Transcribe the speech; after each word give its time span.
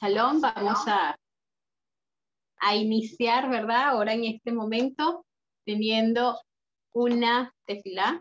Shalom, 0.00 0.40
vamos 0.40 0.88
a, 0.88 1.16
a 2.58 2.74
iniciar, 2.74 3.48
¿verdad? 3.48 3.90
Ahora 3.90 4.12
en 4.12 4.24
este 4.24 4.50
momento, 4.50 5.24
teniendo 5.64 6.40
una 6.92 7.52
tefilá 7.64 8.20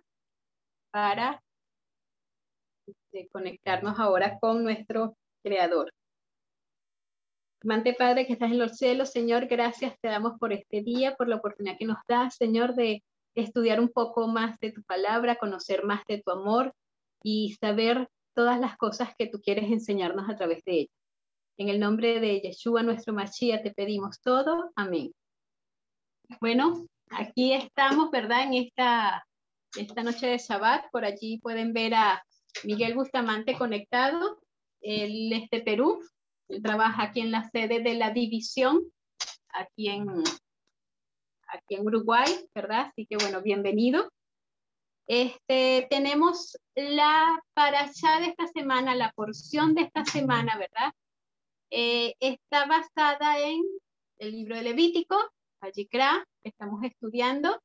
para 0.91 1.41
este, 2.86 3.28
conectarnos 3.30 4.00
ahora 4.00 4.38
con 4.40 4.64
nuestro 4.64 5.16
Creador. 5.44 5.91
Mante 7.63 7.94
Padre 7.94 8.27
que 8.27 8.34
estás 8.34 8.52
en 8.52 8.60
los 8.60 8.77
cielos, 8.77 9.12
Señor, 9.12 9.48
gracias 9.48 9.96
te 9.99 10.10
damos 10.10 10.38
por 10.40 10.54
este 10.54 10.82
día, 10.84 11.16
por 11.16 11.27
la 11.27 11.38
oportunidad 11.38 11.77
que 11.80 11.85
nos 11.85 11.98
das, 12.08 12.35
Señor, 12.35 12.76
de 12.76 13.04
estudiar 13.35 13.80
un 13.80 13.90
poco 13.90 14.27
más 14.27 14.60
de 14.60 14.71
tu 14.71 14.84
palabra, 14.84 15.38
conocer 15.38 15.84
más 15.84 16.04
de 16.08 16.21
tu 16.21 16.32
amor 16.32 16.74
y 17.24 17.58
saber 17.60 18.08
todas 18.35 18.60
las 18.60 18.77
cosas 18.77 19.16
que 19.18 19.27
tú 19.27 19.41
quieres 19.41 19.71
enseñarnos 19.71 20.30
a 20.30 20.35
través 20.35 20.63
de 20.66 20.74
ella. 20.82 21.02
En 21.57 21.70
el 21.70 21.80
nombre 21.80 22.20
de 22.20 22.41
Yeshua, 22.41 22.81
nuestro 22.81 23.13
Mashiach, 23.13 23.62
te 23.62 23.71
pedimos 23.71 24.20
todo. 24.21 24.71
Amén. 24.75 25.13
Bueno, 26.41 26.88
aquí 27.12 27.53
estamos, 27.53 28.09
¿verdad? 28.09 28.43
En 28.43 28.55
esta, 28.55 29.23
esta 29.77 30.02
noche 30.02 30.26
de 30.26 30.39
Shabbat. 30.39 30.85
Por 30.91 31.05
allí 31.05 31.38
pueden 31.39 31.71
ver 31.71 31.93
a 31.93 32.23
Miguel 32.63 32.95
Bustamante 32.95 33.55
conectado. 33.55 34.41
Él 34.81 35.31
es 35.31 35.48
de 35.52 35.62
Perú. 35.62 36.02
Él 36.48 36.63
trabaja 36.63 37.03
aquí 37.03 37.20
en 37.20 37.31
la 37.31 37.48
sede 37.52 37.82
de 37.82 37.93
la 37.93 38.10
división, 38.10 38.82
aquí 39.49 39.90
en, 39.90 40.07
aquí 41.48 41.76
en 41.76 41.85
Uruguay, 41.85 42.32
¿verdad? 42.55 42.88
Así 42.88 43.05
que 43.05 43.17
bueno, 43.17 43.43
bienvenido. 43.43 44.12
Este, 45.05 45.85
tenemos 45.90 46.57
la 46.76 47.40
paracha 47.54 48.20
de 48.21 48.27
esta 48.27 48.48
semana, 48.48 48.95
la 48.95 49.12
porción 49.12 49.76
de 49.76 49.84
esta 49.84 50.04
semana, 50.04 50.57
¿verdad? 50.57 50.93
Eh, 51.76 52.13
está 52.20 52.68
basada 52.68 53.40
en 53.40 53.63
el 54.20 54.32
libro 54.32 54.55
de 54.55 54.62
Levítico, 54.62 55.18
que 55.60 56.20
estamos 56.43 56.84
estudiando, 56.84 57.60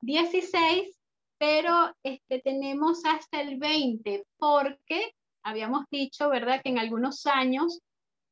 16, 0.00 0.98
pero 1.36 1.94
este, 2.02 2.40
tenemos 2.40 3.04
hasta 3.04 3.42
el 3.42 3.58
20, 3.58 4.24
porque 4.38 5.14
habíamos 5.42 5.84
dicho, 5.90 6.30
¿verdad?, 6.30 6.62
que 6.62 6.70
en 6.70 6.78
algunos 6.78 7.26
años 7.26 7.80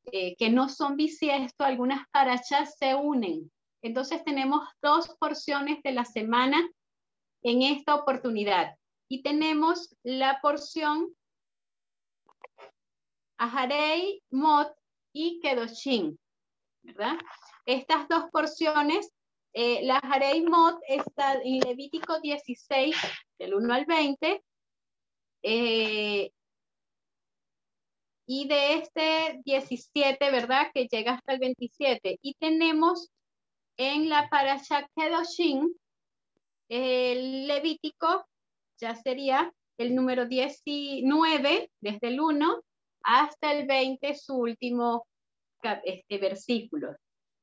eh, 0.05 0.35
que 0.35 0.49
no 0.49 0.67
son 0.67 0.97
bisiestos, 0.97 1.67
algunas 1.67 2.07
parachas 2.09 2.75
se 2.79 2.95
unen. 2.95 3.51
Entonces 3.83 4.23
tenemos 4.23 4.67
dos 4.81 5.15
porciones 5.19 5.83
de 5.83 5.91
la 5.91 6.05
semana 6.05 6.67
en 7.43 7.61
esta 7.61 7.93
oportunidad. 7.93 8.77
Y 9.07 9.21
tenemos 9.21 9.95
la 10.01 10.39
porción 10.41 11.13
Aharei, 13.37 14.23
Mot 14.31 14.73
y 15.13 15.39
Kedoshin, 15.39 16.19
¿verdad? 16.81 17.17
Estas 17.65 18.07
dos 18.09 18.25
porciones, 18.31 19.11
eh, 19.53 19.85
la 19.85 19.97
Aharei 19.97 20.41
Mot 20.43 20.79
está 20.87 21.35
en 21.43 21.59
Levítico 21.59 22.19
16, 22.19 22.95
del 23.37 23.53
1 23.53 23.73
al 23.73 23.85
20, 23.85 24.43
eh, 25.43 26.31
y 28.25 28.47
de 28.47 28.73
este 28.75 29.41
17, 29.45 30.31
¿verdad? 30.31 30.71
Que 30.73 30.87
llega 30.87 31.13
hasta 31.13 31.33
el 31.33 31.39
27. 31.39 32.19
Y 32.21 32.33
tenemos 32.35 33.09
en 33.77 34.09
la 34.09 34.29
Parashat 34.29 34.85
Kedoshin, 34.95 35.75
el 36.69 37.47
Levítico 37.47 38.25
ya 38.79 38.95
sería 38.95 39.53
el 39.77 39.95
número 39.95 40.25
19, 40.25 41.69
desde 41.81 42.07
el 42.07 42.19
1 42.19 42.63
hasta 43.03 43.51
el 43.51 43.67
20, 43.67 44.15
su 44.15 44.35
último 44.35 45.05
este, 45.83 46.17
versículo. 46.17 46.95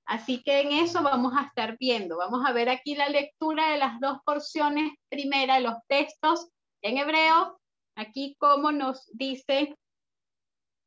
Así 0.07 0.43
que 0.43 0.61
en 0.61 0.73
eso 0.73 1.03
vamos 1.03 1.35
a 1.37 1.45
estar 1.47 1.77
viendo. 1.79 2.17
Vamos 2.17 2.45
a 2.45 2.53
ver 2.53 2.69
aquí 2.69 2.97
la 2.97 3.09
lectura 3.09 3.71
de 3.71 3.79
las 3.79 4.01
dos 4.01 4.19
porciones. 4.25 4.93
Primera, 5.09 5.61
los 5.61 5.75
textos 5.87 6.49
en 6.83 6.99
hebreo. 6.99 7.61
Aquí 7.95 8.35
como 8.39 8.73
nos 8.73 9.09
dice 9.13 9.77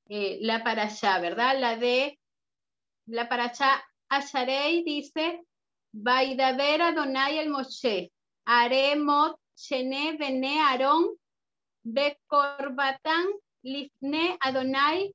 eh, 0.10 0.40
la 0.42 0.64
parasha, 0.64 1.20
¿verdad? 1.20 1.58
La 1.60 1.78
de 1.78 2.20
la 3.06 3.30
parasha 3.30 3.84
Asharei 4.10 4.84
dice, 4.84 5.42
Vaidaber 5.94 6.82
Adonai 6.82 7.40
el 7.40 7.50
Moshe, 7.50 8.12
Aremot, 8.46 9.38
Shene, 9.56 10.18
Bene, 10.18 10.60
Aarón, 10.60 11.16
Bekorbatán, 11.84 13.26
Lifne, 13.64 14.38
Adonai, 14.40 15.14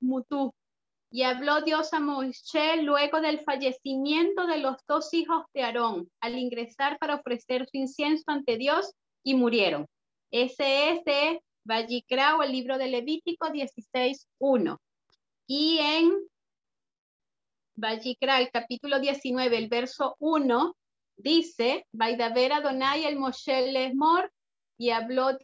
Mutu. 0.00 0.52
Y 1.10 1.22
habló 1.22 1.62
Dios 1.62 1.92
a 1.94 2.00
Moisés 2.00 2.82
luego 2.82 3.20
del 3.20 3.40
fallecimiento 3.40 4.46
de 4.46 4.58
los 4.58 4.76
dos 4.86 5.12
hijos 5.14 5.44
de 5.54 5.62
Aarón, 5.62 6.10
al 6.20 6.38
ingresar 6.38 6.98
para 6.98 7.16
ofrecer 7.16 7.66
su 7.66 7.78
incienso 7.78 8.24
ante 8.26 8.58
Dios, 8.58 8.92
y 9.24 9.34
murieron. 9.34 9.86
Ese 10.30 10.90
es 10.90 11.04
de 11.04 11.42
Vallicra 11.64 12.36
o 12.36 12.42
el 12.42 12.52
libro 12.52 12.78
de 12.78 12.88
Levítico 12.88 13.48
16.1. 13.48 14.78
Y 15.46 15.78
en 15.78 16.12
Vallicra, 17.76 18.40
el 18.40 18.50
capítulo 18.50 19.00
19, 19.00 19.56
el 19.56 19.68
verso 19.68 20.16
1, 20.18 20.76
dice, 21.16 21.86
Vaidaber 21.92 22.52
Adonai 22.52 23.04
el 23.04 23.16
Moshe 23.16 23.72
Lesmor, 23.72 24.30
y 24.76 24.90
habló 24.90 25.36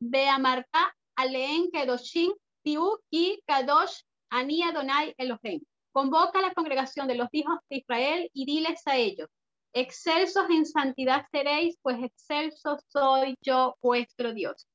Beamarta 0.00 0.94
Aleen 1.16 1.70
Kedoshim 1.70 2.32
Tiu 2.62 2.98
y 3.10 3.42
Kadosh 3.46 4.02
Ani 4.30 4.62
Adonai 4.62 5.14
Elohim. 5.16 5.60
Convoca 5.92 6.38
a 6.38 6.42
la 6.42 6.54
congregación 6.54 7.08
de 7.08 7.16
los 7.16 7.28
hijos 7.32 7.58
de 7.68 7.78
Israel 7.78 8.30
y 8.32 8.44
diles 8.44 8.86
a 8.86 8.96
ellos, 8.96 9.28
excelsos 9.72 10.48
en 10.50 10.66
santidad 10.66 11.26
seréis, 11.30 11.76
pues 11.82 12.02
excelso 12.02 12.78
soy 12.88 13.36
yo 13.40 13.76
vuestro 13.82 14.32
Dios. 14.32 14.66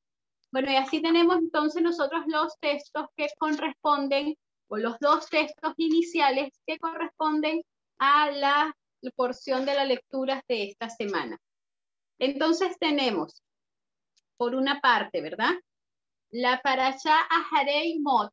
Bueno, 0.52 0.72
y 0.72 0.76
así 0.76 1.02
tenemos 1.02 1.38
entonces 1.38 1.82
nosotros 1.82 2.24
los 2.28 2.58
textos 2.60 3.08
que 3.16 3.28
corresponden, 3.40 4.36
o 4.68 4.78
los 4.78 5.00
dos 5.00 5.30
textos 5.30 5.74
iniciales 5.78 6.52
que 6.66 6.78
corresponden 6.78 7.64
a 8.00 8.32
la 8.32 8.76
porción 9.16 9.66
de 9.66 9.76
las 9.76 9.88
lecturas 9.88 10.42
de 10.48 10.70
esta 10.70 10.90
semana. 10.90 11.38
Entonces 12.20 12.78
tenemos, 12.80 13.42
por 14.38 14.56
una 14.56 14.80
parte, 14.82 15.22
¿verdad? 15.22 15.54
La 16.32 16.62
parasha 16.62 17.28
Aharei 17.30 18.00
Mot, 18.00 18.32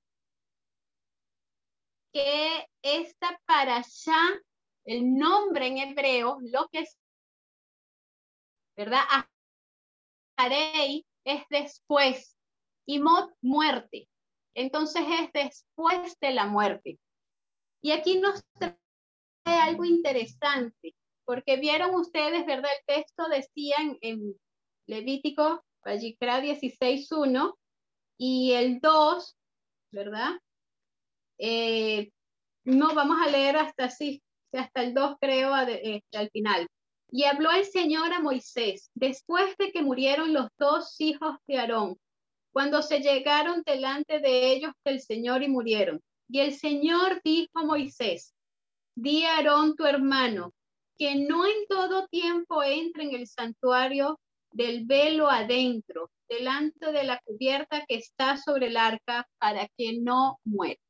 que 2.12 2.66
esta 2.82 3.40
parasha, 3.46 4.18
el 4.84 5.16
nombre 5.16 5.66
en 5.66 5.78
hebreo, 5.78 6.38
lo 6.40 6.68
que 6.68 6.80
es, 6.80 6.98
¿verdad? 8.76 9.02
Aharei 10.36 11.04
es 11.24 11.44
después 11.50 12.36
y 12.86 12.98
mot, 12.98 13.30
muerte. 13.40 14.08
Entonces 14.54 15.02
es 15.06 15.32
después 15.32 16.18
de 16.20 16.32
la 16.32 16.46
muerte. 16.46 16.98
Y 17.82 17.92
aquí 17.92 18.18
nos 18.18 18.42
trae 18.58 18.76
algo 19.44 19.84
interesante, 19.84 20.94
porque 21.24 21.56
vieron 21.56 21.94
ustedes, 21.94 22.44
¿verdad? 22.46 22.70
El 22.78 22.96
texto 22.96 23.28
decía 23.28 23.76
en, 24.00 24.34
Levítico, 24.86 25.64
Vayikra 25.84 26.40
16.1 26.40 27.54
y 28.18 28.52
el 28.52 28.80
2, 28.80 29.36
¿verdad? 29.92 30.38
Eh, 31.38 32.10
no, 32.64 32.94
vamos 32.94 33.16
a 33.26 33.30
leer 33.30 33.56
hasta 33.56 33.84
así, 33.84 34.22
hasta 34.52 34.82
el 34.82 34.94
2 34.94 35.16
creo, 35.20 35.56
este, 35.56 36.18
al 36.18 36.30
final. 36.30 36.66
Y 37.10 37.24
habló 37.24 37.50
el 37.50 37.64
Señor 37.64 38.12
a 38.12 38.20
Moisés, 38.20 38.90
después 38.94 39.56
de 39.56 39.72
que 39.72 39.82
murieron 39.82 40.32
los 40.32 40.48
dos 40.58 41.00
hijos 41.00 41.36
de 41.46 41.58
Aarón, 41.58 41.96
cuando 42.52 42.82
se 42.82 43.00
llegaron 43.00 43.62
delante 43.64 44.20
de 44.20 44.52
ellos 44.52 44.72
el 44.84 45.00
Señor 45.00 45.42
y 45.42 45.48
murieron. 45.48 46.00
Y 46.28 46.40
el 46.40 46.54
Señor 46.54 47.20
dijo 47.24 47.58
a 47.58 47.64
Moisés, 47.64 48.34
di 48.94 49.24
a 49.24 49.36
Aarón 49.36 49.74
tu 49.74 49.86
hermano, 49.86 50.52
que 50.98 51.16
no 51.16 51.46
en 51.46 51.66
todo 51.68 52.06
tiempo 52.08 52.62
entre 52.62 53.04
en 53.04 53.14
el 53.14 53.26
santuario 53.26 54.20
del 54.52 54.84
velo 54.86 55.28
adentro, 55.28 56.10
delante 56.28 56.92
de 56.92 57.04
la 57.04 57.20
cubierta 57.24 57.84
que 57.86 57.96
está 57.96 58.36
sobre 58.36 58.66
el 58.66 58.76
arca, 58.76 59.28
para 59.38 59.68
que 59.76 59.98
no 60.00 60.38
muera. 60.44 60.80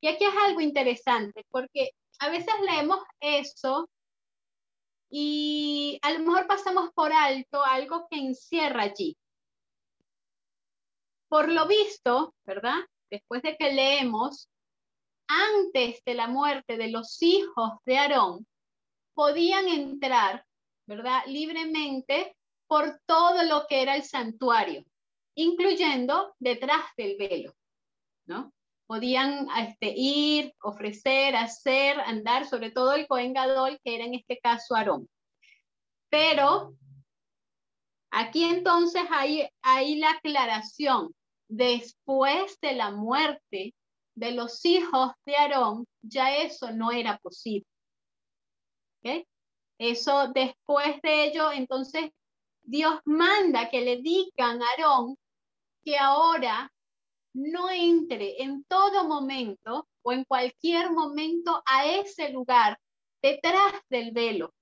Y 0.00 0.08
aquí 0.08 0.24
es 0.24 0.34
algo 0.46 0.60
interesante, 0.60 1.44
porque 1.50 1.90
a 2.20 2.30
veces 2.30 2.54
leemos 2.64 2.98
eso 3.20 3.88
y 5.10 5.98
a 6.02 6.12
lo 6.12 6.20
mejor 6.20 6.46
pasamos 6.46 6.90
por 6.94 7.12
alto 7.12 7.64
algo 7.64 8.06
que 8.08 8.18
encierra 8.18 8.84
allí. 8.84 9.16
Por 11.28 11.50
lo 11.50 11.66
visto, 11.66 12.34
¿verdad? 12.44 12.78
Después 13.10 13.42
de 13.42 13.56
que 13.56 13.72
leemos, 13.72 14.48
antes 15.26 16.02
de 16.04 16.14
la 16.14 16.28
muerte 16.28 16.76
de 16.76 16.88
los 16.88 17.20
hijos 17.22 17.72
de 17.84 17.98
Aarón, 17.98 18.46
podían 19.14 19.68
entrar, 19.68 20.44
¿verdad? 20.86 21.22
Libremente 21.26 22.36
por 22.70 23.00
todo 23.04 23.42
lo 23.42 23.66
que 23.66 23.82
era 23.82 23.96
el 23.96 24.04
santuario, 24.04 24.84
incluyendo 25.34 26.36
detrás 26.38 26.84
del 26.96 27.16
velo, 27.18 27.52
¿no? 28.26 28.52
Podían 28.86 29.48
este, 29.58 29.92
ir, 29.96 30.54
ofrecer, 30.62 31.34
hacer, 31.34 31.98
andar, 31.98 32.46
sobre 32.46 32.70
todo 32.70 32.92
el 32.92 33.08
Cohen 33.08 33.32
Gadol, 33.32 33.80
que 33.82 33.96
era 33.96 34.04
en 34.04 34.14
este 34.14 34.38
caso 34.38 34.76
Aarón. 34.76 35.08
Pero 36.10 36.76
aquí 38.12 38.44
entonces 38.44 39.02
hay, 39.10 39.48
hay 39.62 39.96
la 39.96 40.10
aclaración. 40.10 41.12
Después 41.48 42.56
de 42.60 42.74
la 42.74 42.92
muerte 42.92 43.74
de 44.14 44.30
los 44.30 44.64
hijos 44.64 45.10
de 45.26 45.34
Aarón, 45.34 45.88
ya 46.02 46.36
eso 46.36 46.70
no 46.70 46.92
era 46.92 47.18
posible. 47.18 47.66
Eso 49.76 50.28
después 50.28 51.02
de 51.02 51.24
ello, 51.24 51.50
entonces 51.50 52.12
Dios 52.70 53.00
manda 53.04 53.68
que 53.68 53.80
le 53.80 53.96
digan 53.96 54.62
a 54.62 54.66
Aarón 54.70 55.16
que 55.82 55.98
ahora 55.98 56.72
no 57.34 57.68
entre 57.68 58.42
en 58.44 58.62
todo 58.62 59.08
momento 59.08 59.88
o 60.02 60.12
en 60.12 60.22
cualquier 60.24 60.92
momento 60.92 61.64
a 61.66 61.86
ese 61.86 62.30
lugar 62.30 62.78
detrás 63.20 63.72
del 63.88 64.12
velo, 64.12 64.54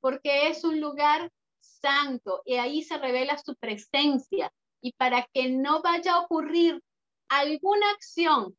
porque 0.00 0.48
es 0.48 0.64
un 0.64 0.80
lugar 0.80 1.30
santo 1.60 2.42
y 2.44 2.54
ahí 2.54 2.82
se 2.82 2.98
revela 2.98 3.38
su 3.38 3.54
presencia. 3.54 4.52
Y 4.80 4.94
para 4.94 5.28
que 5.32 5.48
no 5.48 5.82
vaya 5.82 6.14
a 6.14 6.20
ocurrir 6.22 6.82
alguna 7.28 7.88
acción 7.92 8.56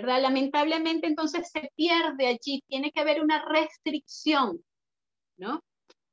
¿verdad? 0.00 0.22
Lamentablemente 0.22 1.08
entonces 1.08 1.50
se 1.50 1.72
pierde 1.74 2.28
allí, 2.28 2.62
tiene 2.68 2.92
que 2.92 3.00
haber 3.00 3.20
una 3.20 3.44
restricción, 3.44 4.64
¿no? 5.36 5.60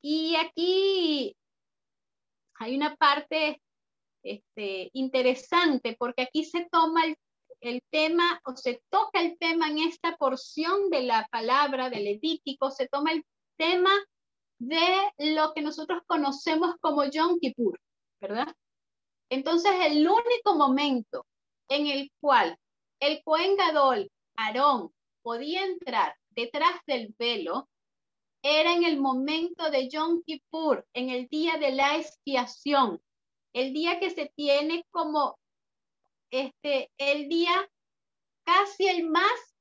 Y 0.01 0.35
aquí 0.37 1.35
hay 2.55 2.75
una 2.75 2.95
parte 2.95 3.61
este, 4.23 4.89
interesante 4.93 5.95
porque 5.99 6.23
aquí 6.23 6.45
se 6.45 6.67
toma 6.71 7.03
el, 7.61 7.81
tema 7.91 8.41
o 8.45 8.55
se 8.55 8.81
toca 8.89 9.21
el 9.21 9.37
tema 9.37 9.69
en 9.69 9.77
esta 9.77 10.17
porción 10.17 10.89
de 10.89 11.03
la 11.03 11.27
palabra 11.31 11.91
del 11.91 12.05
Levítico, 12.05 12.71
se 12.71 12.87
toma 12.87 13.11
el 13.11 13.23
tema 13.55 13.91
de 14.57 15.11
lo 15.35 15.53
que 15.53 15.61
nosotros 15.61 16.01
conocemos 16.07 16.73
como 16.81 17.05
Yom 17.05 17.37
Kippur, 17.39 17.79
¿verdad? 18.19 18.51
Entonces, 19.29 19.73
el 19.89 20.07
único 20.07 20.55
momento 20.55 21.27
en 21.69 21.85
el 21.85 22.11
cual 22.19 22.57
el 22.99 23.23
Cohen 23.23 23.55
Gadol, 23.55 24.11
Aarón, 24.35 24.93
podía 25.21 25.63
entrar 25.63 26.15
detrás 26.29 26.79
del 26.85 27.13
velo, 27.17 27.69
era 28.41 28.73
en 28.73 28.83
el 28.83 28.99
momento 28.99 29.71
de 29.71 29.89
Yom 29.89 30.21
Kippur, 30.23 30.85
en 30.93 31.09
el 31.09 31.27
día 31.27 31.57
de 31.57 31.71
la 31.71 31.97
expiación, 31.97 33.01
el 33.53 33.73
día 33.73 33.99
que 33.99 34.11
se 34.11 34.31
tiene 34.35 34.85
como 34.91 35.39
este, 36.29 36.91
el 36.97 37.27
día 37.27 37.67
casi 38.43 38.87
el 38.87 39.09
más 39.09 39.55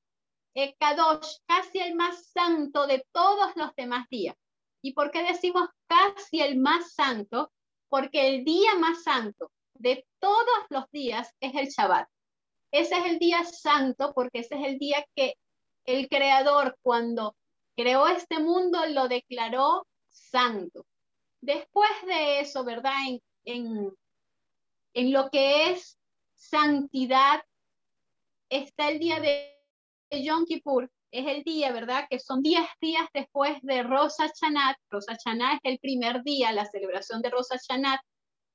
eh, 0.55 0.75
Kadosh, 0.79 1.39
casi 1.47 1.79
el 1.79 1.95
más 1.95 2.27
santo 2.27 2.87
de 2.87 3.07
todos 3.13 3.57
los 3.57 3.75
demás 3.75 4.09
días. 4.09 4.37
¿Y 4.83 4.93
por 4.93 5.11
qué 5.11 5.23
decimos 5.23 5.69
casi 5.87 6.41
el 6.41 6.59
más 6.59 6.93
santo? 6.93 7.53
Porque 7.89 8.29
el 8.29 8.45
día 8.45 8.75
más 8.75 9.03
santo 9.03 9.51
de 9.75 10.07
todos 10.19 10.65
los 10.69 10.91
días 10.91 11.33
es 11.41 11.55
el 11.55 11.69
Shabbat. 11.69 12.09
Ese 12.75 12.97
es 12.97 13.07
el 13.07 13.21
día 13.21 13.45
santo 13.45 14.13
porque 14.17 14.41
ese 14.41 14.57
es 14.57 14.67
el 14.67 14.81
día 14.81 15.07
que 15.15 15.37
el 15.85 16.09
creador 16.09 16.77
cuando 16.83 17.37
creó 17.77 18.09
este 18.09 18.41
mundo 18.41 18.85
lo 18.87 19.07
declaró 19.07 19.87
santo. 20.09 20.85
Después 21.41 21.89
de 22.05 22.41
eso, 22.41 22.65
¿verdad? 22.65 22.97
En, 23.45 23.93
en, 24.93 25.13
lo 25.13 25.31
que 25.31 25.71
es 25.71 26.01
santidad, 26.35 27.45
está 28.49 28.89
el 28.89 28.99
día 28.99 29.21
de 29.21 29.57
Yom 30.11 30.45
Kippur, 30.45 30.91
es 31.13 31.29
el 31.29 31.45
día, 31.45 31.71
¿verdad? 31.71 32.09
Que 32.11 32.19
son 32.19 32.43
10 32.43 32.61
días 32.81 33.07
después 33.15 33.57
de 33.63 33.85
Rosa 33.85 34.33
Chanat. 34.33 34.77
Rosa 34.91 35.17
Chanat 35.17 35.61
es 35.63 35.75
el 35.75 35.79
primer 35.79 36.25
día, 36.25 36.51
la 36.51 36.67
celebración 36.67 37.23
de 37.23 37.31
Rosa 37.31 37.57
Chanat, 37.57 38.01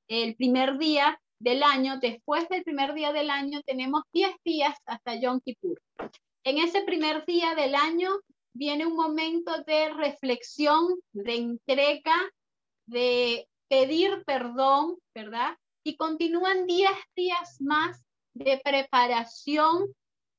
el 0.08 0.36
primer 0.36 0.76
día 0.76 1.18
del 1.40 1.62
año, 1.62 1.98
después 1.98 2.48
del 2.48 2.62
primer 2.62 2.94
día 2.94 3.12
del 3.12 3.30
año, 3.30 3.62
tenemos 3.62 4.02
10 4.12 4.30
días 4.44 4.76
hasta 4.84 5.14
Yom 5.16 5.40
Kippur. 5.40 5.80
En 6.44 6.58
ese 6.58 6.82
primer 6.82 7.24
día 7.24 7.54
del 7.54 7.74
año 7.74 8.10
viene 8.52 8.86
un 8.86 8.94
momento 8.94 9.62
de 9.64 9.88
reflexión, 9.88 11.00
de 11.12 11.34
entrega, 11.36 12.14
de 12.86 13.48
pedir 13.68 14.22
perdón, 14.26 14.98
¿verdad? 15.14 15.56
Y 15.82 15.96
continúan 15.96 16.66
10 16.66 16.90
días 17.16 17.56
más 17.60 18.02
de 18.34 18.60
preparación 18.62 19.86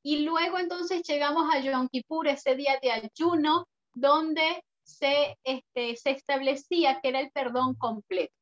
y 0.03 0.19
luego 0.19 0.59
entonces 0.59 1.01
llegamos 1.03 1.51
a 1.51 1.59
Yom 1.59 1.88
Kippur, 1.89 2.27
ese 2.27 2.56
día 2.56 2.80
de 2.81 2.92
ayuno, 2.92 3.68
donde 3.94 4.63
se, 4.83 5.38
este, 5.44 5.95
se 5.95 6.12
establecía 6.12 7.00
que 7.01 7.09
era 7.09 7.21
el 7.21 7.31
perdón 7.31 7.74
completo. 7.75 8.33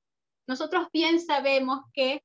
Nosotros 0.47 0.87
bien 0.91 1.21
sabemos 1.21 1.81
que 1.93 2.21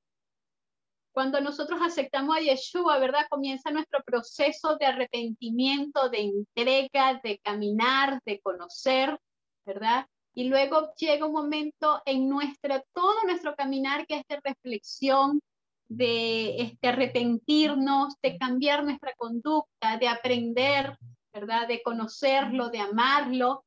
cuando 1.14 1.40
nosotros 1.40 1.81
aceptamos 1.81 2.37
a 2.37 2.40
Yeshua, 2.40 2.99
¿verdad? 2.99 3.26
Comienza 3.31 3.70
nuestro 3.70 4.02
proceso 4.02 4.76
de 4.76 4.87
arrepentimiento, 4.87 6.08
de 6.08 6.22
entrega, 6.22 7.20
de 7.22 7.38
caminar, 7.38 8.20
de 8.26 8.40
conocer, 8.40 9.16
¿verdad? 9.64 10.08
Y 10.34 10.49
luego 10.49 10.93
llega 10.96 11.25
un 11.25 11.32
momento 11.32 12.02
en 12.05 12.28
nuestra, 12.28 12.82
todo 12.93 13.14
nuestro 13.26 13.55
caminar 13.55 14.08
que 14.08 14.16
es 14.16 14.25
de 14.28 14.40
reflexión, 14.43 15.40
de 15.87 16.61
este, 16.61 16.88
arrepentirnos, 16.88 18.14
de 18.20 18.37
cambiar 18.37 18.82
nuestra 18.82 19.14
conducta, 19.14 19.96
de 19.98 20.08
aprender, 20.08 20.98
¿verdad? 21.32 21.69
De 21.69 21.81
conocerlo, 21.81 22.70
de 22.70 22.81
amarlo. 22.81 23.65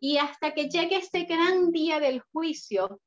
Y 0.00 0.16
hasta 0.18 0.52
que 0.52 0.68
llegue 0.68 0.96
ese 0.96 1.22
gran 1.26 1.70
día 1.70 2.00
del 2.00 2.22
juicio, 2.32 3.00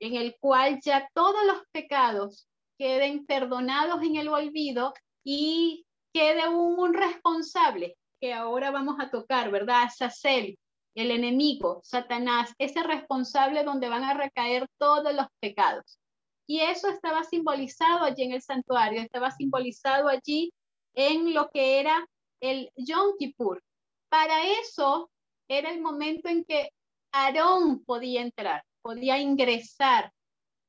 en 0.00 0.16
el 0.16 0.36
cual 0.38 0.80
ya 0.84 1.08
todos 1.14 1.46
los 1.46 1.62
pecados 1.72 2.46
queden 2.82 3.24
perdonados 3.26 4.02
en 4.02 4.16
el 4.16 4.26
olvido 4.26 4.92
y 5.22 5.86
quede 6.12 6.48
un, 6.48 6.92
responsable 6.92 7.96
que 8.20 8.34
ahora 8.34 8.72
vamos 8.72 8.96
a 8.98 9.08
tocar, 9.08 9.52
¿verdad? 9.52 9.88
Sacel, 9.96 10.58
el 10.96 11.12
enemigo, 11.12 11.80
Satanás, 11.84 12.52
ese 12.58 12.82
responsable 12.82 13.62
donde 13.62 13.88
van 13.88 14.02
a 14.02 14.14
recaer 14.14 14.66
todos 14.78 15.14
los 15.14 15.26
pecados. 15.38 16.00
Y 16.44 16.58
eso 16.58 16.88
estaba 16.88 17.22
simbolizado 17.22 18.02
allí 18.02 18.24
en 18.24 18.32
el 18.32 18.42
santuario, 18.42 19.00
estaba 19.00 19.30
simbolizado 19.30 20.08
allí 20.08 20.52
en 20.92 21.34
lo 21.34 21.50
que 21.50 21.78
era 21.78 22.04
el 22.40 22.68
Yom 22.74 23.16
Kippur. 23.16 23.62
Para 24.08 24.44
eso 24.60 25.08
era 25.48 25.70
el 25.70 25.80
momento 25.80 26.28
en 26.28 26.44
que 26.44 26.70
Aarón 27.12 27.84
podía 27.84 28.22
entrar, 28.22 28.64
podía 28.82 29.20
ingresar 29.20 30.10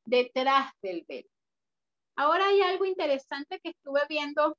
detrás 0.06 0.72
del 0.84 1.06
velo. 1.08 1.33
Ahora 2.16 2.48
hay 2.48 2.62
algo 2.62 2.86
interesante 2.86 3.60
que 3.60 3.70
estuve 3.70 4.02
viendo 4.08 4.56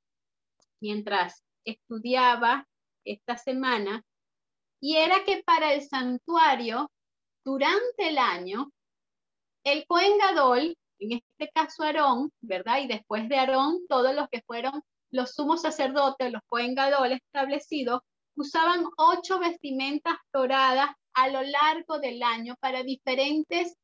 mientras 0.81 1.43
estudiaba 1.63 2.67
esta 3.05 3.37
semana 3.37 4.03
y 4.81 4.97
era 4.97 5.23
que 5.23 5.41
para 5.43 5.73
el 5.73 5.81
santuario, 5.81 6.91
durante 7.43 8.09
el 8.09 8.17
año, 8.17 8.71
el 9.63 9.85
Cohen 9.87 10.17
Gadol, 10.17 10.77
en 10.99 11.11
este 11.13 11.51
caso 11.53 11.83
Aarón, 11.83 12.31
¿verdad? 12.41 12.79
Y 12.79 12.87
después 12.87 13.27
de 13.29 13.37
Aarón, 13.37 13.87
todos 13.87 14.13
los 14.13 14.27
que 14.29 14.41
fueron 14.41 14.81
los 15.11 15.33
sumos 15.33 15.61
sacerdotes, 15.61 16.31
los 16.31 16.41
Cohen 16.47 16.75
Gadol 16.75 17.13
establecidos, 17.13 18.01
usaban 18.35 18.85
ocho 18.97 19.39
vestimentas 19.39 20.17
doradas 20.33 20.89
a 21.13 21.29
lo 21.29 21.41
largo 21.41 21.99
del 21.99 22.21
año 22.21 22.55
para 22.59 22.83
diferentes 22.83 23.75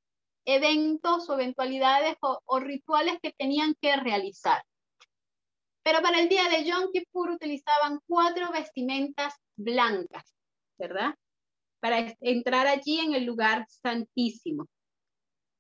eventos 0.46 1.30
o 1.30 1.34
eventualidades 1.34 2.16
o, 2.22 2.60
rituales 2.60 3.20
que 3.22 3.34
tenían 3.34 3.76
que 3.80 3.96
realizar. 3.96 4.64
Pero 5.84 6.02
para 6.02 6.20
el 6.20 6.30
día 6.30 6.48
de 6.50 6.64
Yom 6.64 6.92
Kippur 6.92 7.32
utilizaban 7.32 8.00
cuatro 8.08 8.52
vestimentas 8.52 9.34
blancas, 9.56 10.34
¿verdad? 10.78 11.16
Para 11.80 12.16
entrar 12.20 12.68
allí 12.68 13.00
en 13.00 13.14
el 13.16 13.26
lugar 13.26 13.66
santísimo. 13.68 14.68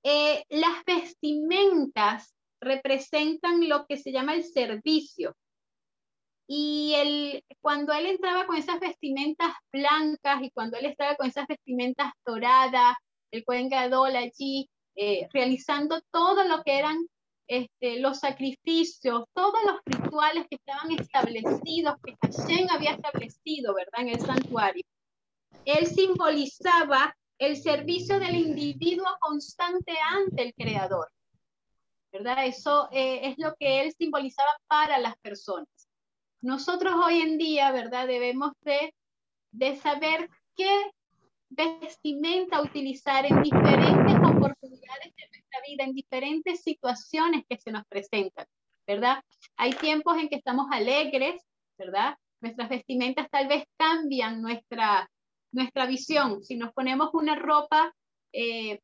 Eh, 0.04 0.44
las 0.50 0.84
vestimentas 0.86 2.34
representan 2.60 3.68
lo 3.68 3.86
que 3.88 3.98
se 3.98 4.12
llama 4.12 4.36
el 4.36 4.44
servicio. 4.44 5.36
Y 6.48 6.94
él, 6.96 7.44
cuando 7.62 7.94
él 7.94 8.08
entraba 8.08 8.46
con 8.46 8.58
esas 8.58 8.80
vestimentas 8.80 9.54
blancas 9.72 10.42
y 10.42 10.52
cuando 10.52 10.78
él 10.78 10.86
estaba 10.86 11.16
con 11.16 11.28
esas 11.28 11.48
vestimentas 11.48 12.12
doradas, 12.26 12.96
el 13.32 13.44
Cohen 13.46 13.70
Gadol 13.70 14.16
allí, 14.16 14.70
eh, 14.96 15.28
realizando 15.34 16.02
todo 16.12 16.44
lo 16.44 16.64
que 16.64 16.78
eran 16.78 17.08
este, 17.48 18.00
los 18.00 18.20
sacrificios, 18.20 19.26
todos 19.34 19.60
los 19.66 19.82
rituales 19.86 20.46
que 20.50 20.56
estaban 20.56 20.92
establecidos, 20.92 21.96
que 22.04 22.16
Hashem 22.22 22.68
había 22.70 22.92
establecido, 22.92 23.74
¿verdad? 23.74 24.02
En 24.02 24.10
el 24.10 24.22
santuario. 24.22 24.84
Él 25.66 25.86
simbolizaba 25.88 27.16
el 27.38 27.58
servicio 27.58 28.20
del 28.20 28.36
individuo 28.36 29.08
constante 29.20 29.94
ante 30.00 30.44
el 30.44 30.54
Creador. 30.54 31.10
¿Verdad? 32.14 32.46
Eso 32.46 32.88
eh, 32.92 33.30
es 33.30 33.38
lo 33.38 33.54
que 33.56 33.82
él 33.82 33.94
simbolizaba 33.98 34.52
para 34.68 34.98
las 35.00 35.18
personas. 35.18 35.68
Nosotros 36.42 36.94
hoy 37.06 37.22
en 37.22 37.38
día, 37.38 37.72
¿verdad? 37.72 38.08
Debemos 38.08 38.52
de, 38.62 38.94
de 39.52 39.76
saber 39.78 40.30
qué 40.56 40.92
vestimenta 41.52 42.62
utilizar 42.62 43.26
en 43.26 43.42
diferentes 43.42 44.16
oportunidades 44.16 45.16
de 45.16 45.28
nuestra 45.30 45.60
vida, 45.68 45.84
en 45.84 45.94
diferentes 45.94 46.64
situaciones 46.64 47.44
que 47.48 47.58
se 47.58 47.72
nos 47.72 47.86
presentan, 47.88 48.46
¿verdad? 48.88 49.22
Hay 49.58 49.72
tiempos 49.74 50.18
en 50.18 50.30
que 50.30 50.38
estamos 50.38 50.68
alegres, 50.72 51.42
¿verdad? 51.78 52.16
Nuestras 52.40 52.70
vestimentas 52.70 53.30
tal 53.30 53.48
vez 53.48 53.66
cambian 53.78 54.42
nuestra, 54.42 55.10
nuestra 55.52 55.86
visión. 55.86 56.42
Si 56.42 56.56
nos 56.56 56.72
ponemos 56.72 57.10
una 57.14 57.36
ropa, 57.36 57.94
eh, 58.32 58.80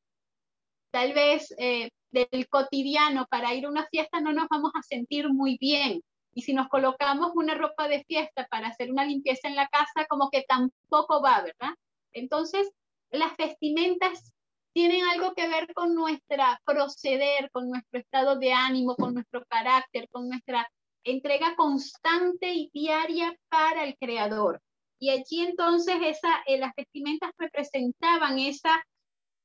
tal 0.91 1.13
vez 1.13 1.55
eh, 1.57 1.89
del 2.11 2.49
cotidiano 2.49 3.27
para 3.29 3.53
ir 3.53 3.65
a 3.65 3.69
una 3.69 3.87
fiesta, 3.87 4.19
no 4.19 4.33
nos 4.33 4.47
vamos 4.49 4.71
a 4.75 4.83
sentir 4.83 5.29
muy 5.29 5.57
bien. 5.57 6.01
Y 6.33 6.41
si 6.41 6.53
nos 6.53 6.67
colocamos 6.67 7.31
una 7.33 7.55
ropa 7.55 7.87
de 7.87 8.03
fiesta 8.03 8.45
para 8.51 8.67
hacer 8.67 8.91
una 8.91 9.05
limpieza 9.05 9.47
en 9.47 9.55
la 9.55 9.67
casa, 9.69 10.05
como 10.07 10.29
que 10.29 10.43
tampoco 10.47 11.21
va, 11.21 11.41
¿verdad? 11.41 11.73
Entonces, 12.13 12.69
las 13.09 13.35
vestimentas 13.37 14.33
tienen 14.73 15.03
algo 15.05 15.33
que 15.33 15.47
ver 15.47 15.73
con 15.73 15.95
nuestra 15.95 16.61
proceder, 16.63 17.49
con 17.51 17.69
nuestro 17.69 17.99
estado 17.99 18.37
de 18.37 18.53
ánimo, 18.53 18.95
con 18.95 19.13
nuestro 19.13 19.43
carácter, 19.45 20.07
con 20.09 20.29
nuestra 20.29 20.69
entrega 21.03 21.55
constante 21.55 22.53
y 22.53 22.69
diaria 22.73 23.35
para 23.49 23.85
el 23.85 23.97
creador. 23.97 24.61
Y 24.99 25.09
allí 25.09 25.41
entonces 25.41 25.95
esa, 26.01 26.43
eh, 26.45 26.57
las 26.57 26.73
vestimentas 26.75 27.31
representaban 27.37 28.39
esa, 28.39 28.83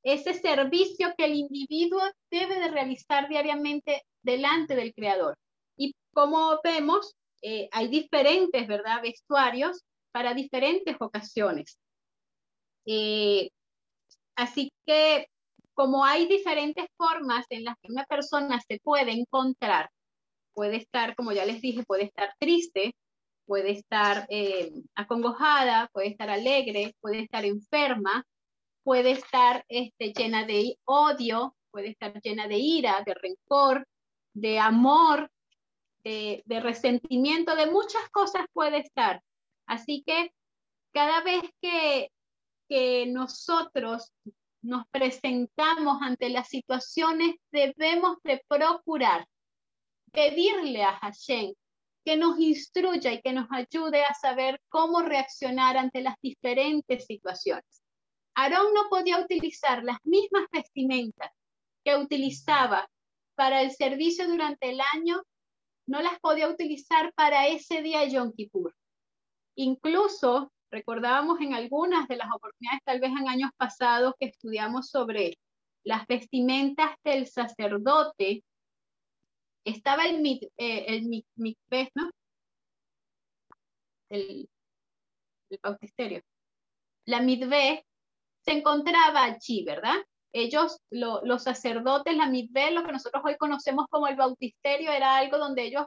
ese 0.03 0.33
servicio 0.33 1.13
que 1.17 1.25
el 1.25 1.35
individuo 1.35 2.01
debe 2.29 2.59
de 2.59 2.67
realizar 2.67 3.29
diariamente 3.29 4.03
delante 4.21 4.75
del 4.75 4.93
creador. 4.93 5.35
Y 5.77 5.95
como 6.13 6.59
vemos, 6.63 7.15
eh, 7.41 7.69
hay 7.71 7.87
diferentes, 7.87 8.67
vestuarios 9.01 9.83
para 10.11 10.33
diferentes 10.33 10.95
ocasiones. 10.99 11.79
Eh, 12.85 13.49
así 14.35 14.71
que 14.85 15.27
como 15.73 16.05
hay 16.05 16.27
diferentes 16.27 16.85
formas 16.97 17.45
en 17.49 17.63
las 17.63 17.75
que 17.81 17.91
una 17.91 18.05
persona 18.05 18.61
se 18.67 18.79
puede 18.79 19.11
encontrar, 19.11 19.89
puede 20.53 20.77
estar, 20.77 21.15
como 21.15 21.31
ya 21.31 21.45
les 21.45 21.61
dije, 21.61 21.83
puede 21.83 22.03
estar 22.03 22.33
triste, 22.39 22.95
puede 23.45 23.71
estar 23.71 24.25
eh, 24.29 24.71
acongojada, 24.95 25.89
puede 25.93 26.07
estar 26.07 26.29
alegre, 26.29 26.95
puede 27.01 27.21
estar 27.21 27.45
enferma, 27.45 28.25
puede 28.83 29.11
estar 29.11 29.65
este, 29.67 30.13
llena 30.13 30.45
de 30.45 30.77
odio, 30.85 31.55
puede 31.71 31.89
estar 31.89 32.19
llena 32.21 32.47
de 32.47 32.57
ira, 32.57 33.01
de 33.05 33.15
rencor, 33.15 33.87
de 34.33 34.59
amor, 34.59 35.31
de, 36.03 36.43
de 36.45 36.59
resentimiento, 36.59 37.55
de 37.55 37.65
muchas 37.67 38.07
cosas 38.11 38.45
puede 38.53 38.79
estar. 38.79 39.21
Así 39.65 40.03
que 40.05 40.31
cada 40.93 41.21
vez 41.21 41.43
que 41.61 42.11
que 42.67 43.05
nosotros 43.07 44.11
nos 44.61 44.87
presentamos 44.89 46.01
ante 46.01 46.29
las 46.29 46.47
situaciones, 46.47 47.35
debemos 47.51 48.17
de 48.23 48.41
procurar 48.47 49.27
pedirle 50.11 50.83
a 50.83 50.93
Hashem 50.99 51.53
que 52.05 52.17
nos 52.17 52.39
instruya 52.39 53.13
y 53.13 53.21
que 53.21 53.33
nos 53.33 53.47
ayude 53.51 54.03
a 54.03 54.13
saber 54.13 54.59
cómo 54.69 55.01
reaccionar 55.01 55.77
ante 55.77 56.01
las 56.01 56.15
diferentes 56.21 57.05
situaciones. 57.05 57.83
Aarón 58.35 58.73
no 58.73 58.89
podía 58.89 59.19
utilizar 59.19 59.83
las 59.83 59.97
mismas 60.03 60.45
vestimentas 60.51 61.31
que 61.83 61.95
utilizaba 61.95 62.89
para 63.35 63.61
el 63.61 63.71
servicio 63.71 64.27
durante 64.27 64.69
el 64.69 64.79
año, 64.93 65.23
no 65.87 66.01
las 66.01 66.19
podía 66.19 66.47
utilizar 66.49 67.13
para 67.13 67.47
ese 67.47 67.81
día 67.81 68.05
Yom 68.05 68.31
Kippur. 68.33 68.75
Incluso 69.55 70.51
Recordábamos 70.73 71.39
en 71.39 71.53
algunas 71.53 72.07
de 72.07 72.15
las 72.15 72.27
oportunidades, 72.33 72.81
tal 72.83 72.99
vez 72.99 73.11
en 73.11 73.29
años 73.29 73.51
pasados, 73.57 74.15
que 74.19 74.25
estudiamos 74.25 74.89
sobre 74.89 75.37
las 75.83 76.07
vestimentas 76.07 76.95
del 77.03 77.27
sacerdote. 77.27 78.43
Estaba 79.65 80.05
el, 80.05 80.25
eh, 80.57 80.85
el 80.87 81.25
¿no? 81.93 82.09
El, 84.09 84.49
el 85.51 85.59
bautisterio. 85.61 86.23
La 87.05 87.21
mitve 87.21 87.85
se 88.41 88.53
encontraba 88.53 89.25
allí, 89.25 89.63
¿verdad? 89.63 89.97
Ellos, 90.31 90.79
los 90.89 91.43
sacerdotes, 91.43 92.17
la 92.17 92.25
mitve, 92.25 92.71
lo 92.71 92.83
que 92.83 92.93
nosotros 92.93 93.21
hoy 93.23 93.37
conocemos 93.37 93.85
como 93.91 94.07
el 94.07 94.15
bautisterio, 94.15 94.91
era 94.91 95.17
algo 95.17 95.37
donde 95.37 95.65
ellos 95.65 95.85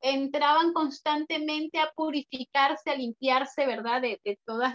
entraban 0.00 0.72
constantemente 0.72 1.78
a 1.78 1.90
purificarse, 1.94 2.90
a 2.90 2.96
limpiarse, 2.96 3.66
¿verdad? 3.66 4.02
De, 4.02 4.20
de 4.24 4.38
todos 4.44 4.70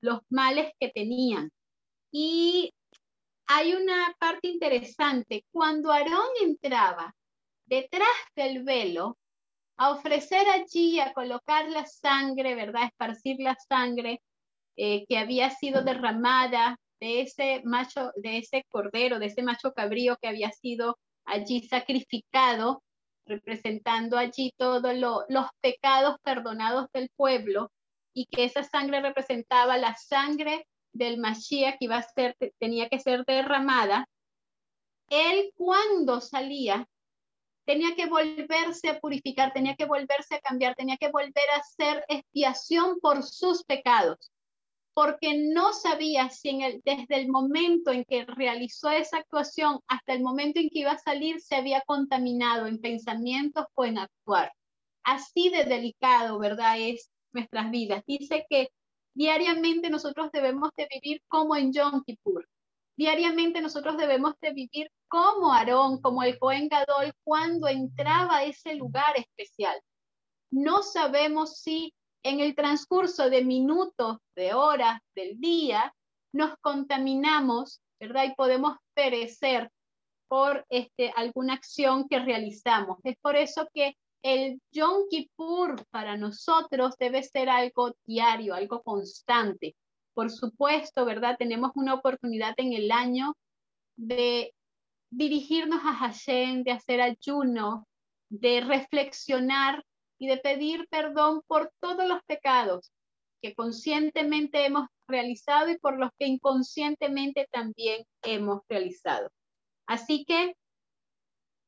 los 0.00 0.20
males 0.30 0.72
que 0.78 0.88
tenían. 0.88 1.50
Y 2.10 2.72
hay 3.46 3.74
una 3.74 4.14
parte 4.18 4.48
interesante. 4.48 5.44
Cuando 5.50 5.92
Aarón 5.92 6.28
entraba 6.42 7.14
detrás 7.66 8.08
del 8.34 8.62
velo, 8.64 9.18
a 9.76 9.90
ofrecer 9.90 10.46
allí, 10.48 11.00
a 11.00 11.12
colocar 11.12 11.68
la 11.68 11.86
sangre, 11.86 12.54
¿verdad? 12.54 12.84
Esparcir 12.84 13.36
la 13.40 13.56
sangre 13.68 14.22
eh, 14.76 15.04
que 15.08 15.18
había 15.18 15.50
sido 15.50 15.82
derramada 15.82 16.76
de 17.00 17.22
ese 17.22 17.62
macho, 17.64 18.12
de 18.16 18.38
ese 18.38 18.64
cordero, 18.68 19.18
de 19.18 19.26
ese 19.26 19.42
macho 19.42 19.72
cabrío 19.72 20.16
que 20.20 20.28
había 20.28 20.52
sido 20.52 20.98
allí 21.24 21.66
sacrificado 21.66 22.82
representando 23.32 24.16
allí 24.18 24.52
todos 24.56 24.94
los 25.28 25.46
pecados 25.60 26.16
perdonados 26.22 26.86
del 26.92 27.10
pueblo 27.16 27.70
y 28.14 28.26
que 28.26 28.44
esa 28.44 28.62
sangre 28.62 29.00
representaba 29.00 29.78
la 29.78 29.94
sangre 29.96 30.66
del 30.92 31.18
Mashiach 31.18 31.78
que 31.78 31.86
iba 31.86 31.96
a 31.96 32.02
ser, 32.02 32.36
tenía 32.58 32.88
que 32.88 32.98
ser 32.98 33.24
derramada, 33.24 34.06
él 35.08 35.52
cuando 35.56 36.20
salía 36.20 36.86
tenía 37.64 37.94
que 37.94 38.06
volverse 38.06 38.88
a 38.88 38.98
purificar, 38.98 39.52
tenía 39.52 39.76
que 39.76 39.84
volverse 39.84 40.34
a 40.34 40.40
cambiar, 40.40 40.74
tenía 40.74 40.96
que 40.96 41.10
volver 41.10 41.48
a 41.54 41.58
hacer 41.58 42.04
expiación 42.08 42.98
por 43.00 43.22
sus 43.22 43.62
pecados 43.64 44.31
porque 44.94 45.38
no 45.52 45.72
sabía 45.72 46.28
si 46.28 46.58
desde 46.84 47.16
el 47.16 47.28
momento 47.28 47.90
en 47.92 48.04
que 48.04 48.24
realizó 48.26 48.90
esa 48.90 49.18
actuación 49.18 49.80
hasta 49.88 50.12
el 50.12 50.22
momento 50.22 50.60
en 50.60 50.68
que 50.68 50.80
iba 50.80 50.92
a 50.92 50.98
salir 50.98 51.40
se 51.40 51.56
había 51.56 51.82
contaminado 51.82 52.66
en 52.66 52.80
pensamientos 52.80 53.66
o 53.74 53.84
en 53.84 53.98
actuar. 53.98 54.52
Así 55.02 55.48
de 55.48 55.64
delicado, 55.64 56.38
¿verdad? 56.38 56.76
Es 56.78 57.10
nuestras 57.32 57.70
vidas. 57.70 58.02
Dice 58.06 58.46
que 58.48 58.68
diariamente 59.14 59.90
nosotros 59.90 60.30
debemos 60.32 60.70
de 60.76 60.88
vivir 60.90 61.22
como 61.28 61.56
en 61.56 61.72
Yom 61.72 62.02
Kippur. 62.04 62.46
Diariamente 62.96 63.62
nosotros 63.62 63.96
debemos 63.96 64.34
de 64.40 64.52
vivir 64.52 64.90
como 65.08 65.52
Aarón, 65.52 66.00
como 66.02 66.22
el 66.22 66.38
Cohen 66.38 66.68
Gadol 66.68 67.12
cuando 67.24 67.68
entraba 67.68 68.38
a 68.38 68.44
ese 68.44 68.74
lugar 68.74 69.14
especial. 69.16 69.80
No 70.50 70.82
sabemos 70.82 71.60
si 71.60 71.94
en 72.22 72.40
el 72.40 72.54
transcurso 72.54 73.30
de 73.30 73.44
minutos, 73.44 74.18
de 74.34 74.54
horas, 74.54 75.00
del 75.14 75.40
día, 75.40 75.94
nos 76.32 76.56
contaminamos, 76.60 77.80
¿verdad? 78.00 78.24
Y 78.24 78.34
podemos 78.34 78.76
perecer 78.94 79.70
por 80.28 80.64
este, 80.70 81.12
alguna 81.14 81.54
acción 81.54 82.08
que 82.08 82.18
realizamos. 82.18 82.98
Es 83.04 83.16
por 83.20 83.36
eso 83.36 83.68
que 83.74 83.96
el 84.22 84.60
Yom 84.70 85.08
Kippur 85.10 85.84
para 85.90 86.16
nosotros 86.16 86.94
debe 86.98 87.22
ser 87.22 87.48
algo 87.48 87.94
diario, 88.06 88.54
algo 88.54 88.82
constante. 88.82 89.74
Por 90.14 90.30
supuesto, 90.30 91.04
¿verdad? 91.04 91.36
Tenemos 91.38 91.72
una 91.74 91.94
oportunidad 91.94 92.54
en 92.56 92.72
el 92.72 92.90
año 92.92 93.34
de 93.96 94.54
dirigirnos 95.10 95.82
a 95.84 95.92
Hashem, 95.92 96.62
de 96.62 96.72
hacer 96.72 97.00
ayuno, 97.00 97.86
de 98.30 98.60
reflexionar 98.60 99.84
y 100.22 100.28
de 100.28 100.36
pedir 100.36 100.86
perdón 100.88 101.42
por 101.48 101.72
todos 101.80 102.08
los 102.08 102.22
pecados 102.22 102.92
que 103.42 103.56
conscientemente 103.56 104.64
hemos 104.64 104.86
realizado 105.08 105.68
y 105.68 105.78
por 105.78 105.98
los 105.98 106.10
que 106.16 106.26
inconscientemente 106.26 107.48
también 107.50 108.04
hemos 108.22 108.60
realizado. 108.68 109.32
Así 109.84 110.24
que 110.24 110.54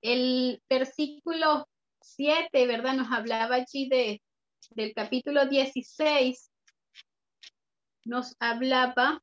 el 0.03 0.63
versículo 0.71 1.67
7, 2.01 2.69
¿verdad? 2.69 2.95
Nos 2.95 3.11
hablaba 3.11 3.57
allí 3.57 3.89
de, 3.89 4.23
del 4.71 4.95
capítulo 4.95 5.47
16, 5.47 6.49
nos 8.05 8.37
hablaba, 8.39 9.21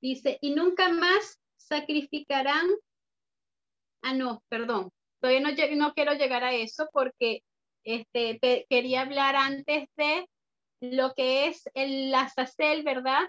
dice, 0.00 0.38
y 0.40 0.54
nunca 0.54 0.88
más 0.90 1.40
sacrificarán. 1.56 2.68
Ah, 4.02 4.14
no, 4.14 4.42
perdón. 4.48 4.90
Todavía 5.20 5.40
no, 5.76 5.94
quiero 5.94 6.14
llegar 6.14 6.44
a 6.44 6.54
eso 6.54 6.88
porque 6.92 7.42
este, 7.84 8.38
quería 8.68 9.02
hablar 9.02 9.36
antes 9.36 9.88
de 9.96 10.28
lo 10.80 11.12
que 11.14 11.48
es 11.48 11.68
el 11.74 12.14
azacel, 12.14 12.84
¿verdad? 12.84 13.22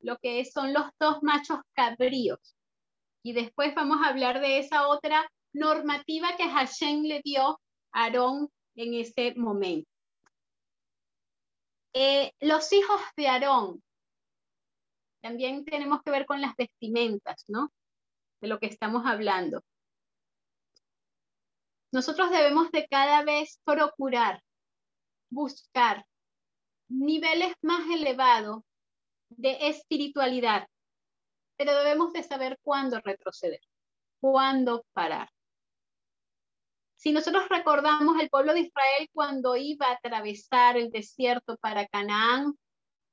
Lo 0.00 0.18
que 0.18 0.44
son 0.44 0.72
los 0.72 0.84
dos 1.00 1.22
machos 1.22 1.58
cabríos. 1.74 2.56
Y 3.24 3.32
después 3.32 3.74
vamos 3.74 3.98
a 4.02 4.08
hablar 4.10 4.40
de 4.40 4.58
esa 4.58 4.88
otra 4.88 5.28
normativa 5.52 6.36
que 6.36 6.48
Hashem 6.48 7.02
le 7.02 7.20
dio 7.24 7.60
a 7.92 8.04
Aarón 8.04 8.48
en 8.76 8.94
ese 8.94 9.34
momento. 9.36 9.88
Eh, 11.94 12.32
los 12.40 12.72
hijos 12.72 13.00
de 13.16 13.28
Aarón, 13.28 13.82
también 15.20 15.64
tenemos 15.64 16.02
que 16.02 16.10
ver 16.10 16.26
con 16.26 16.40
las 16.40 16.56
vestimentas, 16.56 17.44
¿no? 17.48 17.70
De 18.40 18.48
lo 18.48 18.58
que 18.58 18.66
estamos 18.66 19.04
hablando. 19.06 19.62
Nosotros 21.92 22.30
debemos 22.30 22.70
de 22.72 22.88
cada 22.88 23.22
vez 23.22 23.60
procurar, 23.64 24.42
buscar 25.30 26.06
niveles 26.88 27.54
más 27.60 27.82
elevados 27.90 28.62
de 29.28 29.68
espiritualidad, 29.68 30.66
pero 31.56 31.76
debemos 31.76 32.12
de 32.14 32.22
saber 32.22 32.58
cuándo 32.62 32.98
retroceder, 33.00 33.60
cuándo 34.20 34.84
parar. 34.94 35.28
Si 36.96 37.12
nosotros 37.12 37.48
recordamos 37.50 38.18
el 38.20 38.30
pueblo 38.30 38.54
de 38.54 38.60
Israel 38.60 39.10
cuando 39.12 39.56
iba 39.56 39.88
a 39.88 39.94
atravesar 39.94 40.78
el 40.78 40.90
desierto 40.90 41.58
para 41.58 41.86
Canaán, 41.88 42.54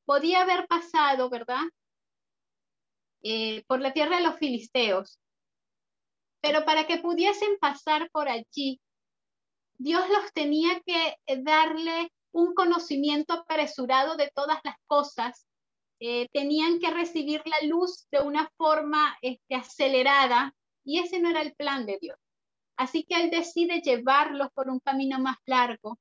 podía 0.06 0.44
haber 0.44 0.68
pasado, 0.68 1.30
¿verdad? 1.30 1.64
Eh, 3.24 3.64
por 3.68 3.82
la 3.82 3.92
tierra 3.92 4.18
de 4.18 4.24
los 4.24 4.38
filisteos. 4.38 5.20
Pero 6.42 6.66
para 6.66 6.88
que 6.88 6.98
pudiesen 6.98 7.58
pasar 7.60 8.10
por 8.12 8.30
allí, 8.30 8.80
Dios 9.78 10.08
los 10.10 10.32
tenía 10.34 10.80
que 10.86 11.16
darle 11.42 12.12
un 12.32 12.54
conocimiento 12.54 13.34
apresurado 13.34 14.16
de 14.16 14.32
todas 14.34 14.60
las 14.64 14.76
cosas. 14.88 15.48
Eh, 16.00 16.28
tenían 16.32 16.80
que 16.80 16.92
recibir 16.92 17.42
la 17.46 17.68
luz 17.68 18.08
de 18.12 18.20
una 18.20 18.50
forma 18.58 19.18
este, 19.22 19.56
acelerada 19.56 20.54
y 20.84 21.00
ese 21.00 21.20
no 21.20 21.30
era 21.30 21.42
el 21.42 21.54
plan 21.56 21.86
de 21.86 21.98
Dios. 22.00 22.18
Así 22.78 23.04
que 23.04 23.16
Él 23.16 23.30
decide 23.30 23.82
llevarlos 23.82 24.50
por 24.54 24.70
un 24.70 24.80
camino 24.80 25.20
más 25.20 25.38
largo, 25.46 26.00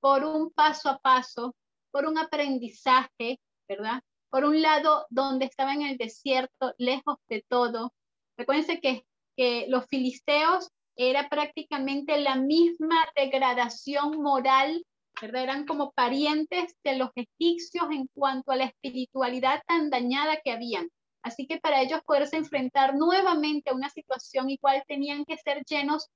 por 0.00 0.24
un 0.24 0.50
paso 0.50 0.88
a 0.88 0.98
paso, 0.98 1.54
por 1.92 2.06
un 2.06 2.18
aprendizaje, 2.18 3.38
¿verdad? 3.68 4.02
por 4.32 4.46
un 4.46 4.62
lado, 4.62 5.06
donde 5.10 5.44
estaba 5.44 5.74
en 5.74 5.82
el 5.82 5.98
desierto, 5.98 6.74
lejos 6.78 7.18
de 7.28 7.44
todo. 7.46 7.92
Recuérdense 8.38 8.80
que, 8.80 9.04
que 9.36 9.66
los 9.68 9.86
filisteos 9.86 10.68
era 10.96 11.28
prácticamente 11.28 12.18
la 12.18 12.36
misma 12.36 13.06
degradación 13.16 14.22
moral, 14.22 14.84
¿verdad? 15.20 15.42
Eran 15.42 15.66
como 15.66 15.92
parientes 15.92 16.74
de 16.84 16.96
los 16.96 17.10
egipcios 17.14 17.86
en 17.90 18.08
cuanto 18.14 18.52
a 18.52 18.56
la 18.56 18.64
espiritualidad 18.64 19.62
tan 19.66 19.90
dañada 19.90 20.40
que 20.42 20.52
habían. 20.52 20.88
Así 21.22 21.46
que 21.46 21.58
para 21.58 21.80
ellos 21.80 22.00
poderse 22.04 22.36
enfrentar 22.36 22.94
nuevamente 22.94 23.70
a 23.70 23.74
una 23.74 23.88
situación 23.88 24.50
igual 24.50 24.82
tenían 24.88 25.24
que 25.24 25.36
ser 25.38 25.62
llenos 25.64 26.08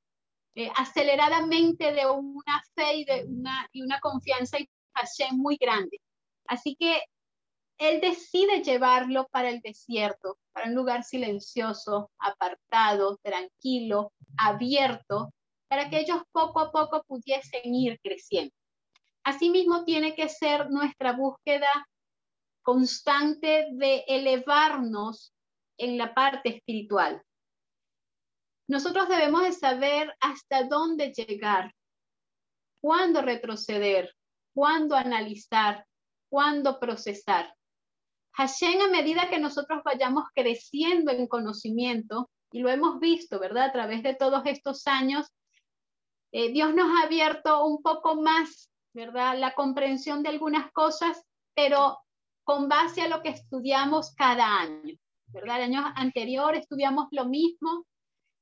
eh, 0.56 0.70
aceleradamente 0.74 1.92
de 1.92 2.06
una 2.06 2.62
fe 2.74 2.96
y 2.96 3.04
de 3.04 3.24
una, 3.26 3.68
y 3.72 3.82
una 3.82 4.00
confianza 4.00 4.58
y 4.58 4.68
pasión 4.92 5.38
muy 5.38 5.56
grande. 5.56 6.00
Así 6.46 6.76
que 6.76 7.02
él 7.78 8.00
decide 8.00 8.62
llevarlo 8.62 9.28
para 9.30 9.50
el 9.50 9.60
desierto, 9.60 10.38
para 10.52 10.68
un 10.68 10.74
lugar 10.74 11.04
silencioso, 11.04 12.10
apartado, 12.18 13.18
tranquilo, 13.22 14.12
abierto, 14.38 15.32
para 15.68 15.90
que 15.90 16.00
ellos 16.00 16.22
poco 16.32 16.60
a 16.60 16.72
poco 16.72 17.02
pudiesen 17.06 17.74
ir 17.74 18.00
creciendo. 18.02 18.54
Asimismo, 19.24 19.84
tiene 19.84 20.14
que 20.14 20.28
ser 20.28 20.70
nuestra 20.70 21.12
búsqueda 21.12 21.68
constante 22.62 23.68
de 23.72 24.04
elevarnos 24.08 25.32
en 25.78 25.98
la 25.98 26.14
parte 26.14 26.48
espiritual. 26.56 27.22
Nosotros 28.68 29.08
debemos 29.08 29.42
de 29.42 29.52
saber 29.52 30.16
hasta 30.20 30.64
dónde 30.64 31.12
llegar, 31.12 31.72
cuándo 32.80 33.22
retroceder, 33.22 34.14
cuándo 34.54 34.96
analizar, 34.96 35.86
cuándo 36.28 36.80
procesar. 36.80 37.54
Hashem, 38.36 38.80
a 38.82 38.88
medida 38.88 39.30
que 39.30 39.38
nosotros 39.38 39.82
vayamos 39.82 40.24
creciendo 40.34 41.10
en 41.10 41.26
conocimiento, 41.26 42.30
y 42.52 42.60
lo 42.60 42.68
hemos 42.68 43.00
visto, 43.00 43.38
¿verdad? 43.38 43.64
A 43.64 43.72
través 43.72 44.02
de 44.02 44.14
todos 44.14 44.42
estos 44.46 44.86
años, 44.86 45.26
eh, 46.32 46.52
Dios 46.52 46.74
nos 46.74 46.88
ha 46.88 47.04
abierto 47.04 47.64
un 47.64 47.82
poco 47.82 48.16
más, 48.16 48.70
¿verdad? 48.92 49.38
La 49.38 49.54
comprensión 49.54 50.22
de 50.22 50.28
algunas 50.28 50.70
cosas, 50.72 51.22
pero 51.54 51.98
con 52.44 52.68
base 52.68 53.02
a 53.02 53.08
lo 53.08 53.22
que 53.22 53.30
estudiamos 53.30 54.14
cada 54.14 54.60
año, 54.60 54.96
¿verdad? 55.28 55.56
El 55.56 55.62
año 55.74 55.92
anterior 55.96 56.54
estudiamos 56.54 57.08
lo 57.10 57.24
mismo, 57.24 57.86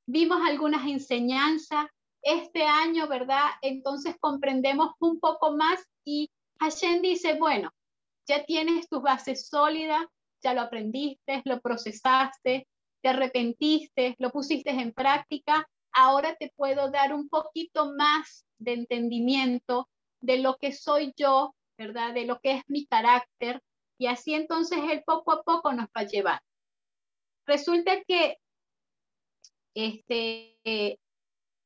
vimos 0.06 0.40
algunas 0.44 0.86
enseñanzas, 0.86 1.86
este 2.22 2.64
año, 2.64 3.06
¿verdad? 3.06 3.50
Entonces 3.62 4.16
comprendemos 4.18 4.90
un 4.98 5.20
poco 5.20 5.56
más 5.56 5.84
y 6.04 6.30
Hashem 6.58 7.00
dice, 7.00 7.34
bueno, 7.38 7.70
ya 8.26 8.44
tienes 8.44 8.88
tus 8.88 9.02
bases 9.02 9.48
sólidas, 9.48 10.04
ya 10.42 10.54
lo 10.54 10.62
aprendiste, 10.62 11.42
lo 11.44 11.60
procesaste, 11.60 12.66
te 13.02 13.08
arrepentiste, 13.08 14.14
lo 14.18 14.30
pusiste 14.30 14.70
en 14.70 14.92
práctica, 14.92 15.68
ahora 15.92 16.34
te 16.36 16.52
puedo 16.56 16.90
dar 16.90 17.14
un 17.14 17.28
poquito 17.28 17.92
más 17.94 18.46
de 18.58 18.74
entendimiento 18.74 19.88
de 20.20 20.38
lo 20.38 20.56
que 20.56 20.72
soy 20.72 21.12
yo, 21.16 21.54
¿verdad? 21.78 22.14
De 22.14 22.24
lo 22.24 22.38
que 22.40 22.52
es 22.52 22.62
mi 22.66 22.86
carácter. 22.86 23.62
Y 23.98 24.06
así 24.06 24.34
entonces 24.34 24.78
él 24.90 25.02
poco 25.04 25.32
a 25.32 25.42
poco 25.42 25.72
nos 25.72 25.86
va 25.86 26.00
a 26.00 26.06
llevar. 26.06 26.40
Resulta 27.46 28.02
que 28.04 28.38
este, 29.74 30.98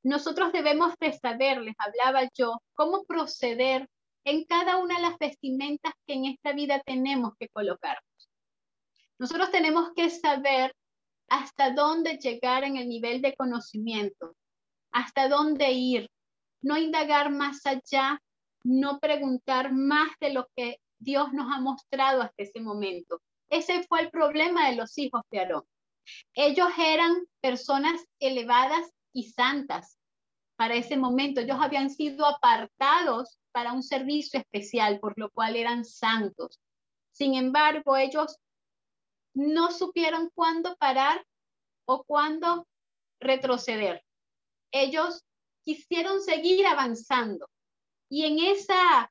nosotros 0.02 0.52
debemos 0.52 0.94
de 0.98 1.12
saber, 1.12 1.60
les 1.60 1.76
hablaba 1.78 2.28
yo, 2.34 2.60
cómo 2.74 3.04
proceder 3.04 3.88
en 4.30 4.44
cada 4.44 4.76
una 4.76 4.96
de 4.96 5.02
las 5.02 5.18
vestimentas 5.18 5.94
que 6.06 6.12
en 6.14 6.26
esta 6.26 6.52
vida 6.52 6.82
tenemos 6.84 7.32
que 7.38 7.48
colocarnos. 7.48 8.30
Nosotros 9.18 9.50
tenemos 9.50 9.90
que 9.96 10.10
saber 10.10 10.74
hasta 11.28 11.72
dónde 11.72 12.18
llegar 12.18 12.62
en 12.64 12.76
el 12.76 12.88
nivel 12.88 13.22
de 13.22 13.34
conocimiento, 13.34 14.36
hasta 14.92 15.28
dónde 15.28 15.72
ir, 15.72 16.10
no 16.60 16.76
indagar 16.76 17.30
más 17.30 17.64
allá, 17.64 18.20
no 18.64 18.98
preguntar 18.98 19.72
más 19.72 20.10
de 20.20 20.34
lo 20.34 20.46
que 20.54 20.78
Dios 20.98 21.32
nos 21.32 21.50
ha 21.50 21.60
mostrado 21.60 22.20
hasta 22.20 22.42
ese 22.42 22.60
momento. 22.60 23.22
Ese 23.48 23.82
fue 23.84 24.02
el 24.02 24.10
problema 24.10 24.68
de 24.68 24.76
los 24.76 24.98
hijos 24.98 25.22
de 25.30 25.40
Aarón. 25.40 25.64
Ellos 26.34 26.68
eran 26.78 27.16
personas 27.40 28.04
elevadas 28.20 28.90
y 29.14 29.30
santas 29.30 29.98
para 30.56 30.74
ese 30.74 30.98
momento. 30.98 31.40
Ellos 31.40 31.58
habían 31.60 31.88
sido 31.88 32.26
apartados 32.26 33.37
para 33.52 33.72
un 33.72 33.82
servicio 33.82 34.40
especial, 34.40 34.98
por 35.00 35.18
lo 35.18 35.30
cual 35.30 35.56
eran 35.56 35.84
santos. 35.84 36.60
Sin 37.12 37.34
embargo, 37.34 37.96
ellos 37.96 38.38
no 39.34 39.70
supieron 39.70 40.30
cuándo 40.34 40.76
parar 40.76 41.24
o 41.86 42.04
cuándo 42.04 42.66
retroceder. 43.20 44.04
Ellos 44.72 45.24
quisieron 45.64 46.20
seguir 46.20 46.66
avanzando 46.66 47.48
y 48.08 48.24
en 48.24 48.38
esa 48.38 49.10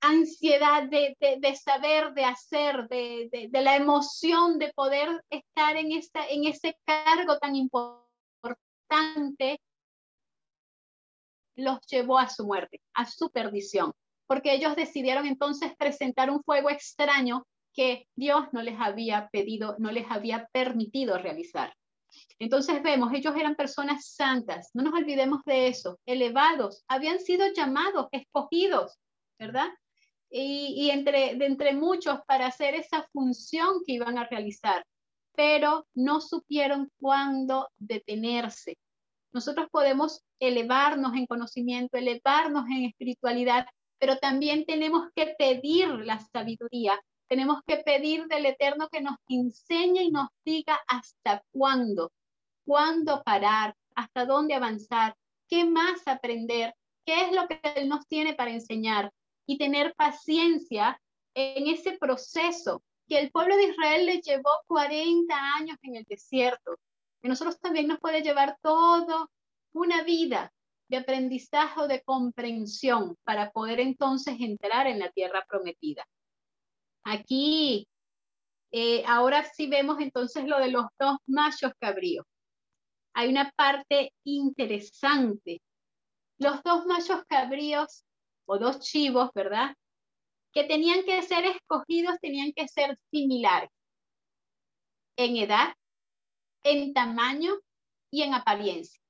ansiedad 0.00 0.84
de, 0.84 1.16
saber, 1.56 2.14
de 2.14 2.24
hacer, 2.24 2.88
de, 2.88 3.50
la 3.52 3.76
emoción 3.76 4.58
de 4.58 4.72
poder 4.72 5.22
estar 5.28 5.76
en, 5.76 5.92
esta, 5.92 6.26
en 6.26 6.44
ese 6.44 6.76
cargo 6.84 7.38
tan 7.38 7.54
importante, 7.54 9.60
los 11.60 11.80
llevó 11.86 12.18
a 12.18 12.28
su 12.28 12.46
muerte, 12.46 12.80
a 12.94 13.06
su 13.06 13.30
perdición, 13.30 13.92
porque 14.26 14.54
ellos 14.54 14.76
decidieron 14.76 15.26
entonces 15.26 15.74
presentar 15.76 16.30
un 16.30 16.42
fuego 16.42 16.70
extraño 16.70 17.46
que 17.72 18.06
Dios 18.16 18.46
no 18.52 18.62
les 18.62 18.78
había 18.80 19.28
pedido, 19.30 19.76
no 19.78 19.92
les 19.92 20.10
había 20.10 20.48
permitido 20.52 21.18
realizar. 21.18 21.72
Entonces 22.38 22.82
vemos, 22.82 23.12
ellos 23.12 23.34
eran 23.36 23.54
personas 23.54 24.06
santas, 24.06 24.70
no 24.74 24.82
nos 24.82 24.94
olvidemos 24.94 25.44
de 25.44 25.68
eso, 25.68 25.98
elevados, 26.06 26.84
habían 26.88 27.20
sido 27.20 27.46
llamados, 27.54 28.08
escogidos, 28.12 28.98
¿verdad? 29.38 29.68
Y, 30.30 30.90
de 31.04 31.44
entre 31.44 31.74
muchos 31.74 32.20
para 32.26 32.46
hacer 32.46 32.74
esa 32.74 33.06
función 33.12 33.82
que 33.84 33.94
iban 33.94 34.16
a 34.18 34.26
realizar, 34.26 34.84
pero 35.34 35.86
no 35.94 36.20
supieron 36.20 36.90
cuándo 37.00 37.68
detenerse, 37.78 38.76
nosotros 39.32 39.68
podemos 39.70 40.22
elevarnos 40.40 41.14
en 41.14 41.26
conocimiento, 41.26 41.96
elevarnos 41.96 42.64
en 42.68 42.84
espiritualidad, 42.84 43.66
pero 43.98 44.16
también 44.18 44.64
tenemos 44.64 45.08
que 45.14 45.34
pedir 45.38 45.88
la 45.88 46.20
sabiduría 46.32 46.98
tenemos 47.30 47.60
que 47.64 47.76
pedir 47.76 48.26
del 48.26 48.44
Eterno 48.44 48.88
que 48.90 49.00
nos 49.00 49.14
enseñe 49.28 50.02
y 50.02 50.10
nos 50.10 50.30
diga 50.44 50.80
hasta 50.88 51.44
cuándo, 51.52 52.10
cuándo 52.66 53.22
parar, 53.22 53.76
hasta 53.94 54.26
dónde 54.26 54.54
avanzar, 54.54 55.14
qué 55.48 55.64
más 55.64 56.02
aprender, 56.06 56.74
qué 57.06 57.26
es 57.26 57.32
lo 57.32 57.46
que 57.46 57.60
Él 57.76 57.88
nos 57.88 58.04
tiene 58.08 58.34
para 58.34 58.50
enseñar 58.50 59.12
y 59.46 59.58
tener 59.58 59.94
paciencia 59.94 61.00
en 61.34 61.68
ese 61.68 61.96
proceso 61.98 62.82
que 63.06 63.20
el 63.20 63.30
pueblo 63.30 63.56
de 63.56 63.68
Israel 63.68 64.06
le 64.06 64.20
llevó 64.20 64.50
40 64.66 65.32
años 65.56 65.76
en 65.82 65.96
el 65.96 66.04
desierto. 66.08 66.78
Y 67.22 67.28
nosotros 67.28 67.60
también 67.60 67.86
nos 67.86 68.00
puede 68.00 68.22
llevar 68.22 68.56
toda 68.62 69.26
una 69.72 70.02
vida 70.02 70.52
de 70.88 70.96
aprendizaje 70.96 71.80
o 71.80 71.86
de 71.86 72.02
comprensión 72.02 73.16
para 73.24 73.50
poder 73.50 73.80
entonces 73.80 74.36
entrar 74.40 74.86
en 74.86 74.98
la 74.98 75.10
tierra 75.10 75.44
prometida. 75.48 76.04
Aquí, 77.04 77.86
eh, 78.72 79.04
ahora 79.06 79.44
sí 79.44 79.68
vemos 79.68 80.00
entonces 80.00 80.46
lo 80.46 80.58
de 80.58 80.70
los 80.70 80.86
dos 80.98 81.18
machos 81.26 81.72
cabríos. 81.78 82.26
Hay 83.14 83.28
una 83.28 83.52
parte 83.56 84.12
interesante. 84.24 85.60
Los 86.38 86.62
dos 86.62 86.86
machos 86.86 87.22
cabríos 87.28 88.04
o 88.46 88.58
dos 88.58 88.80
chivos, 88.80 89.30
¿verdad? 89.34 89.74
que 90.52 90.64
tenían 90.64 91.04
que 91.04 91.22
ser 91.22 91.44
escogidos, 91.46 92.18
tenían 92.20 92.52
que 92.52 92.66
ser 92.68 92.98
similares 93.10 93.70
en 95.16 95.36
edad, 95.36 95.74
en 96.62 96.92
tamaño 96.92 97.54
y 98.10 98.22
en 98.22 98.34
apariencia. 98.34 99.00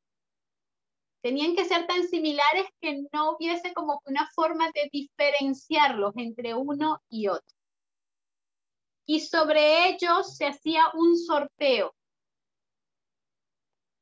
Tenían 1.22 1.54
que 1.54 1.66
ser 1.66 1.86
tan 1.86 2.08
similares 2.08 2.66
que 2.80 3.02
no 3.12 3.32
hubiese 3.32 3.74
como 3.74 4.00
una 4.06 4.28
forma 4.34 4.70
de 4.72 4.88
diferenciarlos 4.90 6.14
entre 6.16 6.54
uno 6.54 7.02
y 7.10 7.28
otro. 7.28 7.56
Y 9.06 9.20
sobre 9.20 9.88
ellos 9.88 10.36
se 10.36 10.46
hacía 10.46 10.84
un 10.94 11.18
sorteo. 11.18 11.94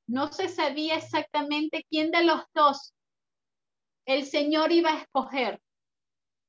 No 0.07 0.33
se 0.33 0.49
sabía 0.49 0.97
exactamente 0.97 1.85
quién 1.91 2.11
de 2.11 2.25
los 2.25 2.43
dos 2.55 2.95
el 4.07 4.25
Señor 4.25 4.73
iba 4.73 4.91
a 4.91 5.01
escoger 5.03 5.61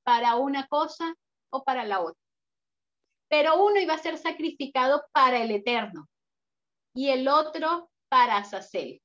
para 0.04 0.38
una 0.38 0.66
cosa 0.68 1.14
o 1.50 1.64
para 1.64 1.84
la 1.84 2.00
otra. 2.00 2.22
Pero 3.28 3.62
uno 3.62 3.82
iba 3.82 3.96
a 3.96 3.98
ser 3.98 4.18
sacrificado 4.18 5.04
para 5.12 5.44
el 5.44 5.52
eterno 5.52 6.08
y 7.00 7.12
el 7.12 7.30
otro 7.30 7.90
para 8.10 8.40
Azazel. 8.40 9.02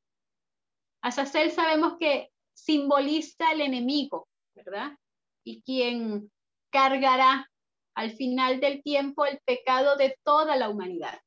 Azazel 1.01 1.53
sabemos 1.53 1.97
que 1.97 2.33
simboliza 2.53 3.53
el 3.53 3.61
enemigo, 3.61 4.27
¿verdad? 4.53 4.99
Y 5.45 5.63
quien 5.63 6.29
cargará 6.73 7.49
al 7.95 8.11
final 8.11 8.59
del 8.59 8.83
tiempo 8.83 9.25
el 9.27 9.39
pecado 9.45 9.95
de 9.95 10.19
toda 10.25 10.57
la 10.57 10.71
humanidad. 10.71 11.21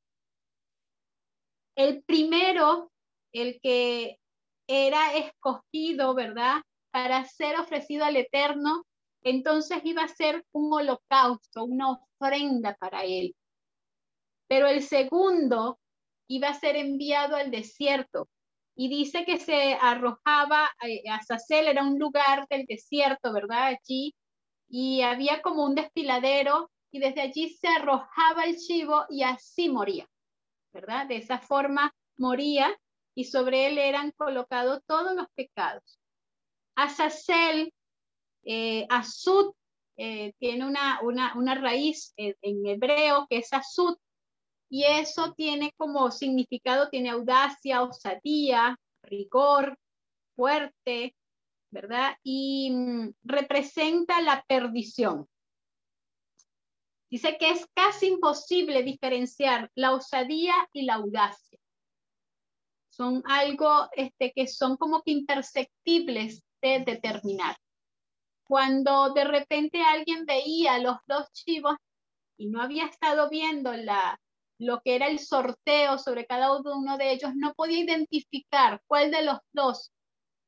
El 1.78 2.04
primero, 2.04 2.92
el 3.32 3.62
que 3.62 4.20
era 4.68 5.14
escogido, 5.14 6.16
¿verdad? 6.16 6.64
Para 6.92 7.24
ser 7.24 7.58
ofrecido 7.58 8.04
al 8.04 8.18
Eterno, 8.18 8.84
entonces 9.24 9.80
iba 9.86 10.04
a 10.04 10.10
ser 10.10 10.44
un 10.52 10.74
holocausto, 10.74 11.64
una 11.64 11.92
ofrenda 11.92 12.76
para 12.76 13.06
él. 13.06 13.34
Pero 14.50 14.68
el 14.68 14.84
segundo 14.84 15.80
iba 16.28 16.50
a 16.50 16.54
ser 16.54 16.76
enviado 16.76 17.36
al 17.36 17.52
desierto. 17.52 18.30
Y 18.76 18.90
dice 18.90 19.26
que 19.26 19.40
se 19.40 19.74
arrojaba, 19.74 20.70
eh, 20.86 21.10
a 21.10 21.22
Sacel 21.24 21.68
era 21.68 21.84
un 21.84 21.98
lugar 21.98 22.48
del 22.50 22.66
desierto, 22.66 23.34
¿verdad? 23.34 23.68
Allí. 23.68 24.16
Y 24.70 25.02
había 25.02 25.42
como 25.42 25.66
un 25.66 25.76
desfiladero 25.76 26.70
y 26.92 27.00
desde 27.00 27.22
allí 27.22 27.50
se 27.50 27.68
arrojaba 27.68 28.44
el 28.44 28.58
chivo 28.58 29.06
y 29.10 29.24
así 29.24 29.70
moría, 29.70 30.08
¿verdad? 30.74 31.08
De 31.08 31.18
esa 31.18 31.40
forma 31.40 31.94
moría 32.18 32.76
y 33.16 33.26
sobre 33.26 33.68
él 33.68 33.78
eran 33.78 34.12
colocados 34.12 34.82
todos 34.86 35.16
los 35.16 35.28
pecados. 35.36 36.00
Azazel 36.76 37.74
eh, 38.44 38.86
Azud 38.90 39.52
eh, 39.98 40.34
tiene 40.40 40.66
una, 40.66 41.02
una, 41.02 41.56
raíz 41.56 42.14
en, 42.16 42.66
hebreo 42.66 43.26
que 43.30 43.40
es 43.40 43.52
Azud, 43.52 43.98
y 44.70 44.84
eso 44.84 45.34
tiene 45.34 45.74
como 45.78 46.12
significado, 46.12 46.90
tiene 46.90 47.10
audacia, 47.10 47.84
osadía, 47.84 48.78
rigor, 49.04 49.78
fuerte, 50.36 51.16
¿verdad? 51.72 52.18
Y 52.24 52.72
mm, 52.72 53.14
representa 53.24 54.22
la 54.22 54.44
perdición. 54.48 55.28
Dice 57.10 57.38
que 57.38 57.52
es 57.52 57.66
casi 57.74 58.08
imposible 58.08 58.84
diferenciar 58.84 59.72
la 59.76 59.94
osadía 59.94 60.54
y 60.74 60.84
la 60.84 60.96
audacia. 60.96 61.58
Son 62.90 63.24
algo 63.26 63.88
este, 63.94 64.34
que 64.34 64.48
son 64.48 64.76
como 64.76 65.02
que 65.04 65.12
imperceptibles 65.12 66.44
de 66.62 66.80
determinar 66.80 67.56
cuando 68.48 69.14
de 69.14 69.26
repente 69.26 69.82
alguien 69.82 70.26
veía 70.26 70.80
los 70.80 70.98
dos 71.06 71.32
chivos 71.34 71.76
y 72.38 72.48
no 72.48 72.62
había 72.62 72.86
estado 72.86 73.30
viendo 73.30 73.74
la, 73.74 74.20
lo 74.60 74.82
que 74.82 74.96
era 74.96 75.08
el 75.08 75.20
sorteo 75.20 75.98
sobre 75.98 76.26
cada 76.26 76.52
uno 76.58 76.98
de 76.98 77.12
ellos, 77.12 77.32
no 77.36 77.54
podía 77.54 77.80
identificar 77.80 78.82
cuál 78.88 79.12
de 79.12 79.24
los 79.24 79.38
dos 79.54 79.92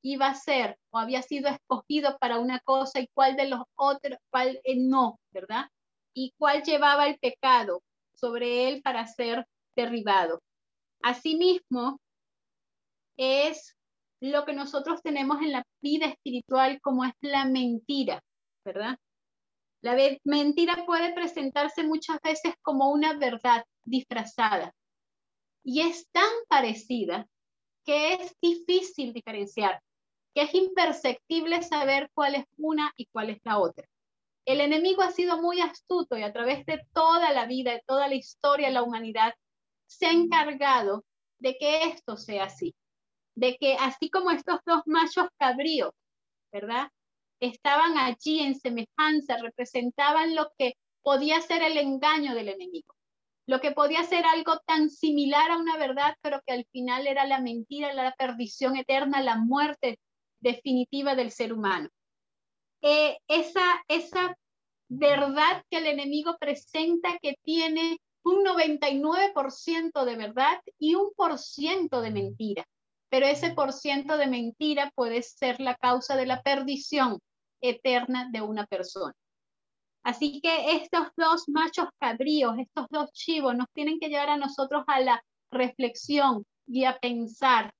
iba 0.01 0.27
a 0.27 0.35
ser 0.35 0.77
o 0.91 0.97
había 0.97 1.21
sido 1.21 1.49
escogido 1.49 2.17
para 2.19 2.39
una 2.39 2.59
cosa 2.61 2.99
y 2.99 3.07
cuál 3.13 3.35
de 3.35 3.49
los 3.49 3.61
otros, 3.75 4.17
cuál 4.29 4.59
eh, 4.63 4.77
no, 4.77 5.19
¿verdad? 5.31 5.65
Y 6.13 6.33
cuál 6.37 6.63
llevaba 6.63 7.07
el 7.07 7.19
pecado 7.19 7.83
sobre 8.13 8.67
él 8.67 8.81
para 8.81 9.05
ser 9.07 9.45
derribado. 9.75 10.41
Asimismo, 11.01 11.99
es 13.17 13.75
lo 14.21 14.45
que 14.45 14.53
nosotros 14.53 15.01
tenemos 15.01 15.41
en 15.41 15.51
la 15.51 15.63
vida 15.81 16.07
espiritual 16.07 16.79
como 16.81 17.05
es 17.05 17.13
la 17.21 17.45
mentira, 17.45 18.21
¿verdad? 18.65 18.97
La 19.81 19.95
mentira 20.25 20.85
puede 20.85 21.13
presentarse 21.13 21.83
muchas 21.83 22.19
veces 22.21 22.53
como 22.61 22.91
una 22.91 23.13
verdad 23.13 23.63
disfrazada 23.89 24.73
y 25.63 25.81
es 25.81 26.09
tan 26.11 26.29
parecida 26.47 27.27
que 27.85 28.13
es 28.13 28.35
difícil 28.41 29.13
diferenciar, 29.13 29.81
que 30.33 30.43
es 30.43 30.53
imperceptible 30.53 31.61
saber 31.63 32.09
cuál 32.13 32.35
es 32.35 32.45
una 32.57 32.93
y 32.95 33.07
cuál 33.07 33.31
es 33.31 33.39
la 33.43 33.59
otra. 33.59 33.87
El 34.45 34.61
enemigo 34.61 35.01
ha 35.01 35.11
sido 35.11 35.41
muy 35.41 35.61
astuto 35.61 36.17
y 36.17 36.23
a 36.23 36.33
través 36.33 36.65
de 36.65 36.81
toda 36.93 37.33
la 37.33 37.45
vida, 37.45 37.71
de 37.71 37.83
toda 37.85 38.07
la 38.07 38.15
historia 38.15 38.67
de 38.67 38.73
la 38.73 38.83
humanidad, 38.83 39.33
se 39.87 40.07
ha 40.07 40.11
encargado 40.11 41.03
de 41.39 41.57
que 41.57 41.83
esto 41.83 42.17
sea 42.17 42.45
así 42.45 42.75
de 43.39 43.57
que 43.57 43.75
así 43.75 44.09
como 44.09 44.31
estos 44.31 44.59
dos 44.65 44.81
machos 44.85 45.29
cabríos, 45.37 45.93
¿verdad? 46.51 46.89
Estaban 47.39 47.97
allí 47.97 48.41
en 48.41 48.59
semejanza, 48.59 49.37
representaban 49.37 50.35
lo 50.35 50.51
que 50.57 50.73
podía 51.01 51.39
ser 51.39 51.63
el 51.63 51.77
engaño 51.77 52.35
del 52.35 52.49
enemigo, 52.49 52.93
lo 53.49 53.59
que 53.59 53.71
podía 53.71 54.03
ser 54.03 54.25
algo 54.25 54.59
tan 54.67 54.91
similar 54.91 55.49
a 55.49 55.57
una 55.57 55.75
verdad, 55.75 56.15
pero 56.21 56.39
que 56.45 56.53
al 56.53 56.65
final 56.65 57.07
era 57.07 57.25
la 57.25 57.41
mentira, 57.41 57.93
la 57.93 58.13
perdición 58.13 58.77
eterna, 58.77 59.23
la 59.23 59.37
muerte 59.37 59.97
definitiva 60.39 61.15
del 61.15 61.31
ser 61.31 61.53
humano. 61.53 61.89
Eh, 62.81 63.17
esa, 63.27 63.81
verdad 64.87 65.63
que 65.69 65.77
el 65.77 65.87
enemigo 65.87 66.37
presenta 66.39 67.17
que 67.21 67.35
tiene 67.41 67.97
un 68.23 68.43
99% 68.43 70.05
de 70.05 70.15
verdad 70.15 70.61
y 70.77 70.93
un 70.93 71.11
por 71.15 71.39
ciento 71.39 72.01
de 72.01 72.11
mentira 72.11 72.65
pero 73.09 73.25
ese 73.25 73.51
por 73.51 73.73
ciento 73.73 74.17
de 74.17 74.27
mentira 74.27 74.91
puede 74.95 75.21
ser 75.23 75.59
la 75.59 75.75
causa 75.75 76.15
de 76.15 76.27
la 76.27 76.41
perdición 76.43 77.19
eterna 77.61 78.29
de 78.31 78.41
una 78.41 78.67
persona. 78.67 79.15
Así 80.03 80.39
que 80.41 80.75
estos 80.75 81.07
dos 81.17 81.49
machos 81.49 81.89
cabríos, 81.99 82.57
estos 82.57 82.87
dos 82.89 83.11
chivos, 83.11 83.55
nos 83.55 83.67
tienen 83.73 83.99
que 83.99 84.09
llevar 84.09 84.29
a 84.29 84.37
nosotros 84.37 84.83
a 84.87 84.99
la 85.01 85.23
reflexión 85.51 86.45
y 86.67 86.85
a 86.85 86.97
pensar 86.99 87.73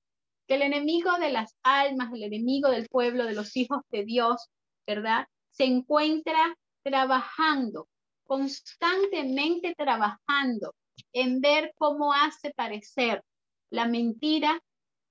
que 0.46 0.56
el 0.56 0.62
enemigo 0.62 1.16
de 1.18 1.30
las 1.30 1.56
almas, 1.62 2.12
el 2.12 2.24
enemigo 2.24 2.68
del 2.68 2.88
pueblo, 2.88 3.24
de 3.24 3.34
los 3.34 3.56
hijos 3.56 3.82
de 3.90 4.04
Dios, 4.04 4.48
¿verdad? 4.86 5.26
Se 5.50 5.64
encuentra 5.64 6.54
trabajando, 6.82 7.88
constantemente 8.24 9.74
trabajando 9.76 10.74
en 11.12 11.40
ver 11.40 11.72
cómo 11.76 12.12
hace 12.12 12.52
parecer 12.54 13.22
la 13.70 13.86
mentira 13.86 14.60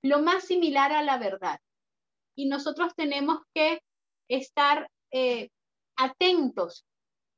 lo 0.02 0.20
más 0.20 0.44
similar 0.44 0.92
a 0.92 1.02
la 1.02 1.18
verdad. 1.18 1.60
Y 2.34 2.46
nosotros 2.46 2.94
tenemos 2.94 3.40
que 3.54 3.82
estar 4.28 4.88
eh, 5.10 5.50
atentos. 5.96 6.84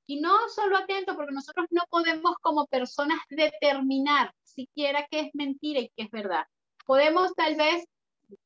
Y 0.06 0.20
no 0.20 0.48
solo 0.48 0.76
atentos, 0.78 1.16
porque 1.16 1.32
nosotros 1.32 1.66
no 1.70 1.82
podemos 1.90 2.36
como 2.40 2.66
personas 2.66 3.18
determinar 3.30 4.32
siquiera 4.42 5.06
qué 5.10 5.20
es 5.20 5.30
mentira 5.34 5.80
y 5.80 5.90
qué 5.96 6.04
es 6.04 6.10
verdad. 6.10 6.44
Podemos 6.84 7.32
tal 7.34 7.56
vez 7.56 7.84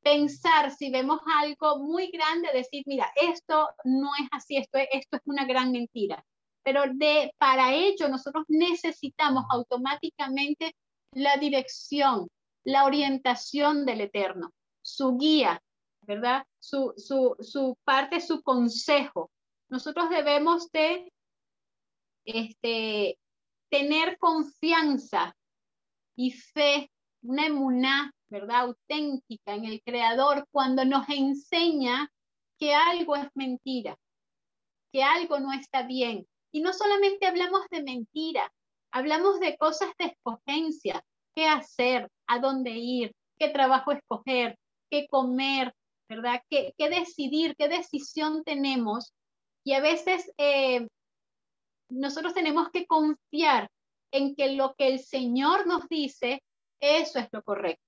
pensar 0.03 0.71
si 0.73 0.90
vemos 0.90 1.21
algo 1.40 1.79
muy 1.79 2.11
grande, 2.11 2.49
decir, 2.53 2.83
mira, 2.87 3.11
esto 3.16 3.69
no 3.85 4.11
es 4.21 4.29
así, 4.33 4.57
esto, 4.57 4.79
esto 4.92 5.16
es 5.16 5.23
una 5.27 5.45
gran 5.47 5.73
mentira. 5.73 6.25
pero 6.66 6.83
de, 6.92 7.33
para 7.38 7.75
ello 7.75 8.09
nosotros 8.09 8.45
necesitamos 8.49 9.45
automáticamente 9.51 10.75
la 11.12 11.37
dirección, 11.37 12.29
la 12.64 12.85
orientación 12.87 13.87
del 13.87 14.01
Eterno, 14.01 14.51
su 14.83 15.16
guía, 15.16 15.62
¿verdad? 16.03 16.45
Su, 16.59 16.92
su, 16.97 17.37
su 17.40 17.77
parte, 17.85 18.21
su 18.21 18.42
consejo. 18.42 19.31
Nosotros 19.69 20.11
debemos 20.11 20.69
de 20.73 21.12
este, 22.27 23.19
tener 23.71 24.19
confianza 24.19 25.35
y 26.17 26.33
fe, 26.33 26.91
una 27.23 27.47
emuná, 27.47 28.12
¿verdad? 28.29 28.61
Auténtica 28.61 29.55
en 29.55 29.65
el 29.65 29.83
Creador 29.83 30.47
cuando 30.51 30.85
nos 30.85 31.09
enseña 31.09 32.11
que 32.59 32.75
algo 32.75 33.17
es 33.17 33.29
mentira, 33.35 33.97
que 34.93 35.03
algo 35.03 35.39
no 35.41 35.53
está 35.53 35.83
bien, 35.83 36.27
y 36.53 36.61
no 36.61 36.73
solamente 36.73 37.27
hablamos 37.27 37.69
de 37.71 37.83
mentira, 37.83 38.51
hablamos 38.91 39.41
de 39.41 39.57
cosas 39.59 39.91
de 39.99 40.07
escogencia, 40.07 41.05
qué 41.35 41.47
hacer, 41.47 42.09
a 42.27 42.39
dónde 42.39 42.71
ir, 42.71 43.15
qué 43.39 43.51
trabajo 43.51 43.93
escoger, 43.93 44.59
qué 44.91 45.07
comer, 45.09 45.75
¿verdad? 46.09 46.41
¿Qué, 46.49 46.73
qué 46.79 46.89
decidir, 46.89 47.55
qué 47.57 47.69
decisión 47.69 48.43
tenemos? 48.45 49.12
Y 49.65 49.75
a 49.75 49.81
veces 49.81 50.33
eh, 50.39 50.87
nosotros 51.88 52.35
tenemos 52.35 52.70
que 52.70 52.87
confiar 52.87 53.70
en 54.12 54.35
que 54.35 54.53
lo 54.53 54.75
que 54.75 54.88
el 54.88 54.99
Señor 55.01 55.66
nos 55.66 55.88
dice, 55.88 56.42
eso 56.81 57.18
es 57.18 57.29
lo 57.33 57.42
correcto. 57.42 57.83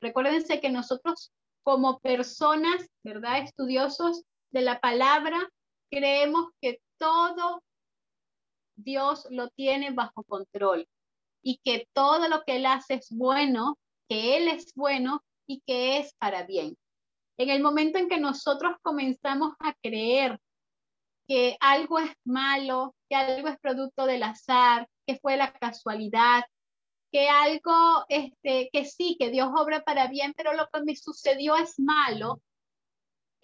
Recuérdense 0.00 0.60
que 0.60 0.70
nosotros 0.70 1.32
como 1.62 1.98
personas, 2.00 2.86
¿verdad? 3.02 3.38
Estudiosos 3.38 4.22
de 4.50 4.62
la 4.62 4.80
palabra, 4.80 5.48
creemos 5.90 6.50
que 6.60 6.80
todo 6.98 7.62
Dios 8.76 9.26
lo 9.30 9.48
tiene 9.50 9.92
bajo 9.92 10.24
control 10.24 10.86
y 11.42 11.58
que 11.64 11.88
todo 11.92 12.28
lo 12.28 12.42
que 12.44 12.56
Él 12.56 12.66
hace 12.66 12.94
es 12.94 13.08
bueno, 13.10 13.78
que 14.08 14.36
Él 14.36 14.48
es 14.48 14.74
bueno 14.74 15.22
y 15.46 15.60
que 15.66 15.98
es 15.98 16.12
para 16.14 16.44
bien. 16.44 16.76
En 17.36 17.50
el 17.50 17.62
momento 17.62 17.98
en 17.98 18.08
que 18.08 18.18
nosotros 18.18 18.76
comenzamos 18.82 19.54
a 19.58 19.74
creer 19.82 20.38
que 21.26 21.56
algo 21.60 21.98
es 21.98 22.12
malo, 22.24 22.94
que 23.08 23.16
algo 23.16 23.48
es 23.48 23.58
producto 23.58 24.06
del 24.06 24.22
azar, 24.22 24.88
que 25.06 25.18
fue 25.18 25.36
la 25.36 25.52
casualidad, 25.52 26.44
que 27.12 27.28
algo, 27.28 28.04
este, 28.08 28.68
que 28.72 28.84
sí, 28.84 29.16
que 29.18 29.30
Dios 29.30 29.48
obra 29.56 29.82
para 29.84 30.08
bien, 30.08 30.34
pero 30.36 30.52
lo 30.54 30.68
que 30.72 30.82
me 30.82 30.96
sucedió 30.96 31.56
es 31.56 31.78
malo, 31.78 32.40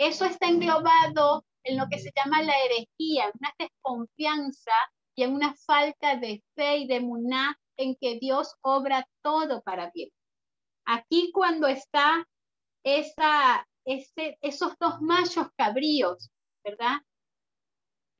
eso 0.01 0.25
está 0.25 0.49
englobado 0.49 1.45
en 1.63 1.77
lo 1.77 1.87
que 1.91 1.99
se 1.99 2.11
llama 2.17 2.43
la 2.43 2.55
herejía, 2.65 3.31
una 3.39 3.55
desconfianza 3.59 4.73
y 5.15 5.25
en 5.25 5.35
una 5.35 5.55
falta 5.55 6.17
de 6.17 6.43
fe 6.55 6.79
y 6.79 6.87
de 6.87 7.01
muná 7.01 7.59
en 7.77 7.97
que 7.97 8.19
Dios 8.19 8.55
obra 8.63 9.07
todo 9.23 9.61
para 9.63 9.91
bien. 9.91 10.09
Aquí 10.87 11.31
cuando 11.33 11.67
está 11.67 12.27
esa, 12.83 13.69
ese, 13.85 14.39
esos 14.41 14.73
dos 14.81 15.03
machos 15.03 15.49
cabríos, 15.55 16.31
¿verdad? 16.65 17.03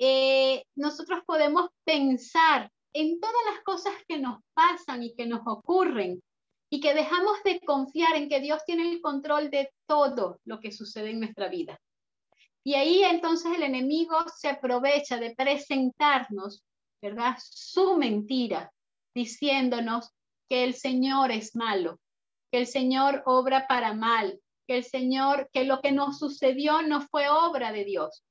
Eh, 0.01 0.65
nosotros 0.75 1.23
podemos 1.27 1.69
pensar 1.85 2.71
en 2.93 3.21
todas 3.21 3.43
las 3.53 3.63
cosas 3.63 3.93
que 4.09 4.19
nos 4.19 4.41
pasan 4.55 5.03
y 5.03 5.15
que 5.15 5.27
nos 5.27 5.43
ocurren 5.47 6.21
y 6.71 6.81
que 6.81 6.95
dejamos 6.95 7.43
de 7.45 7.61
confiar 7.61 8.17
en 8.17 8.29
que 8.29 8.41
Dios 8.41 8.65
tiene 8.65 8.91
el 8.91 9.01
control 9.01 9.51
de 9.51 9.71
todo 9.87 10.41
lo 10.45 10.59
que 10.59 10.73
sucede 10.73 11.11
en 11.11 11.21
nuestra 11.21 11.49
vida. 11.49 11.79
Y 12.65 12.75
ahí 12.75 13.05
entonces 13.05 13.53
el 13.55 13.63
enemigo 13.63 14.17
se 14.37 14.49
aprovecha 14.49 15.19
de 15.19 15.35
presentarnos 15.35 16.65
¿verdad? 17.01 17.37
Su 17.41 17.97
mentira, 17.97 18.73
diciéndonos 19.15 20.11
que 20.49 20.65
el 20.65 20.75
Señor 20.75 21.31
es 21.31 21.57
malo, 21.57 21.99
que 22.51 22.59
el 22.59 22.67
Señor 22.67 23.23
obra 23.27 23.67
para 23.67 23.95
mal, 23.95 24.41
que 24.67 24.77
el 24.79 24.85
Señor, 24.85 25.49
que 25.53 25.65
lo 25.65 25.81
que 25.81 25.93
nos 25.93 26.19
sucedió 26.19 26.83
no 26.83 27.01
fue 27.01 27.29
obra 27.29 27.73
de 27.73 27.85
Dios, 27.85 28.23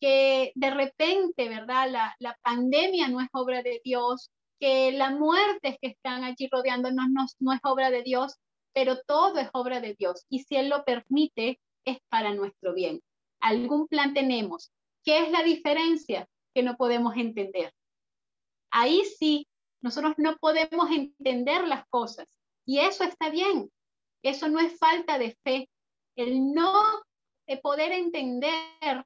que 0.00 0.52
de 0.54 0.70
repente, 0.70 1.48
¿verdad? 1.48 2.14
La, 2.18 2.38
pandemia 2.42 3.08
no 3.08 3.20
es 3.20 3.28
obra 3.32 3.62
de 3.62 3.80
Dios, 3.84 4.30
que 4.60 4.92
la 4.92 5.10
muerte 5.10 5.78
que 5.80 5.88
están 5.88 6.24
allí 6.24 6.48
rodeándonos 6.50 7.08
no, 7.10 7.26
no 7.40 7.52
es 7.52 7.60
obra 7.64 7.90
de 7.90 8.02
Dios, 8.02 8.36
pero 8.72 9.00
todo 9.06 9.38
es 9.38 9.48
obra 9.52 9.80
de 9.80 9.94
Dios. 9.94 10.24
Y 10.28 10.40
si 10.40 10.56
Él 10.56 10.68
lo 10.68 10.84
permite, 10.84 11.60
es 11.84 11.98
para 12.08 12.34
nuestro 12.34 12.74
bien. 12.74 13.00
Algún 13.40 13.88
plan 13.88 14.14
tenemos. 14.14 14.72
¿Qué 15.04 15.18
es 15.18 15.30
la 15.30 15.42
diferencia? 15.42 16.28
Que 16.54 16.62
no 16.62 16.76
podemos 16.76 17.16
entender 17.16 17.72
ahí 18.74 19.04
sí, 19.04 19.46
nosotros 19.80 20.14
no 20.18 20.36
podemos 20.36 20.90
entender 20.90 21.66
las 21.66 21.86
cosas. 21.88 22.26
Y 22.66 22.80
eso 22.80 23.04
está 23.04 23.30
bien. 23.30 23.70
Eso 24.22 24.48
no 24.48 24.58
es 24.58 24.76
falta 24.78 25.18
de 25.18 25.36
fe. 25.44 25.70
El 26.16 26.52
no 26.52 26.82
poder 27.62 27.92
entender 27.92 29.04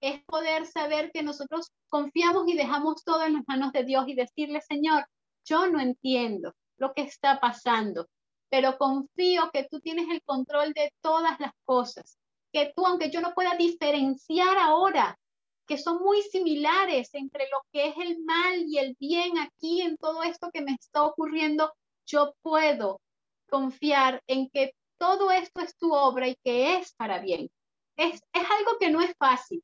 es 0.00 0.22
poder 0.24 0.66
saber 0.66 1.10
que 1.12 1.22
nosotros 1.22 1.72
confiamos 1.88 2.48
y 2.48 2.54
dejamos 2.54 3.04
todo 3.04 3.24
en 3.24 3.34
las 3.34 3.48
manos 3.48 3.72
de 3.72 3.84
Dios 3.84 4.06
y 4.08 4.14
decirle, 4.14 4.60
Señor, 4.60 5.06
yo 5.44 5.68
no 5.68 5.80
entiendo 5.80 6.54
lo 6.76 6.92
que 6.94 7.02
está 7.02 7.40
pasando, 7.40 8.08
pero 8.48 8.78
confío 8.78 9.50
que 9.52 9.66
tú 9.70 9.80
tienes 9.80 10.08
el 10.10 10.22
control 10.22 10.72
de 10.72 10.92
todas 11.00 11.38
las 11.40 11.52
cosas, 11.64 12.18
que 12.52 12.72
tú, 12.74 12.86
aunque 12.86 13.10
yo 13.10 13.20
no 13.20 13.34
pueda 13.34 13.56
diferenciar 13.56 14.56
ahora 14.58 15.18
que 15.66 15.76
son 15.76 16.02
muy 16.02 16.22
similares 16.22 17.10
entre 17.12 17.44
lo 17.50 17.60
que 17.70 17.88
es 17.88 17.94
el 17.98 18.24
mal 18.24 18.64
y 18.66 18.78
el 18.78 18.96
bien 18.98 19.36
aquí 19.38 19.82
en 19.82 19.98
todo 19.98 20.22
esto 20.22 20.50
que 20.50 20.62
me 20.62 20.72
está 20.72 21.04
ocurriendo, 21.04 21.72
yo 22.06 22.34
puedo 22.40 23.02
confiar 23.50 24.22
en 24.26 24.48
que 24.48 24.74
todo 24.96 25.30
esto 25.30 25.60
es 25.60 25.76
tu 25.76 25.92
obra 25.92 26.26
y 26.26 26.36
que 26.42 26.76
es 26.76 26.94
para 26.94 27.18
bien. 27.18 27.50
Es, 27.96 28.20
es 28.32 28.50
algo 28.58 28.78
que 28.80 28.90
no 28.90 29.02
es 29.02 29.14
fácil. 29.18 29.62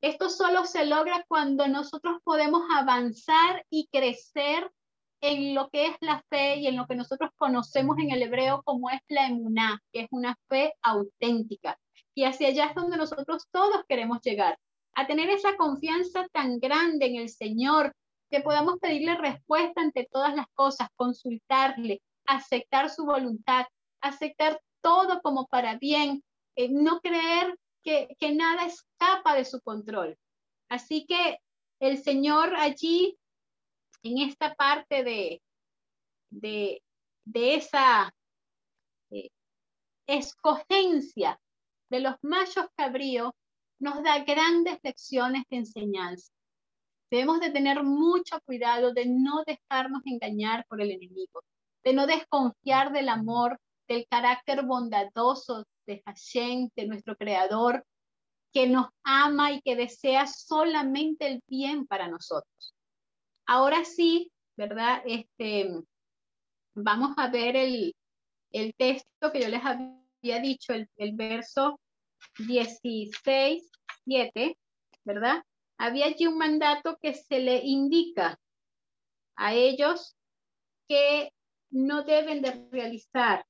Esto 0.00 0.30
solo 0.30 0.64
se 0.64 0.86
logra 0.86 1.24
cuando 1.28 1.68
nosotros 1.68 2.18
podemos 2.24 2.62
avanzar 2.74 3.66
y 3.68 3.86
crecer 3.92 4.70
en 5.20 5.54
lo 5.54 5.68
que 5.68 5.86
es 5.86 5.96
la 6.00 6.22
fe 6.30 6.56
y 6.56 6.66
en 6.66 6.76
lo 6.76 6.86
que 6.86 6.94
nosotros 6.94 7.30
conocemos 7.36 7.98
en 7.98 8.10
el 8.10 8.22
hebreo 8.22 8.62
como 8.62 8.88
es 8.88 9.00
la 9.08 9.26
emuná, 9.26 9.82
que 9.92 10.02
es 10.02 10.08
una 10.10 10.36
fe 10.48 10.72
auténtica. 10.82 11.78
Y 12.14 12.24
hacia 12.24 12.48
allá 12.48 12.66
es 12.66 12.74
donde 12.74 12.96
nosotros 12.96 13.46
todos 13.50 13.84
queremos 13.86 14.20
llegar 14.22 14.58
a 14.94 15.06
tener 15.06 15.28
esa 15.28 15.56
confianza 15.56 16.26
tan 16.32 16.58
grande 16.58 17.06
en 17.06 17.16
el 17.16 17.28
Señor, 17.28 17.94
que 18.30 18.40
podamos 18.40 18.78
pedirle 18.80 19.16
respuesta 19.16 19.82
ante 19.82 20.08
todas 20.10 20.34
las 20.34 20.46
cosas, 20.54 20.88
consultarle, 20.96 22.00
aceptar 22.26 22.88
su 22.88 23.04
voluntad, 23.04 23.66
aceptar 24.00 24.60
todo 24.80 25.20
como 25.20 25.46
para 25.46 25.76
bien, 25.76 26.22
eh, 26.56 26.68
no 26.70 27.00
creer 27.00 27.56
que, 27.82 28.16
nada 28.34 28.66
escapa 28.66 29.34
de 29.34 29.44
su 29.44 29.60
control. 29.60 30.16
Así 30.68 31.06
que 31.06 31.38
el 31.80 32.02
Señor 32.02 32.54
allí, 32.56 33.18
en 34.02 34.18
esta 34.18 34.54
parte 34.54 35.04
de, 35.04 35.42
de, 36.30 36.82
de 37.24 37.54
esa 37.54 38.14
eh, 39.10 39.30
escogencia 40.06 41.40
de 41.90 42.00
los 42.00 42.14
machos 42.22 42.66
cabríos, 42.76 43.32
nos 43.78 44.02
da 44.02 44.22
grandes 44.24 44.78
lecciones 44.82 45.44
de 45.50 45.56
enseñanza. 45.56 46.32
Debemos 47.10 47.40
de 47.40 47.50
tener 47.50 47.82
mucho 47.82 48.40
cuidado 48.42 48.92
de 48.92 49.06
no 49.06 49.42
dejarnos 49.44 50.02
engañar 50.04 50.64
por 50.68 50.80
el 50.80 50.92
enemigo, 50.92 51.42
de 51.82 51.94
no 51.94 52.06
desconfiar 52.06 52.92
del 52.92 53.08
amor, 53.08 53.58
del 53.88 54.06
carácter 54.08 54.64
bondadoso 54.64 55.64
de 55.90 56.02
Hashem, 56.06 56.68
de 56.76 56.86
nuestro 56.86 57.16
Creador, 57.16 57.84
que 58.52 58.68
nos 58.68 58.88
ama 59.02 59.52
y 59.52 59.60
que 59.60 59.74
desea 59.74 60.26
solamente 60.26 61.26
el 61.26 61.42
bien 61.48 61.86
para 61.86 62.08
nosotros. 62.08 62.74
Ahora 63.46 63.84
sí, 63.84 64.30
¿verdad? 64.56 65.02
Este, 65.04 65.68
vamos 66.74 67.14
a 67.16 67.28
ver 67.28 67.56
el, 67.56 67.94
el 68.52 68.74
texto 68.74 69.32
que 69.32 69.40
yo 69.40 69.48
les 69.48 69.64
había 69.64 70.40
dicho, 70.40 70.72
el, 70.72 70.88
el 70.96 71.14
verso 71.16 71.80
16, 72.38 73.70
7, 74.04 74.56
¿verdad? 75.04 75.42
Había 75.76 76.06
allí 76.06 76.26
un 76.26 76.38
mandato 76.38 76.98
que 77.00 77.14
se 77.14 77.40
le 77.40 77.62
indica 77.64 78.38
a 79.36 79.54
ellos 79.54 80.16
que 80.86 81.32
no 81.70 82.02
deben 82.02 82.42
de 82.42 82.68
realizar, 82.70 83.44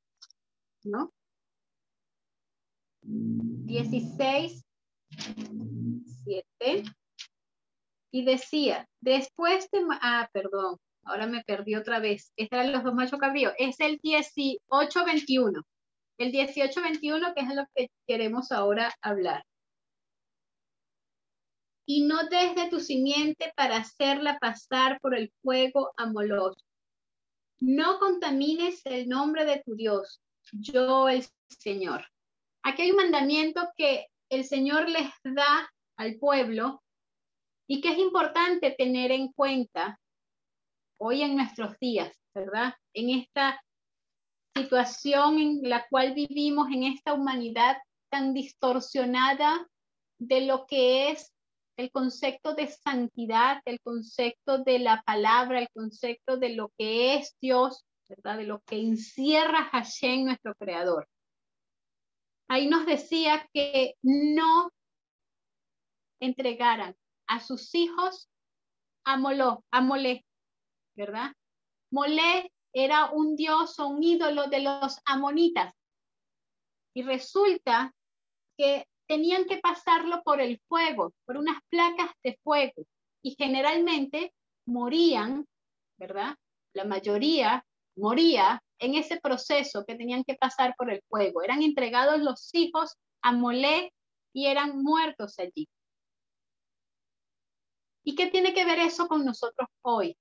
¿no? 0.85 1.13
16, 3.03 4.65
7. 6.25 6.85
Y 8.13 8.25
decía, 8.25 8.89
después 9.01 9.71
de... 9.71 9.81
Ah, 10.03 10.29
perdón, 10.33 10.79
ahora 11.05 11.27
me 11.27 11.43
perdí 11.45 11.77
otra 11.77 12.01
vez. 12.01 12.33
Estos 12.37 12.59
eran 12.59 12.73
los 12.73 12.85
dos 12.85 12.95
machos 12.95 13.21
cabríos. 13.21 13.53
Es 13.59 13.81
el 13.81 13.99
18, 14.03 15.05
21. 15.05 15.63
El 16.19 16.33
18, 16.33 16.83
21, 16.83 17.35
que 17.35 17.41
es 17.41 17.55
lo 17.55 17.65
que 17.75 17.91
queremos 18.07 18.53
ahora 18.53 18.95
hablar. 19.01 19.45
y 21.91 22.03
no 22.03 22.23
desde 22.29 22.71
tu 22.71 22.79
simiente 22.79 23.53
para 23.57 23.79
hacerla 23.79 24.39
pasar 24.39 25.01
por 25.01 25.17
el 25.17 25.33
fuego 25.43 25.91
amoroso. 25.97 26.61
No 27.59 27.99
contamines 27.99 28.81
el 28.85 29.09
nombre 29.09 29.45
de 29.45 29.61
tu 29.67 29.75
Dios, 29.75 30.23
yo 30.53 31.09
el 31.09 31.27
Señor. 31.49 32.07
Aquí 32.63 32.83
hay 32.83 32.91
un 32.91 32.99
mandamiento 32.99 33.69
que 33.77 34.07
el 34.29 34.45
Señor 34.45 34.89
les 34.89 35.11
da 35.25 35.71
al 35.97 36.17
pueblo 36.17 36.83
y 37.67 37.81
que 37.81 37.93
es 37.93 37.99
importante 37.99 38.73
tener 38.73 39.13
en 39.13 39.33
cuenta 39.33 39.99
hoy 40.99 41.23
en 41.23 41.37
nuestros 41.37 41.79
días, 41.79 42.15
¿verdad? 42.35 42.75
En 42.95 43.11
esta 43.11 43.61
situación 44.55 45.39
en 45.39 45.61
la 45.63 45.87
cual 45.89 46.15
vivimos, 46.15 46.69
en 46.71 46.85
esta 46.85 47.15
humanidad 47.15 47.79
tan 48.11 48.35
distorsionada 48.35 49.67
de 50.19 50.43
lo 50.43 50.67
que 50.67 51.11
es 51.11 51.33
el 51.77 51.91
concepto 51.91 52.55
de 52.55 52.67
santidad, 52.67 53.63
el 53.65 53.81
concepto 53.81 54.59
de 54.59 54.81
la 54.81 55.03
palabra, 55.07 55.61
el 55.61 55.71
concepto 55.71 56.37
de 56.37 56.51
lo 56.51 56.71
que 56.77 57.15
es 57.15 57.37
Dios, 57.41 57.87
¿verdad? 58.09 58.39
De 58.39 58.45
lo 58.45 58.61
que 58.61 58.79
encierra 58.79 59.71
Hashem, 59.73 60.25
nuestro 60.25 60.55
creador. 60.57 61.09
Ahí 62.51 62.67
nos 62.67 62.85
decía 62.85 63.49
que 63.55 63.95
no 64.03 64.73
entregaran 66.21 66.97
a 67.29 67.39
sus 67.39 67.73
hijos 67.77 68.29
a 69.05 69.17
Moló, 69.17 69.65
a 69.71 69.81
Molé, 69.81 70.27
¿verdad? 70.97 71.33
Molé 71.93 72.53
era 72.73 73.13
un 73.13 73.37
dios 73.37 73.79
o 73.79 73.87
un 73.87 74.03
ídolo 74.03 74.49
de 74.49 74.63
los 74.63 74.99
amonitas. 75.05 75.73
Y 76.93 77.03
resulta 77.03 77.95
que 78.59 78.85
tenían 79.07 79.45
que 79.45 79.59
pasarlo 79.59 80.21
por 80.25 80.41
el 80.41 80.61
fuego, 80.67 81.13
por 81.27 81.37
unas 81.37 81.63
placas 81.69 82.11
de 82.25 82.37
fuego. 82.43 82.85
Y 83.23 83.37
generalmente 83.37 84.35
morían, 84.67 85.47
¿verdad? 85.99 86.35
La 86.75 86.85
mayoría 86.85 87.65
moría 87.95 88.61
en 88.81 88.95
ese 88.95 89.21
proceso 89.21 89.85
que 89.87 89.95
tenían 89.95 90.25
que 90.25 90.35
pasar 90.35 90.75
por 90.77 90.91
el 90.91 91.03
fuego. 91.09 91.43
Eran 91.43 91.63
entregados 91.63 92.21
los 92.21 92.51
hijos 92.55 92.97
a 93.23 93.33
Molé 93.33 93.93
y 94.33 94.47
eran 94.47 94.83
muertos 94.83 95.39
allí. 95.39 95.69
¿Y 98.03 98.15
qué 98.15 98.29
tiene 98.29 98.55
que 98.55 98.65
ver 98.65 98.79
eso 98.79 99.07
con 99.07 99.25
nosotros 99.25 99.69
hoy? 99.83 100.17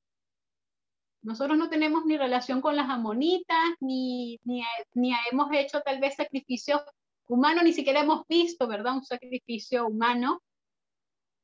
Nosotros 1.21 1.57
no 1.57 1.69
tenemos 1.69 2.05
ni 2.05 2.17
relación 2.17 2.61
con 2.61 2.75
las 2.75 2.89
amonitas, 2.89 3.57
ni, 3.79 4.39
ni, 4.43 4.63
ni 4.93 5.13
hemos 5.31 5.49
hecho 5.53 5.81
tal 5.81 5.99
vez 5.99 6.15
sacrificios 6.15 6.81
humanos, 7.27 7.63
ni 7.63 7.73
siquiera 7.73 8.01
hemos 8.01 8.25
visto, 8.27 8.67
¿verdad? 8.67 8.95
Un 8.95 9.05
sacrificio 9.05 9.87
humano. 9.87 10.41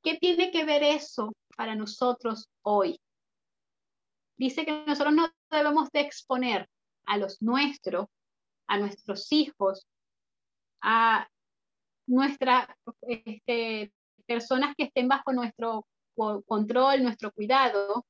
¿Qué 0.03 0.17
tiene 0.17 0.51
que 0.51 0.65
ver 0.65 0.83
eso 0.83 1.33
para 1.55 1.75
nosotros 1.75 2.49
hoy? 2.61 2.99
Dice 4.37 4.65
que 4.65 4.85
nosotros 4.85 5.13
no 5.13 5.29
debemos 5.49 5.89
de 5.91 6.01
exponer 6.01 6.69
a 7.05 7.17
los 7.17 7.41
nuestros, 7.41 8.07
a 8.67 8.77
nuestros 8.77 9.31
hijos, 9.31 9.87
a 10.81 11.27
nuestras 12.07 12.67
este, 13.01 13.91
personas 14.25 14.75
que 14.75 14.85
estén 14.85 15.07
bajo 15.07 15.33
nuestro 15.33 15.87
control, 16.45 17.03
nuestro 17.03 17.31
cuidado, 17.31 18.05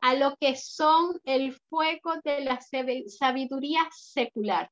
a 0.00 0.14
lo 0.14 0.36
que 0.36 0.56
son 0.56 1.20
el 1.24 1.52
fuego 1.68 2.14
de 2.24 2.40
la 2.42 2.60
sabiduría 2.60 3.88
secular. 3.92 4.70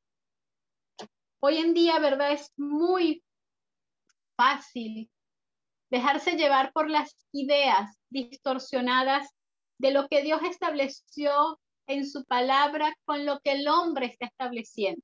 Hoy 1.41 1.59
en 1.59 1.75
día, 1.75 1.99
¿verdad? 1.99 2.33
Es 2.33 2.53
muy 2.57 3.23
fácil 4.37 5.11
dejarse 5.91 6.37
llevar 6.37 6.73
por 6.73 6.89
las 6.89 7.15
ideas 7.33 7.99
distorsionadas 8.11 9.29
de 9.79 9.93
lo 9.93 10.09
que 10.09 10.23
Dios 10.23 10.41
estableció 10.43 11.61
en 11.89 12.07
su 12.07 12.25
palabra 12.25 12.95
con 13.05 13.27
lo 13.27 13.41
que 13.41 13.53
el 13.53 13.67
hombre 13.67 14.07
está 14.07 14.27
estableciendo. 14.27 15.03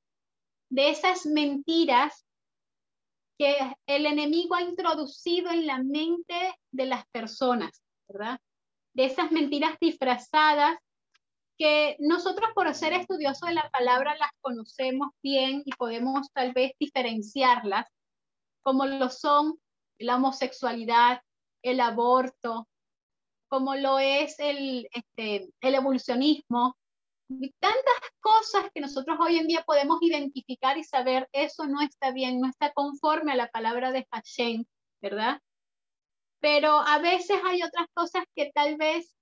De 0.71 0.91
esas 0.91 1.27
mentiras 1.27 2.25
que 3.39 3.57
el 3.87 4.07
enemigo 4.07 4.55
ha 4.55 4.63
introducido 4.63 5.51
en 5.51 5.67
la 5.67 5.83
mente 5.83 6.55
de 6.71 6.87
las 6.87 7.05
personas. 7.09 7.83
De 8.95 9.05
esas 9.05 9.33
mentiras 9.33 9.77
disfrazadas 9.81 10.79
que 11.59 11.97
nosotros 11.99 12.51
por 12.55 12.73
ser 12.75 12.93
estudiosos 12.93 13.49
de 13.49 13.55
la 13.55 13.71
palabra 13.71 14.17
las 14.19 14.31
conocemos 14.41 15.09
bien 15.23 15.63
y 15.65 15.71
podemos 15.73 16.31
tal 16.33 16.53
vez 16.53 16.73
diferenciarlas, 16.79 17.87
como 18.63 18.87
lo 18.87 19.09
son 19.09 19.59
la 19.99 20.17
homosexualidad, 20.17 21.21
el 21.63 21.81
aborto, 21.81 22.69
como 23.55 23.77
lo 23.77 24.01
es 24.01 24.41
el, 24.41 24.89
este, 24.91 25.49
el 25.61 25.75
evolucionismo, 25.77 26.77
tantas 27.61 28.11
cosas 28.19 28.69
que 28.75 28.81
nosotros 28.81 29.17
hoy 29.21 29.39
en 29.39 29.47
día 29.47 29.63
podemos 29.65 30.03
identificar 30.03 30.77
y 30.77 30.83
saber, 30.83 31.29
eso 31.31 31.65
no 31.69 31.81
está 31.81 32.11
bien, 32.11 32.41
no 32.41 32.49
está 32.49 32.73
conforme 32.73 33.31
a 33.31 33.37
la 33.37 33.47
palabra 33.47 33.93
de 33.93 34.09
Hashem, 34.11 34.65
¿verdad? 35.01 35.41
Pero 36.41 36.73
a 36.73 36.99
veces 36.99 37.39
hay 37.45 37.63
otras 37.63 37.87
cosas 37.95 38.25
que 38.35 38.51
tal 38.53 38.77
vez 38.77 39.15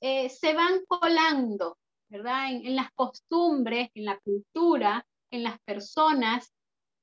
eh, 0.00 0.28
se 0.28 0.54
van 0.54 0.84
colando, 0.86 1.76
¿verdad? 2.08 2.52
En, 2.52 2.76
las 2.76 2.92
costumbres, 2.92 3.90
en 3.94 4.04
la 4.04 4.20
cultura, 4.20 5.04
en 5.32 5.42
las 5.42 5.58
personas, 5.62 6.52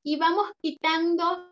y 0.01 0.15
vamos 0.15 0.49
quitando 0.61 1.45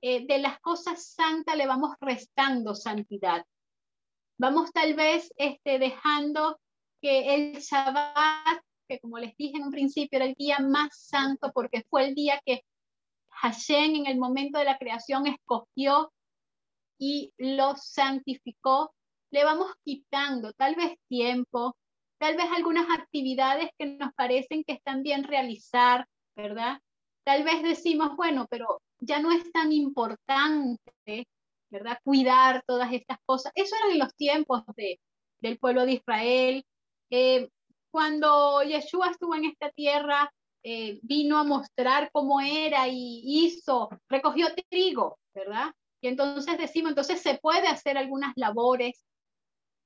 eh, 0.00 0.26
de 0.26 0.38
las 0.38 0.58
cosas 0.60 1.04
santas, 1.04 1.58
le 1.58 1.66
vamos 1.66 1.94
restando 2.00 2.74
santidad. 2.74 3.44
Vamos 4.40 4.72
tal 4.72 4.94
vez 4.94 5.30
este, 5.36 5.78
dejando 5.78 6.58
que 7.02 7.34
el 7.34 7.58
Shabbat, 7.58 8.62
que 8.88 8.98
como 8.98 9.18
les 9.18 9.36
dije 9.36 9.58
en 9.58 9.64
un 9.64 9.70
principio 9.70 10.16
era 10.16 10.24
el 10.24 10.32
día 10.32 10.60
más 10.60 10.88
santo 10.98 11.52
porque 11.52 11.84
fue 11.90 12.08
el 12.08 12.14
día 12.14 12.40
que 12.46 12.62
Hashem 13.28 13.96
en 13.96 14.06
el 14.06 14.16
momento 14.16 14.58
de 14.58 14.64
la 14.64 14.78
creación 14.78 15.26
escogió 15.26 16.10
y 16.98 17.34
lo 17.36 17.76
santificó, 17.76 18.94
le 19.30 19.44
vamos 19.44 19.74
quitando 19.84 20.54
tal 20.54 20.74
vez 20.74 20.94
tiempo, 21.06 21.76
tal 22.16 22.38
vez 22.38 22.46
algunas 22.50 22.88
actividades 22.98 23.68
que 23.76 23.84
nos 23.84 24.14
parecen 24.14 24.64
que 24.64 24.72
están 24.72 25.02
bien 25.02 25.24
realizar, 25.24 26.06
¿verdad? 26.34 26.80
Tal 27.24 27.44
vez 27.44 27.62
decimos, 27.62 28.16
bueno, 28.16 28.46
pero 28.48 28.80
ya 29.00 29.20
no 29.20 29.32
es 29.32 29.52
tan 29.52 29.70
importante, 29.70 31.26
¿verdad? 31.70 31.98
Cuidar 32.04 32.62
todas 32.66 32.92
estas 32.92 33.18
cosas. 33.24 33.52
Eso 33.54 33.74
eran 33.84 33.98
los 33.98 34.14
tiempos 34.16 34.62
de, 34.76 35.00
del 35.40 35.58
pueblo 35.58 35.86
de 35.86 35.92
Israel. 35.92 36.64
Eh, 37.10 37.48
cuando 37.90 38.62
Yeshua 38.62 39.10
estuvo 39.10 39.34
en 39.34 39.46
esta 39.46 39.70
tierra, 39.70 40.32
eh, 40.62 41.00
vino 41.02 41.38
a 41.38 41.44
mostrar 41.44 42.10
cómo 42.12 42.40
era 42.40 42.86
y 42.88 43.22
hizo, 43.24 43.88
recogió 44.08 44.48
trigo, 44.68 45.18
¿verdad? 45.34 45.72
Y 46.02 46.08
entonces 46.08 46.58
decimos, 46.58 46.90
entonces 46.90 47.20
se 47.20 47.38
puede 47.38 47.66
hacer 47.66 47.96
algunas 47.96 48.32
labores 48.36 49.04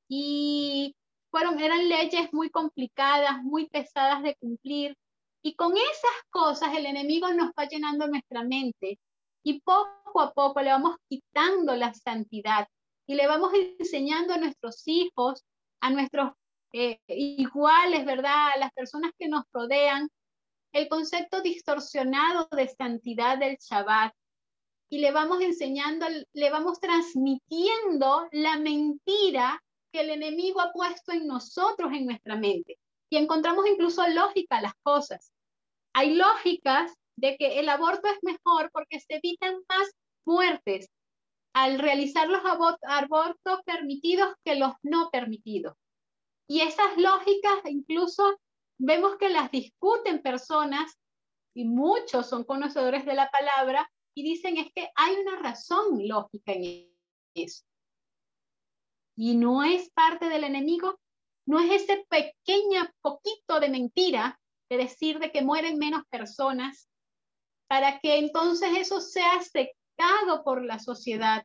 y 0.09 0.95
fueron, 1.31 1.61
eran 1.61 1.89
leyes 1.89 2.33
muy 2.33 2.51
complicadas, 2.51 3.43
muy 3.43 3.69
pesadas 3.69 4.23
de 4.23 4.37
cumplir. 4.37 4.97
Y 5.43 5.55
con 5.57 5.77
esas 5.77 6.23
cosas 6.31 6.77
el 6.77 6.87
enemigo 6.87 7.33
nos 7.33 7.51
va 7.51 7.67
llenando 7.67 8.07
nuestra 8.09 8.45
mente 8.45 8.99
y 9.45 9.61
poco 9.61 10.21
a 10.21 10.33
poco 10.33 10.61
le 10.63 10.71
vamos 10.71 10.97
quitando 11.09 11.77
la 11.77 11.93
santidad 11.93 12.67
y 13.07 13.15
le 13.15 13.27
vamos 13.27 13.53
enseñando 13.79 14.33
a 14.33 14.39
nuestros 14.39 14.83
hijos, 14.87 15.45
a 15.81 15.91
nuestros 15.91 16.33
eh, 16.73 16.99
iguales, 17.07 18.07
¿verdad? 18.07 18.53
A 18.55 18.59
las 18.59 18.73
personas 18.73 19.13
que 19.19 19.29
nos 19.29 19.45
rodean, 19.53 20.09
el 20.73 20.89
concepto 20.89 21.43
distorsionado 21.43 22.49
de 22.51 22.69
santidad 22.69 23.39
del 23.39 23.59
Shabbat. 23.59 24.13
Y 24.91 24.99
le 24.99 25.13
vamos 25.13 25.41
enseñando, 25.41 26.07
le 26.33 26.51
vamos 26.51 26.81
transmitiendo 26.81 28.27
la 28.33 28.59
mentira 28.59 29.63
que 29.93 30.01
el 30.01 30.11
enemigo 30.11 30.61
ha 30.61 30.73
puesto 30.73 31.13
en 31.13 31.27
nosotros, 31.27 31.93
en 31.93 32.07
nuestra 32.07 32.37
mente. 32.37 32.79
Y 33.11 33.19
encontramos 33.19 33.67
incluso 33.67 34.07
lógica 34.09 34.59
a 34.59 34.63
las 34.63 34.75
cosas. 34.83 35.33
Hay 35.93 36.15
lógicas 36.15 36.93
de 37.17 37.37
que 37.37 37.59
el 37.61 37.69
aborto 37.69 38.09
es 38.09 38.19
mejor 38.23 38.71
porque 38.73 39.01
se 39.01 39.17
evitan 39.17 39.57
más 39.69 39.91
muertes 40.27 40.91
al 41.55 41.79
realizar 41.79 42.29
los 42.29 42.43
abortos 42.45 43.61
permitidos 43.65 44.35
que 44.45 44.57
los 44.57 44.73
no 44.83 45.11
permitidos. 45.11 45.77
Y 46.49 46.61
esas 46.61 46.97
lógicas 46.97 47.61
incluso 47.67 48.39
vemos 48.79 49.17
que 49.17 49.29
las 49.29 49.51
discuten 49.51 50.21
personas 50.21 50.99
y 51.55 51.65
muchos 51.65 52.29
son 52.29 52.45
conocedores 52.45 53.07
de 53.07 53.15
la 53.15 53.31
palabra 53.31 53.89
y 54.15 54.25
dicen 54.25 54.57
es 54.57 54.73
que 54.75 54.91
hay 54.97 55.15
una 55.17 55.37
razón 55.37 56.07
lógica 56.07 56.53
en 56.53 56.91
eso 57.35 57.65
y 59.17 59.37
no 59.37 59.63
es 59.63 59.91
parte 59.91 60.29
del 60.29 60.45
enemigo, 60.45 60.99
no 61.47 61.61
es 61.61 61.83
ese 61.83 62.05
pequeño 62.09 62.89
poquito 63.01 63.61
de 63.61 63.69
mentira 63.69 64.41
de 64.71 64.77
decir 64.77 65.19
de 65.19 65.31
que 65.31 65.43
mueren 65.43 65.79
menos 65.79 66.05
personas 66.11 66.89
para 67.75 67.99
que 67.99 68.19
entonces 68.19 68.69
eso 68.77 69.01
sea 69.01 69.35
aceptado 69.35 70.45
por 70.45 70.65
la 70.65 70.79
sociedad. 70.79 71.45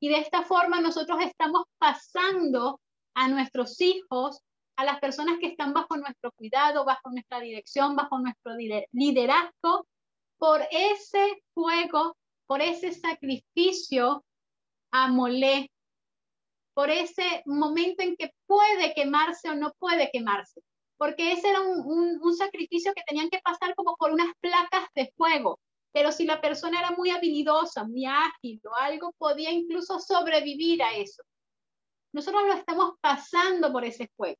Y 0.00 0.08
de 0.08 0.18
esta 0.18 0.42
forma 0.42 0.80
nosotros 0.80 1.18
estamos 1.20 1.64
pasando 1.78 2.80
a 3.12 3.26
nuestros 3.26 3.80
hijos, 3.80 4.38
a 4.76 4.84
las 4.84 5.00
personas 5.00 5.40
que 5.40 5.48
están 5.48 5.72
bajo 5.72 5.96
nuestro 5.96 6.30
cuidado, 6.36 6.84
bajo 6.84 7.10
nuestra 7.10 7.40
dirección, 7.40 7.96
bajo 7.96 8.20
nuestro 8.20 8.52
liderazgo, 8.92 9.88
por 10.38 10.62
ese 10.70 11.42
fuego, 11.54 12.16
por 12.46 12.62
ese 12.62 12.92
sacrificio 12.92 14.24
a 14.92 15.08
Molé, 15.08 15.72
por 16.72 16.88
ese 16.88 17.42
momento 17.46 18.04
en 18.04 18.14
que 18.14 18.30
puede 18.46 18.94
quemarse 18.94 19.50
o 19.50 19.56
no 19.56 19.72
puede 19.80 20.08
quemarse, 20.12 20.60
porque 20.96 21.32
ese 21.32 21.50
era 21.50 21.60
un, 21.60 22.20
un, 22.22 22.36
sacrificio 22.36 22.92
que 22.94 23.02
tenían 23.06 23.28
que 23.30 23.40
pasar 23.40 23.74
como 23.74 23.96
por 23.96 24.12
unas 24.12 24.32
placas 24.40 24.86
de 24.94 25.12
fuego, 25.16 25.60
pero 25.92 26.12
si 26.12 26.24
la 26.24 26.40
persona 26.40 26.78
era 26.78 26.92
muy 26.92 27.10
habilidosa, 27.10 27.84
muy 27.84 28.06
ágil 28.06 28.60
o 28.64 28.74
algo, 28.74 29.12
podía 29.18 29.50
incluso 29.50 29.98
sobrevivir 30.00 30.82
a 30.82 30.94
eso. 30.94 31.22
Nosotros 32.12 32.44
lo 32.46 32.52
estamos 32.52 32.94
pasando 33.00 33.72
por 33.72 33.84
ese 33.84 34.08
fuego. 34.16 34.38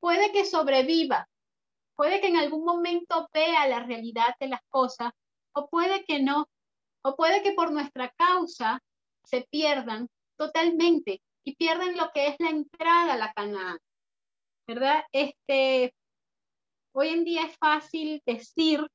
Puede 0.00 0.32
que 0.32 0.44
sobreviva, 0.44 1.28
puede 1.96 2.20
que 2.20 2.28
en 2.28 2.36
algún 2.36 2.64
momento 2.64 3.28
vea 3.32 3.66
la 3.68 3.80
realidad 3.80 4.34
de 4.40 4.48
las 4.48 4.60
cosas, 4.68 5.12
o 5.54 5.68
puede 5.68 6.04
que 6.04 6.22
no, 6.22 6.48
o 7.02 7.16
puede 7.16 7.42
que 7.42 7.52
por 7.52 7.72
nuestra 7.72 8.10
causa 8.16 8.80
se 9.24 9.46
pierdan 9.50 10.08
totalmente 10.36 11.20
y 11.44 11.56
pierden 11.56 11.96
lo 11.96 12.10
que 12.12 12.28
es 12.28 12.36
la 12.38 12.50
entrada 12.50 13.14
a 13.14 13.18
la 13.18 13.32
Canaán. 13.32 13.78
¿Verdad? 14.66 15.02
Este, 15.12 15.94
hoy 16.92 17.08
en 17.08 17.24
día 17.24 17.46
es 17.46 17.56
fácil 17.58 18.22
decir, 18.24 18.86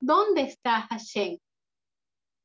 ¿dónde 0.00 0.42
está 0.42 0.82
Hashem? 0.82 1.38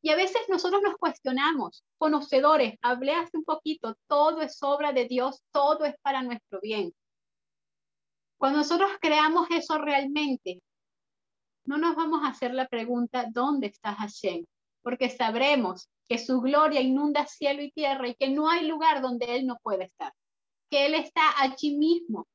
Y 0.01 0.09
a 0.09 0.15
veces 0.15 0.41
nosotros 0.47 0.81
nos 0.81 0.95
cuestionamos, 0.97 1.83
conocedores, 1.97 2.75
hablé 2.81 3.13
hace 3.13 3.37
un 3.37 3.43
poquito, 3.43 3.97
todo 4.07 4.41
es 4.41 4.61
obra 4.61 4.93
de 4.93 5.05
Dios, 5.05 5.43
todo 5.51 5.85
es 5.85 5.95
para 6.01 6.21
nuestro 6.21 6.59
bien. 6.61 6.93
Cuando 8.37 8.59
nosotros 8.59 8.91
creamos 9.01 9.47
eso 9.49 9.77
realmente, 9.79 10.61
no 11.65 11.77
nos 11.77 11.95
vamos 11.95 12.23
a 12.23 12.29
hacer 12.29 12.53
la 12.53 12.67
pregunta, 12.67 13.25
¿dónde 13.29 13.67
está 13.67 13.95
Hashem? 13.95 14.45
Porque 14.83 15.09
sabremos 15.09 15.89
que 16.07 16.17
su 16.17 16.39
gloria 16.39 16.79
inunda 16.79 17.25
cielo 17.25 17.61
y 17.61 17.71
tierra 17.71 18.07
y 18.07 18.15
que 18.15 18.29
no 18.29 18.49
hay 18.49 18.65
lugar 18.67 19.01
donde 19.01 19.35
Él 19.35 19.45
no 19.45 19.57
puede 19.61 19.85
estar, 19.85 20.13
que 20.69 20.85
Él 20.85 20.93
está 20.93 21.41
allí 21.41 21.75
mismo, 21.75 22.27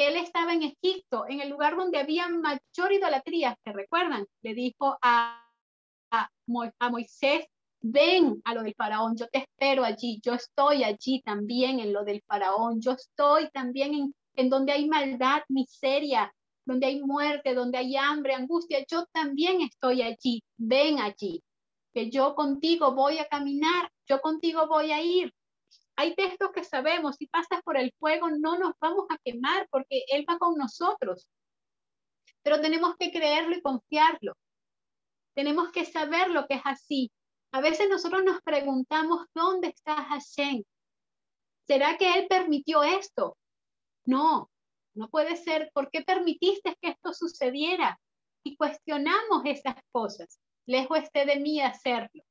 que 0.00 0.08
Él 0.08 0.16
estaba 0.16 0.54
en 0.54 0.62
Egipto, 0.62 1.26
en 1.28 1.42
el 1.42 1.50
lugar 1.50 1.76
donde 1.76 1.98
había 1.98 2.26
mayor 2.26 2.90
idolatría, 2.90 3.54
¿se 3.62 3.70
recuerdan? 3.70 4.26
Le 4.40 4.54
dijo 4.54 4.96
a, 5.02 5.46
a, 6.10 6.30
a 6.78 6.88
Moisés, 6.88 7.44
ven 7.82 8.40
a 8.46 8.54
lo 8.54 8.62
del 8.62 8.74
faraón, 8.74 9.14
yo 9.14 9.28
te 9.28 9.40
espero 9.40 9.84
allí, 9.84 10.18
yo 10.24 10.32
estoy 10.32 10.84
allí 10.84 11.20
también 11.20 11.80
en 11.80 11.92
lo 11.92 12.02
del 12.02 12.22
faraón, 12.26 12.80
yo 12.80 12.92
estoy 12.92 13.50
también 13.50 13.92
en, 13.92 14.14
en 14.36 14.48
donde 14.48 14.72
hay 14.72 14.88
maldad, 14.88 15.42
miseria, 15.50 16.32
donde 16.64 16.86
hay 16.86 17.02
muerte, 17.02 17.52
donde 17.52 17.76
hay 17.76 17.94
hambre, 17.98 18.32
angustia, 18.32 18.82
yo 18.90 19.04
también 19.12 19.60
estoy 19.60 20.00
allí, 20.00 20.42
ven 20.56 20.98
allí 20.98 21.42
que 21.92 22.10
yo 22.10 22.34
contigo 22.34 22.94
voy 22.94 23.18
a 23.18 23.28
caminar, 23.28 23.90
yo 24.06 24.22
contigo 24.22 24.66
voy 24.66 24.92
a 24.92 25.02
ir. 25.02 25.34
Hay 26.00 26.14
textos 26.14 26.50
que 26.54 26.64
sabemos, 26.64 27.16
si 27.16 27.26
pasas 27.26 27.62
por 27.62 27.76
el 27.76 27.92
fuego 27.98 28.30
no 28.30 28.58
nos 28.58 28.72
vamos 28.80 29.04
a 29.10 29.18
quemar 29.18 29.68
porque 29.70 30.04
Él 30.08 30.24
va 30.26 30.38
con 30.38 30.56
nosotros. 30.56 31.28
Pero 32.42 32.58
tenemos 32.58 32.96
que 32.96 33.12
creerlo 33.12 33.54
y 33.54 33.60
confiarlo. 33.60 34.32
Tenemos 35.34 35.70
que 35.72 35.84
saber 35.84 36.30
lo 36.30 36.46
que 36.46 36.54
es 36.54 36.62
así. 36.64 37.12
A 37.52 37.60
veces 37.60 37.90
nosotros 37.90 38.24
nos 38.24 38.40
preguntamos, 38.40 39.26
¿dónde 39.34 39.68
está 39.68 39.94
Hashem? 40.04 40.62
¿Será 41.66 41.98
que 41.98 42.14
Él 42.14 42.28
permitió 42.30 42.82
esto? 42.82 43.36
No, 44.06 44.50
no 44.94 45.10
puede 45.10 45.36
ser. 45.36 45.70
¿Por 45.74 45.90
qué 45.90 46.00
permitiste 46.00 46.78
que 46.80 46.92
esto 46.92 47.12
sucediera? 47.12 48.00
Y 48.42 48.56
cuestionamos 48.56 49.42
esas 49.44 49.74
cosas 49.92 50.40
lejos 50.64 51.00
de 51.12 51.36
mí 51.36 51.60
hacerlo. 51.60 52.22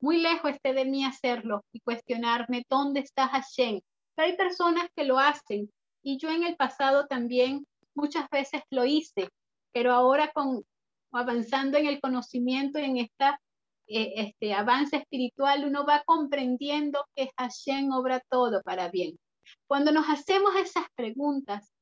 Muy 0.00 0.18
lejos 0.18 0.52
esté 0.52 0.72
de 0.72 0.84
mí 0.84 1.04
hacerlo 1.04 1.64
y 1.72 1.80
cuestionarme 1.80 2.64
dónde 2.68 3.00
está 3.00 3.28
Hashem. 3.28 3.80
Pero 4.14 4.28
hay 4.28 4.36
personas 4.36 4.88
que 4.94 5.04
lo 5.04 5.18
hacen 5.18 5.70
y 6.02 6.18
yo 6.18 6.30
en 6.30 6.44
el 6.44 6.56
pasado 6.56 7.06
también 7.06 7.66
muchas 7.94 8.28
veces 8.30 8.62
lo 8.70 8.84
hice, 8.84 9.28
pero 9.72 9.92
ahora 9.92 10.30
con 10.32 10.64
avanzando 11.12 11.76
en 11.76 11.86
el 11.86 12.00
conocimiento 12.00 12.78
y 12.78 12.84
en 12.84 12.96
esta 12.98 13.40
eh, 13.88 14.12
este 14.16 14.54
avance 14.54 14.96
espiritual 14.96 15.64
uno 15.66 15.84
va 15.84 16.02
comprendiendo 16.06 17.04
que 17.14 17.30
Hashem 17.36 17.90
obra 17.90 18.22
todo 18.30 18.62
para 18.62 18.88
bien. 18.88 19.18
Cuando 19.66 19.90
nos 19.90 20.08
hacemos 20.08 20.54
esas 20.56 20.84
preguntas, 20.94 21.72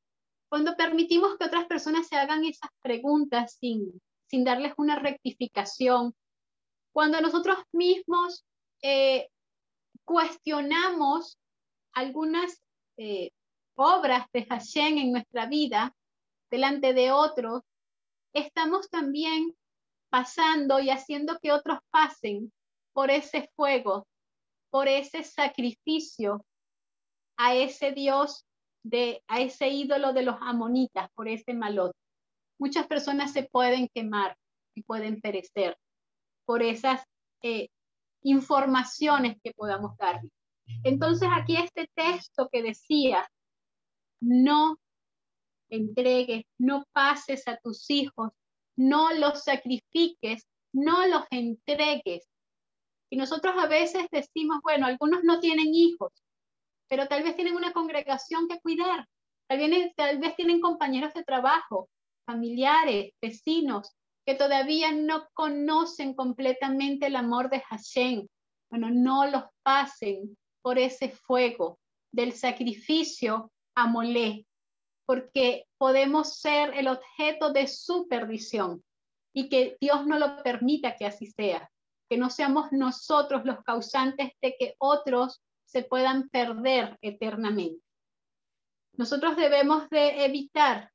cuando 0.48 0.76
permitimos 0.76 1.36
que 1.36 1.44
otras 1.44 1.66
personas 1.66 2.08
se 2.08 2.16
hagan 2.16 2.44
esas 2.44 2.70
preguntas 2.80 3.58
sin 3.60 4.00
sin 4.28 4.44
darles 4.44 4.74
una 4.76 4.98
rectificación. 4.98 6.14
Cuando 6.92 7.20
nosotros 7.20 7.58
mismos 7.72 8.44
eh, 8.82 9.28
cuestionamos 10.04 11.38
algunas 11.92 12.62
eh, 12.96 13.30
obras 13.74 14.26
de 14.32 14.44
Hashem 14.46 14.98
en 14.98 15.12
nuestra 15.12 15.46
vida 15.46 15.94
delante 16.50 16.94
de 16.94 17.12
otros, 17.12 17.62
estamos 18.32 18.88
también 18.88 19.54
pasando 20.10 20.80
y 20.80 20.90
haciendo 20.90 21.38
que 21.38 21.52
otros 21.52 21.78
pasen 21.90 22.52
por 22.92 23.10
ese 23.10 23.50
fuego, 23.54 24.06
por 24.70 24.88
ese 24.88 25.22
sacrificio 25.22 26.44
a 27.36 27.54
ese 27.54 27.92
Dios, 27.92 28.44
de, 28.82 29.22
a 29.28 29.40
ese 29.40 29.68
ídolo 29.68 30.12
de 30.12 30.22
los 30.22 30.36
amonitas, 30.40 31.08
por 31.14 31.28
ese 31.28 31.54
malot. 31.54 31.92
Muchas 32.58 32.86
personas 32.86 33.32
se 33.32 33.44
pueden 33.44 33.88
quemar 33.94 34.36
y 34.74 34.82
pueden 34.82 35.20
perecer 35.20 35.76
por 36.48 36.62
esas 36.62 37.02
eh, 37.42 37.68
informaciones 38.22 39.36
que 39.44 39.52
podamos 39.52 39.94
dar. 39.98 40.18
Entonces 40.82 41.28
aquí 41.30 41.56
este 41.56 41.90
texto 41.94 42.48
que 42.50 42.62
decía, 42.62 43.28
no 44.22 44.78
entregues, 45.68 46.46
no 46.56 46.86
pases 46.92 47.46
a 47.48 47.58
tus 47.58 47.90
hijos, 47.90 48.30
no 48.76 49.12
los 49.12 49.44
sacrifiques, 49.44 50.46
no 50.72 51.06
los 51.06 51.24
entregues. 51.30 52.26
Y 53.10 53.18
nosotros 53.18 53.54
a 53.58 53.66
veces 53.66 54.06
decimos, 54.10 54.60
bueno, 54.62 54.86
algunos 54.86 55.24
no 55.24 55.40
tienen 55.40 55.74
hijos, 55.74 56.12
pero 56.88 57.08
tal 57.08 57.24
vez 57.24 57.36
tienen 57.36 57.56
una 57.56 57.74
congregación 57.74 58.48
que 58.48 58.58
cuidar, 58.60 59.06
tal 59.48 60.18
vez 60.18 60.34
tienen 60.34 60.62
compañeros 60.62 61.12
de 61.12 61.24
trabajo, 61.24 61.90
familiares, 62.24 63.12
vecinos, 63.20 63.94
que 64.28 64.34
todavía 64.34 64.92
no 64.92 65.26
conocen 65.32 66.12
completamente 66.12 67.06
el 67.06 67.16
amor 67.16 67.48
de 67.48 67.62
Hashem. 67.62 68.26
Bueno, 68.68 68.90
no 68.90 69.24
los 69.24 69.44
pasen 69.62 70.36
por 70.60 70.78
ese 70.78 71.08
fuego 71.08 71.78
del 72.12 72.34
sacrificio 72.34 73.50
a 73.74 73.86
Molé, 73.86 74.44
porque 75.06 75.64
podemos 75.78 76.40
ser 76.40 76.74
el 76.74 76.88
objeto 76.88 77.54
de 77.54 77.66
su 77.68 78.06
perdición 78.06 78.84
y 79.32 79.48
que 79.48 79.78
Dios 79.80 80.06
no 80.06 80.18
lo 80.18 80.42
permita 80.42 80.94
que 80.94 81.06
así 81.06 81.30
sea, 81.30 81.70
que 82.06 82.18
no 82.18 82.28
seamos 82.28 82.70
nosotros 82.70 83.46
los 83.46 83.64
causantes 83.64 84.32
de 84.42 84.56
que 84.58 84.74
otros 84.76 85.40
se 85.64 85.84
puedan 85.84 86.28
perder 86.28 86.98
eternamente. 87.00 87.82
Nosotros 88.92 89.38
debemos 89.38 89.88
de 89.88 90.26
evitar 90.26 90.90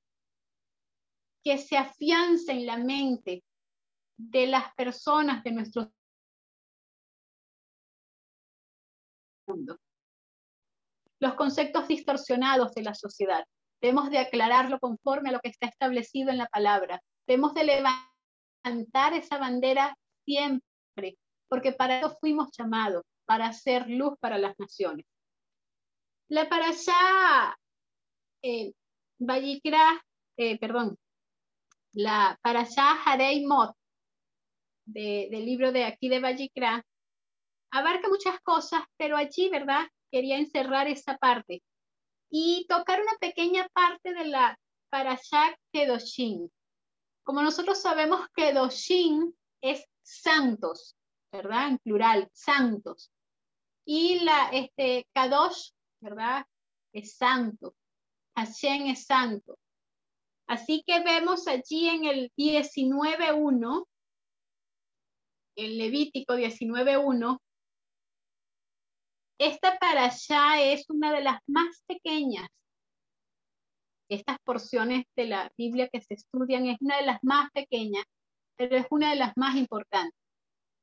que 1.44 1.58
se 1.58 1.78
afiance 1.78 2.52
en 2.52 2.66
la 2.66 2.78
mente 2.78 3.44
de 4.18 4.48
las 4.48 4.74
personas 4.76 5.44
de 5.44 5.52
nuestro 5.52 5.91
mundo. 9.48 9.78
Los 11.20 11.34
conceptos 11.36 11.88
distorsionados 11.88 12.74
de 12.74 12.84
la 12.84 12.94
sociedad. 12.94 13.46
Debemos 13.82 14.10
de 14.10 14.20
aclararlo 14.20 14.80
conforme 14.80 15.30
a 15.30 15.34
lo 15.34 15.39
que 15.39 15.50
está 15.50 15.68
establecido 15.68 16.30
en 16.30 16.38
la 16.38 16.48
palabra. 16.48 17.02
Debemos 17.28 17.54
de 17.54 17.66
levantar 17.66 19.14
esa 19.14 19.38
bandera 19.38 19.98
siempre, 20.26 21.18
porque 21.50 21.74
para 21.74 22.00
eso 22.00 22.18
fuimos 22.20 22.50
llamados, 22.58 23.04
para 23.26 23.48
hacer 23.48 23.89
luz 23.89 24.14
para 24.20 24.38
las 24.38 24.58
naciones. 24.58 25.06
La 26.30 26.48
para 26.48 26.70
allá, 26.70 27.58
eh, 28.41 28.74
eh, 30.38 30.60
perdón, 30.60 30.98
la 31.94 32.38
Parashah 32.41 33.04
Harei 33.06 33.46
Mot, 33.46 33.76
del 34.86 35.46
libro 35.46 35.72
de 35.72 35.86
aquí 35.86 36.10
de 36.10 36.20
Vallicra, 36.20 36.86
abarca 37.72 38.08
muchas 38.10 38.39
cosas, 38.41 38.82
pero 38.98 39.16
allí, 39.16 39.50
¿verdad? 39.50 39.88
Quería 40.12 40.38
encerrar 40.38 40.88
esa 40.88 41.18
parte 41.18 41.64
y 42.30 42.66
tocar 42.68 43.02
una 43.02 43.14
pequeña 43.20 43.68
parte 43.74 44.14
de 44.14 44.26
la 44.26 44.60
Parashah 44.89 45.56
Kedoshim. 45.72 46.50
Como 47.24 47.41
nosotros 47.41 47.82
sabemos, 47.82 48.28
Kedoshim 48.36 49.34
es 49.62 49.86
santos, 50.02 50.96
¿verdad? 51.32 51.70
En 51.70 51.78
plural, 51.80 52.30
santos. 52.34 53.12
Y 53.86 54.20
la 54.20 54.50
este, 54.50 55.08
Kadosh, 55.14 55.72
¿verdad? 56.02 56.46
Es 56.91 57.16
santo. 57.16 57.76
Hashem 58.36 58.88
es 58.88 59.06
santo. 59.06 59.58
Así 60.54 60.84
que 60.86 60.99
vemos 60.99 61.47
allí 61.47 61.89
en 61.89 62.06
el 62.06 62.32
19.1, 62.38 63.88
el 65.56 65.78
Levítico 65.80 66.36
19.1, 66.36 67.39
esta 69.39 69.80
para 69.80 70.06
allá 70.06 70.62
es 70.62 70.88
una 70.91 71.12
de 71.12 71.22
las 71.22 71.39
más 71.47 71.84
pequeñas. 71.88 72.47
Estas 74.08 74.38
porciones 74.43 75.06
de 75.16 75.26
la 75.26 75.51
Biblia 75.58 75.89
que 75.91 76.01
se 76.01 76.14
estudian 76.14 76.68
es 76.68 76.78
una 76.82 76.97
de 76.97 77.08
las 77.08 77.18
más 77.24 77.49
pequeñas, 77.51 78.06
pero 78.56 78.78
es 78.78 78.86
una 78.91 79.10
de 79.10 79.16
las 79.16 79.36
más 79.36 79.56
importantes. 79.56 80.20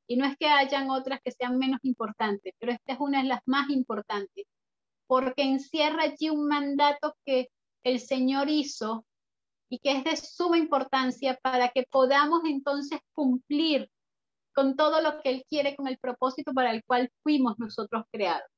Y 0.05 0.17
no 0.17 0.25
es 0.25 0.35
que 0.35 0.49
hayan 0.49 0.89
otras 0.89 1.21
que 1.23 1.31
sean 1.31 1.57
menos 1.57 1.79
importantes, 1.83 2.53
pero 2.59 2.73
esta 2.73 2.91
es 2.91 2.99
una 2.99 3.21
de 3.21 3.29
las 3.29 3.41
más 3.45 3.69
importantes, 3.69 4.45
porque 5.07 5.43
encierra 5.43 6.03
allí 6.03 6.29
un 6.29 6.45
mandato 6.49 7.15
que 7.25 7.47
el 7.85 8.01
Señor 8.01 8.49
hizo 8.49 9.05
y 9.71 9.79
que 9.79 9.93
es 9.93 10.03
de 10.03 10.17
suma 10.17 10.57
importancia 10.57 11.39
para 11.41 11.69
que 11.69 11.87
podamos 11.89 12.41
entonces 12.43 12.99
cumplir 13.13 13.89
con 14.53 14.75
todo 14.75 15.01
lo 15.01 15.21
que 15.21 15.29
Él 15.29 15.45
quiere, 15.49 15.77
con 15.77 15.87
el 15.87 15.97
propósito 15.97 16.53
para 16.53 16.71
el 16.71 16.83
cual 16.83 17.09
fuimos 17.23 17.57
nosotros 17.57 18.03
creados. 18.11 18.49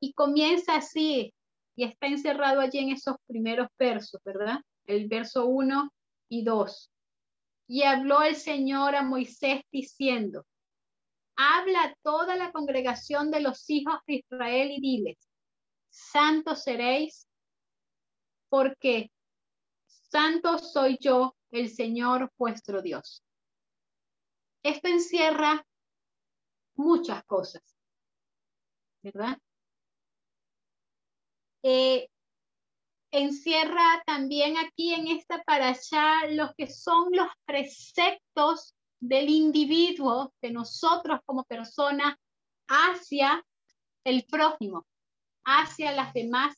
Y 0.00 0.12
comienza 0.12 0.76
así, 0.76 1.34
y 1.74 1.82
está 1.82 2.06
encerrado 2.06 2.60
allí 2.60 2.78
en 2.78 2.90
esos 2.90 3.16
primeros 3.26 3.66
versos, 3.76 4.20
¿verdad? 4.24 4.60
El 4.86 5.08
verso 5.08 5.46
1 5.46 5.90
y 6.28 6.44
2. 6.44 6.92
Y 7.66 7.82
habló 7.82 8.22
el 8.22 8.36
Señor 8.36 8.94
a 8.94 9.02
Moisés 9.02 9.62
diciendo, 9.72 10.44
habla 11.34 11.82
a 11.86 11.94
toda 12.04 12.36
la 12.36 12.52
congregación 12.52 13.32
de 13.32 13.40
los 13.40 13.68
hijos 13.68 13.98
de 14.06 14.14
Israel 14.14 14.70
y 14.70 14.80
diles, 14.80 15.18
santos 15.88 16.62
seréis, 16.62 17.26
porque 18.48 19.10
santo 20.10 20.58
soy 20.58 20.98
yo, 21.00 21.36
el 21.50 21.70
Señor 21.70 22.32
vuestro 22.36 22.82
Dios. 22.82 23.22
Esto 24.62 24.88
encierra 24.88 25.64
muchas 26.74 27.24
cosas, 27.24 27.62
¿verdad? 29.02 29.38
Eh, 31.62 32.08
encierra 33.10 34.02
también 34.06 34.56
aquí 34.56 34.94
en 34.94 35.08
esta 35.08 35.42
para 35.42 35.68
allá 35.70 36.26
lo 36.30 36.52
que 36.54 36.66
son 36.66 37.08
los 37.12 37.28
preceptos 37.44 38.74
del 39.00 39.28
individuo, 39.28 40.32
de 40.42 40.50
nosotros 40.50 41.20
como 41.24 41.44
personas, 41.44 42.16
hacia 42.68 43.44
el 44.04 44.24
prójimo, 44.26 44.86
hacia 45.44 45.92
las 45.92 46.12
demás, 46.12 46.56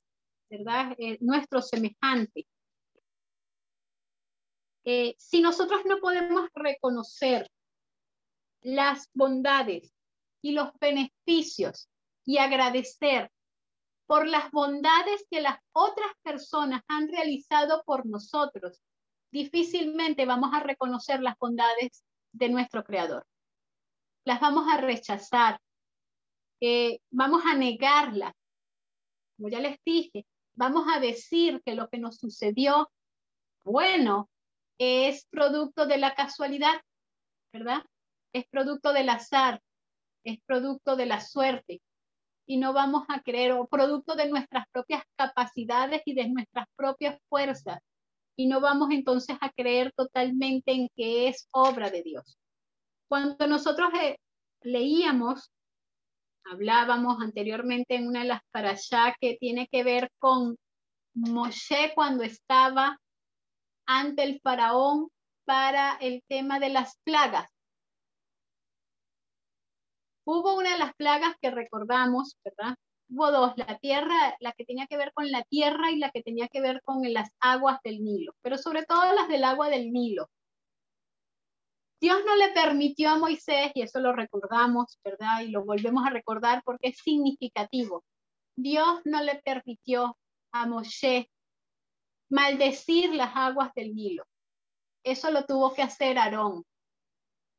¿verdad? 0.50 0.94
Eh, 0.98 1.18
nuestros 1.20 1.68
semejantes. 1.68 2.44
Eh, 4.85 5.14
si 5.18 5.41
nosotros 5.41 5.83
no 5.85 5.99
podemos 5.99 6.49
reconocer 6.55 7.49
las 8.62 9.09
bondades 9.14 9.93
y 10.41 10.53
los 10.53 10.70
beneficios 10.80 11.89
y 12.24 12.39
agradecer 12.39 13.30
por 14.07 14.26
las 14.26 14.51
bondades 14.51 15.24
que 15.30 15.41
las 15.41 15.59
otras 15.72 16.11
personas 16.22 16.83
han 16.89 17.09
realizado 17.09 17.83
por 17.85 18.07
nosotros, 18.07 18.83
difícilmente 19.30 20.26
vamos 20.26 20.51
a 20.53 20.61
reconocer 20.61 21.20
las 21.20 21.37
bondades 21.39 22.05
de 22.33 22.49
nuestro 22.49 22.85
Creador. 22.85 23.26
Las 24.24 24.41
vamos 24.41 24.66
a 24.70 24.78
rechazar, 24.78 25.61
eh, 26.61 26.99
vamos 27.11 27.43
a 27.47 27.55
negarlas. 27.55 28.35
Como 29.37 29.49
ya 29.49 29.61
les 29.61 29.78
dije, 29.85 30.26
vamos 30.55 30.87
a 30.93 31.01
decir 31.01 31.62
que 31.64 31.74
lo 31.74 31.89
que 31.89 31.99
nos 31.99 32.16
sucedió, 32.16 32.91
bueno, 33.64 34.28
es 34.79 35.27
producto 35.31 35.87
de 35.87 35.99
la 35.99 36.14
casualidad, 36.14 36.81
¿verdad? 37.53 37.83
Es 38.33 38.47
producto 38.49 38.93
del 38.93 39.09
azar, 39.09 39.61
es 40.25 40.39
producto 40.47 40.97
de 40.97 41.07
la 41.07 41.20
suerte. 41.20 41.81
Y 42.47 42.57
no 42.57 42.73
vamos 42.73 43.05
a 43.09 43.23
creer, 43.23 43.53
o 43.53 43.66
producto 43.66 44.14
de 44.14 44.29
nuestras 44.29 44.66
propias 44.73 45.05
capacidades 45.16 46.03
y 46.05 46.14
de 46.14 46.29
nuestras 46.29 46.66
propias 46.77 47.18
fuerzas. 47.29 47.79
Y 48.37 48.47
no 48.47 48.61
vamos 48.61 48.91
entonces 48.91 49.37
a 49.41 49.51
creer 49.51 49.93
totalmente 49.93 50.73
en 50.73 50.89
que 50.97 51.29
es 51.29 51.49
obra 51.53 51.91
de 51.91 52.03
Dios. 52.03 52.39
Cuando 53.09 53.47
nosotros 53.47 53.91
eh, 54.01 54.18
leíamos, 54.62 55.51
hablábamos 56.45 57.20
anteriormente 57.20 57.95
en 57.95 58.09
una 58.09 58.20
de 58.20 58.29
las 58.29 58.41
para 58.51 58.70
allá 58.70 59.14
que 59.20 59.37
tiene 59.39 59.68
que 59.68 59.85
ver 59.85 60.11
con 60.18 60.57
Moshe 61.14 61.93
cuando 61.95 62.25
estaba 62.25 62.99
ante 63.87 64.22
el 64.22 64.41
faraón 64.41 65.09
para 65.45 65.97
el 65.97 66.22
tema 66.28 66.59
de 66.61 66.70
las 66.70 66.99
plagas. 67.05 67.51
Hubo 70.24 70.57
una 70.57 70.72
de 70.72 70.78
las 70.78 70.95
plagas 70.95 71.35
que 71.41 71.51
recordamos, 71.51 72.37
¿verdad? 72.45 72.76
Hubo 73.09 73.30
dos, 73.30 73.53
la 73.57 73.78
tierra, 73.78 74.37
la 74.41 74.53
que 74.53 74.64
tenía 74.64 74.87
que 74.87 74.97
ver 74.97 75.12
con 75.12 75.30
la 75.30 75.43
tierra 75.45 75.91
y 75.91 75.99
la 75.99 76.11
que 76.11 76.22
tenía 76.22 76.49
que 76.49 76.61
ver 76.61 76.80
con 76.83 77.01
las 77.12 77.30
aguas 77.41 77.80
del 77.83 78.03
Nilo, 78.03 78.33
pero 78.41 78.57
sobre 78.57 78.85
todo 78.85 79.12
las 79.14 79.28
del 79.28 79.45
agua 79.45 79.68
del 79.68 79.93
Nilo. 79.93 80.28
Dios 82.01 82.18
no 82.26 82.35
le 82.35 82.49
permitió 82.49 83.11
a 83.11 83.18
Moisés, 83.18 83.70
y 83.74 83.83
eso 83.83 84.01
lo 84.01 84.12
recordamos, 84.12 84.99
¿verdad? 85.05 85.43
Y 85.43 85.49
lo 85.49 85.64
volvemos 85.64 86.05
a 86.05 86.11
recordar 86.11 86.62
porque 86.64 86.89
es 86.89 86.99
significativo. 86.99 88.05
Dios 88.57 89.01
no 89.05 89.22
le 89.22 89.37
permitió 89.45 90.18
a 90.53 90.66
Moshe 90.66 91.30
maldecir 92.33 93.14
las 93.14 93.37
aguas 93.37 93.72
del 93.74 93.95
Nilo. 93.95 94.24
Eso 95.05 95.30
lo 95.30 95.45
tuvo 95.45 95.74
que 95.74 95.83
hacer 95.83 96.18
Aarón. 96.18 96.64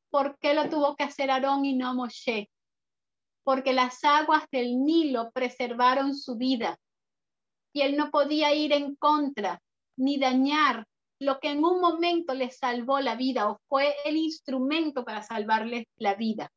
¿Por 0.09 0.37
qué 0.39 0.53
lo 0.53 0.67
tuvo 0.69 0.95
que 0.95 1.03
hacer 1.03 1.29
Aarón 1.29 1.63
y 1.63 1.75
no 1.75 1.93
Moshe? 1.93 2.49
Porque 3.43 3.73
las 3.73 4.03
aguas 4.03 4.45
del 4.51 4.83
Nilo 4.83 5.31
preservaron 5.31 6.15
su 6.15 6.37
vida 6.37 6.79
y 7.71 7.81
él 7.81 7.95
no 7.97 8.09
podía 8.09 8.53
ir 8.53 8.73
en 8.73 8.95
contra 8.95 9.61
ni 9.95 10.17
dañar 10.17 10.87
lo 11.19 11.39
que 11.39 11.49
en 11.49 11.63
un 11.63 11.79
momento 11.79 12.33
le 12.33 12.49
salvó 12.49 12.99
la 12.99 13.15
vida 13.15 13.49
o 13.49 13.59
fue 13.67 13.95
el 14.05 14.17
instrumento 14.17 15.05
para 15.05 15.21
salvarle 15.21 15.87
la 15.97 16.15
vida. 16.15 16.51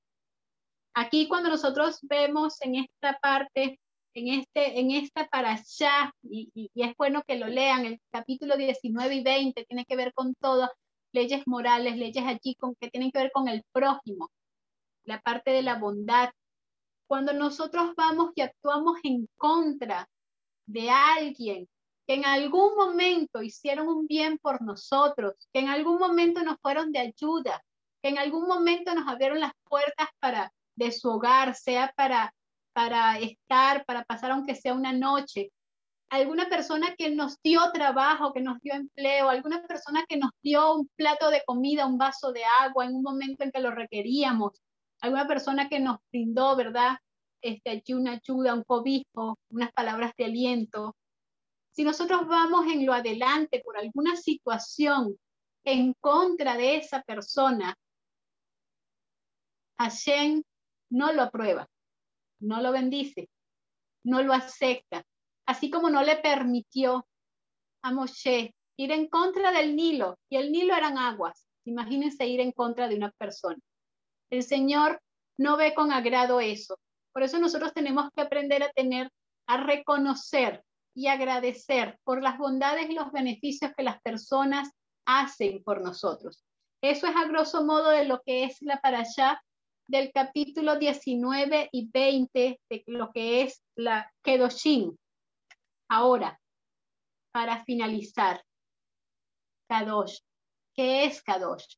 Aquí 0.95 1.29
cuando 1.29 1.51
nosotros 1.51 1.99
vemos 2.03 2.63
en 2.63 2.77
esta 2.77 3.19
parte 3.19 3.79
en, 4.17 4.29
este, 4.29 4.81
en 4.81 4.93
esta 4.93 5.29
para 5.29 5.53
allá, 5.53 6.13
y, 6.23 6.51
y, 6.55 6.71
es 6.75 6.97
bueno 6.97 7.23
que 7.27 7.37
lo 7.37 7.49
lean, 7.49 7.85
el 7.85 8.01
capítulo 8.11 8.57
19 8.57 9.15
y 9.15 9.23
20 9.23 9.67
tiene 9.67 9.85
que 9.85 9.95
ver 9.95 10.15
con 10.15 10.35
todas 10.37 10.71
leyes 11.13 11.47
morales, 11.47 11.99
leyes 11.99 12.25
allí 12.25 12.55
con, 12.55 12.75
que 12.77 12.89
tienen 12.89 13.11
que 13.11 13.19
ver 13.19 13.31
con 13.31 13.47
el 13.49 13.63
prójimo, 13.73 14.31
la 15.05 15.21
parte 15.21 15.51
de 15.51 15.61
la 15.61 15.79
bondad. 15.79 16.31
Cuando 17.07 17.35
nosotros 17.35 17.95
vamos 17.95 18.31
y 18.35 18.41
actuamos 18.41 18.99
en 19.05 19.29
contra 19.37 20.09
de 20.65 20.89
alguien 20.89 21.69
que 22.07 22.15
en 22.15 22.25
algún 22.25 22.75
momento 22.75 23.43
hicieron 23.43 23.87
un 23.87 24.07
bien 24.07 24.39
por 24.39 24.63
nosotros, 24.63 25.35
que 25.53 25.61
en 25.61 25.69
algún 25.69 25.99
momento 25.99 26.43
nos 26.43 26.57
fueron 26.63 26.91
de 26.91 27.01
ayuda, 27.01 27.63
que 28.03 28.09
en 28.09 28.19
algún 28.19 28.47
momento 28.47 28.95
nos 28.95 29.07
abrieron 29.07 29.41
las 29.41 29.53
puertas 29.65 30.09
para 30.21 30.53
de 30.75 30.91
su 30.91 31.11
hogar, 31.11 31.55
sea 31.55 31.93
para 31.97 32.33
para 32.77 33.19
estar, 33.21 33.87
para 33.87 34.05
pasar 34.05 34.33
aunque 34.33 34.55
sea 34.55 34.75
una 34.75 34.93
noche. 34.93 35.51
Alguna 36.11 36.47
persona 36.51 36.95
que 36.95 37.09
nos 37.09 37.41
dio 37.43 37.63
trabajo, 37.73 38.35
que 38.35 38.43
nos 38.43 38.61
dio 38.61 38.75
empleo, 38.75 39.31
alguna 39.31 39.67
persona 39.67 40.05
que 40.07 40.19
nos 40.19 40.31
dio 40.43 40.75
un 40.75 40.91
plato 40.95 41.31
de 41.31 41.43
comida, 41.47 41.87
un 41.87 41.97
vaso 41.97 42.33
de 42.33 42.43
agua 42.61 42.85
en 42.85 42.95
un 42.95 43.03
momento 43.03 43.45
en 43.45 43.51
que 43.51 43.61
lo 43.61 43.71
requeríamos, 43.71 44.61
alguna 45.01 45.27
persona 45.27 45.71
que 45.71 45.81
nos 45.81 45.97
brindó, 46.13 46.55
¿verdad? 46.55 46.99
Este, 47.41 47.83
una 47.95 48.21
ayuda, 48.23 48.53
un 48.53 48.63
cobijo, 48.63 49.39
unas 49.49 49.73
palabras 49.73 50.13
de 50.19 50.27
aliento. 50.27 50.95
Si 51.71 51.83
nosotros 51.83 52.29
vamos 52.29 52.67
en 52.67 52.85
lo 52.85 52.93
adelante 52.93 53.63
por 53.65 53.79
alguna 53.79 54.17
situación 54.17 55.17
en 55.65 55.95
contra 55.99 56.59
de 56.59 56.77
esa 56.77 57.01
persona, 57.01 57.75
Hashem 59.79 60.43
no 60.91 61.15
lo 61.15 61.23
aprueba 61.23 61.67
no 62.41 62.61
lo 62.61 62.73
bendice, 62.73 63.29
no 64.05 64.23
lo 64.23 64.33
acepta, 64.33 65.05
así 65.47 65.71
como 65.71 65.91
no 65.91 66.03
le 66.03 66.17
permitió 66.17 67.07
a 67.83 67.93
Moshe 67.93 68.55
ir 68.77 68.93
en 68.93 69.09
contra 69.09 69.53
del 69.53 69.75
Nilo, 69.75 70.19
y 70.29 70.37
el 70.37 70.53
Nilo 70.53 70.75
eran 70.75 70.99
aguas. 70.99 71.47
Imagínense 71.65 72.27
ir 72.27 72.41
en 72.41 72.53
contra 72.53 72.89
de 72.89 72.97
una 72.97 73.11
persona. 73.13 73.59
El 74.31 74.43
Señor 74.43 75.01
no 75.39 75.57
ve 75.57 75.75
con 75.75 75.93
agrado 75.93 76.41
eso. 76.41 76.79
Por 77.13 77.23
eso 77.23 77.39
nosotros 77.39 77.73
tenemos 77.73 78.11
que 78.15 78.23
aprender 78.23 78.63
a 78.63 78.71
tener, 78.71 79.11
a 79.47 79.57
reconocer 79.57 80.63
y 80.95 81.09
agradecer 81.09 81.99
por 82.05 82.23
las 82.23 82.39
bondades 82.39 82.89
y 82.91 82.95
los 82.95 83.11
beneficios 83.13 83.73
que 83.77 83.83
las 83.83 84.01
personas 84.03 84.71
hacen 85.07 85.63
por 85.63 85.83
nosotros. 85.83 86.45
Eso 86.83 87.07
es 87.07 87.17
a 87.17 87.27
grosso 87.27 87.65
modo 87.65 87.91
de 87.91 88.05
lo 88.05 88.21
que 88.23 88.45
es 88.45 88.61
la 88.61 88.81
para 88.81 89.01
allá 89.01 89.43
del 89.87 90.13
capítulo 90.13 90.77
19 90.77 91.69
y 91.73 91.89
20 91.91 92.61
de 92.69 92.85
lo 92.87 93.13
que 93.13 93.43
es 93.43 93.63
la 93.77 94.13
Kedoshim. 94.23 94.97
Ahora, 95.89 96.41
para 97.33 97.65
finalizar, 97.65 98.43
Kadosh. 99.69 100.21
¿Qué 100.75 101.05
es 101.05 101.23
Kadosh? 101.23 101.77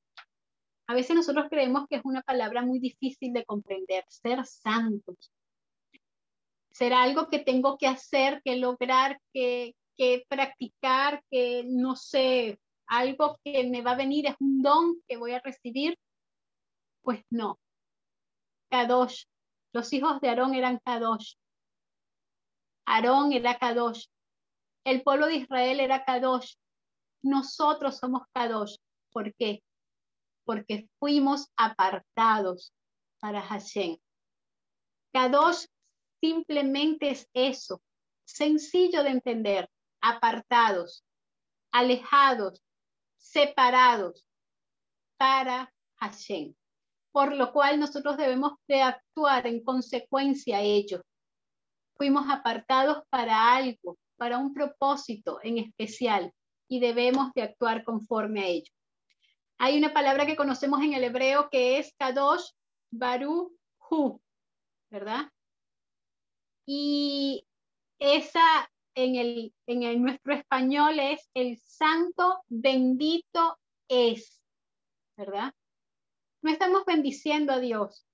A 0.87 0.95
veces 0.95 1.15
nosotros 1.15 1.47
creemos 1.51 1.87
que 1.89 1.97
es 1.97 2.03
una 2.05 2.23
palabra 2.23 2.63
muy 2.63 2.79
difícil 2.79 3.33
de 3.33 3.45
comprender, 3.45 4.05
ser 4.09 4.45
santos. 4.47 5.33
Será 6.71 7.03
algo 7.03 7.29
que 7.29 7.41
tengo 7.41 7.77
que 7.77 7.87
hacer, 7.87 8.41
que 8.43 8.57
lograr, 8.57 9.21
que, 9.33 9.75
que 9.97 10.25
practicar, 10.29 11.23
que 11.31 11.65
no 11.67 11.97
sé, 11.97 12.59
algo 12.87 13.39
que 13.45 13.65
me 13.65 13.83
va 13.83 13.93
a 13.93 13.97
venir, 13.97 14.27
es 14.27 14.37
un 14.41 14.63
don 14.63 15.03
que 15.07 15.17
voy 15.17 15.33
a 15.33 15.41
recibir. 15.41 15.99
Pues 17.03 17.23
no. 17.31 17.59
Kadosh. 18.71 19.25
Los 19.73 19.93
hijos 19.93 20.21
de 20.21 20.29
Aarón 20.29 20.55
eran 20.55 20.79
Kadosh. 20.85 21.35
Aarón 22.87 23.33
era 23.33 23.59
Kadosh. 23.59 24.07
El 24.85 25.03
pueblo 25.03 25.27
de 25.27 25.37
Israel 25.37 25.81
era 25.81 26.05
Kadosh. 26.05 26.55
Nosotros 27.23 27.99
somos 27.99 28.23
Kadosh. 28.33 28.77
¿Por 29.13 29.35
qué? 29.35 29.63
Porque 30.45 30.89
fuimos 30.99 31.49
apartados 31.57 32.73
para 33.21 33.43
Hashem. 33.43 33.99
Kadosh 35.13 35.67
simplemente 36.21 37.11
es 37.11 37.29
eso, 37.33 37.83
sencillo 38.25 39.03
de 39.03 39.11
entender, 39.11 39.71
apartados, 40.01 41.05
alejados, 41.73 42.63
separados 43.17 44.25
para 45.17 45.73
Hashem. 45.97 46.55
Por 47.19 47.35
lo 47.35 47.53
cual 47.53 47.81
nosotros 47.81 48.17
debemos 48.17 48.53
de 48.69 48.81
actuar 48.81 49.49
en 49.49 49.65
consecuencia 49.65 50.59
a 50.59 50.63
ello. 50.63 51.03
Fuimos 51.97 52.27
apartados 52.31 53.03
para 53.11 53.57
algo, 53.57 53.99
para 54.17 54.39
un 54.39 54.55
propósito 54.55 55.41
en 55.43 55.59
especial 55.59 56.33
y 56.69 56.79
debemos 56.79 57.33
de 57.35 57.43
actuar 57.43 57.83
conforme 57.83 58.43
a 58.43 58.47
ello. 58.47 58.73
Hay 59.59 59.77
una 59.77 59.93
palabra 59.93 60.27
que 60.27 60.37
conocemos 60.37 60.81
en 60.81 60.93
el 60.93 61.03
hebreo 61.03 61.49
que 61.51 61.79
es 61.79 61.93
Kadosh 61.99 62.53
Baru 62.93 63.53
Hu, 63.91 64.21
¿verdad? 64.89 65.29
Y 66.67 67.45
esa 67.99 68.71
en, 68.95 69.17
el, 69.17 69.53
en 69.67 70.03
nuestro 70.05 70.35
español 70.35 71.01
es 71.01 71.29
el 71.35 71.59
santo 71.59 72.45
bendito 72.47 73.59
es, 73.89 74.41
¿verdad? 75.17 75.53
No 76.43 76.51
estamos 76.51 76.85
bendiciendo 76.85 77.53
a 77.53 77.59
Dios, 77.59 78.07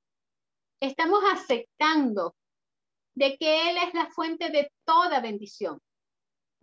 estamos 0.81 1.21
aceptando 1.33 2.35
de 3.15 3.37
que 3.37 3.71
Él 3.71 3.77
es 3.87 3.95
la 3.95 4.11
fuente 4.11 4.51
de 4.51 4.73
toda 4.85 5.21
bendición 5.21 5.81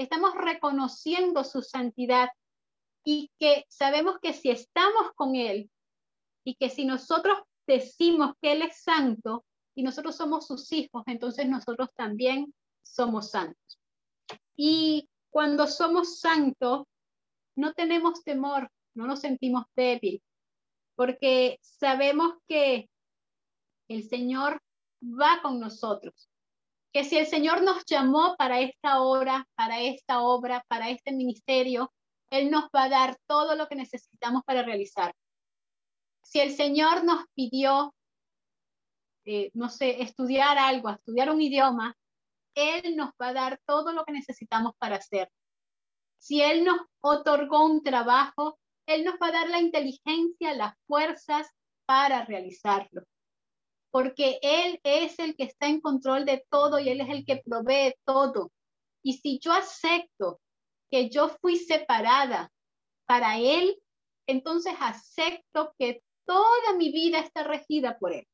estamos 0.04 0.34
reconociendo 0.36 1.44
su 1.44 1.62
santidad 1.62 2.30
y 3.04 3.32
que 3.40 3.66
sabemos 3.70 4.18
que 4.22 4.34
si 4.34 4.50
estamos 4.50 5.12
con 5.16 5.36
Él 5.36 5.70
y 6.44 6.56
que 6.56 6.70
si 6.70 6.86
nosotros 6.86 7.38
decimos 7.68 8.34
que 8.42 8.54
Él 8.54 8.64
es 8.64 8.82
santo 8.82 9.46
y 9.76 9.84
nosotros 9.84 10.16
somos 10.16 10.48
sus 10.48 10.72
hijos, 10.72 11.04
entonces 11.08 11.48
nosotros 11.48 11.90
también 11.96 12.54
somos 12.84 13.32
santos. 13.32 13.80
Y 14.56 15.08
cuando 15.30 15.68
somos 15.68 16.20
santos, 16.20 16.86
no 17.56 17.74
tenemos 17.74 18.24
temor, 18.24 18.70
no 18.96 19.06
nos 19.08 19.22
sentimos 19.22 19.66
débil, 19.76 20.22
porque 21.02 21.58
sabemos 21.64 22.36
que 22.48 22.88
el 23.88 24.08
Señor 24.08 24.62
va 25.02 25.42
con 25.42 25.60
nosotros 25.60 26.30
que 26.94 27.04
si 27.06 27.18
el 27.18 27.26
Señor 27.26 27.64
nos 27.64 27.84
llamó 27.88 28.36
para 28.38 28.60
esta 28.60 29.02
hora, 29.02 29.48
para 29.56 29.80
esta 29.80 30.22
obra, 30.22 30.64
para 30.68 30.92
este 30.92 31.12
ministerio, 31.12 31.92
Él 32.30 32.52
nos 32.52 32.66
va 32.66 32.84
a 32.84 32.90
dar 32.90 33.18
todo 33.26 33.56
lo 33.56 33.68
que 33.68 33.74
necesitamos 33.74 34.44
para 34.46 34.62
realizar. 34.62 35.16
Si 36.22 36.40
el 36.40 36.54
Señor 36.54 37.04
nos 37.04 37.26
pidió, 37.34 37.96
eh, 39.26 39.50
no 39.56 39.70
sé, 39.70 40.04
estudiar 40.04 40.60
algo, 40.60 40.92
estudiar 40.92 41.32
un 41.32 41.42
idioma, 41.42 41.98
Él 42.54 42.96
nos 42.96 43.10
va 43.20 43.30
a 43.30 43.34
dar 43.34 43.60
todo 43.66 43.92
lo 43.92 44.06
que 44.06 44.14
necesitamos 44.14 44.74
para 44.78 44.98
hacer. 44.98 45.32
Si 46.20 46.44
Él 46.44 46.64
nos 46.64 46.80
otorgó 47.00 47.66
un 47.66 47.82
trabajo, 47.82 48.60
Él 48.94 49.06
nos 49.06 49.16
va 49.16 49.28
a 49.28 49.32
dar 49.32 49.50
la 49.50 49.60
inteligencia, 49.60 50.54
las 50.54 50.76
fuerzas 50.86 51.48
para 51.86 52.26
realizarlo. 52.26 53.04
Porque 53.90 54.40
Él 54.42 54.80
es 54.84 55.20
el 55.20 55.36
que 55.36 55.44
está 55.44 55.68
en 55.68 55.82
control 55.82 56.26
de 56.26 56.46
todo 56.50 56.80
y 56.80 56.90
Él 56.90 57.02
es 57.02 57.10
el 57.10 57.26
que 57.26 57.42
provee 57.44 57.94
todo. 58.06 58.52
Y 59.04 59.14
si 59.14 59.40
yo 59.40 59.54
acepto 59.54 60.40
que 60.90 61.10
yo 61.10 61.30
fui 61.42 61.58
separada 61.58 62.52
para 63.06 63.38
Él, 63.38 63.78
entonces 64.28 64.74
acepto 64.80 65.74
que 65.78 66.02
toda 66.26 66.74
mi 66.78 66.92
vida 66.92 67.20
está 67.20 67.44
regida 67.44 67.98
por 67.98 68.14
Él, 68.14 68.28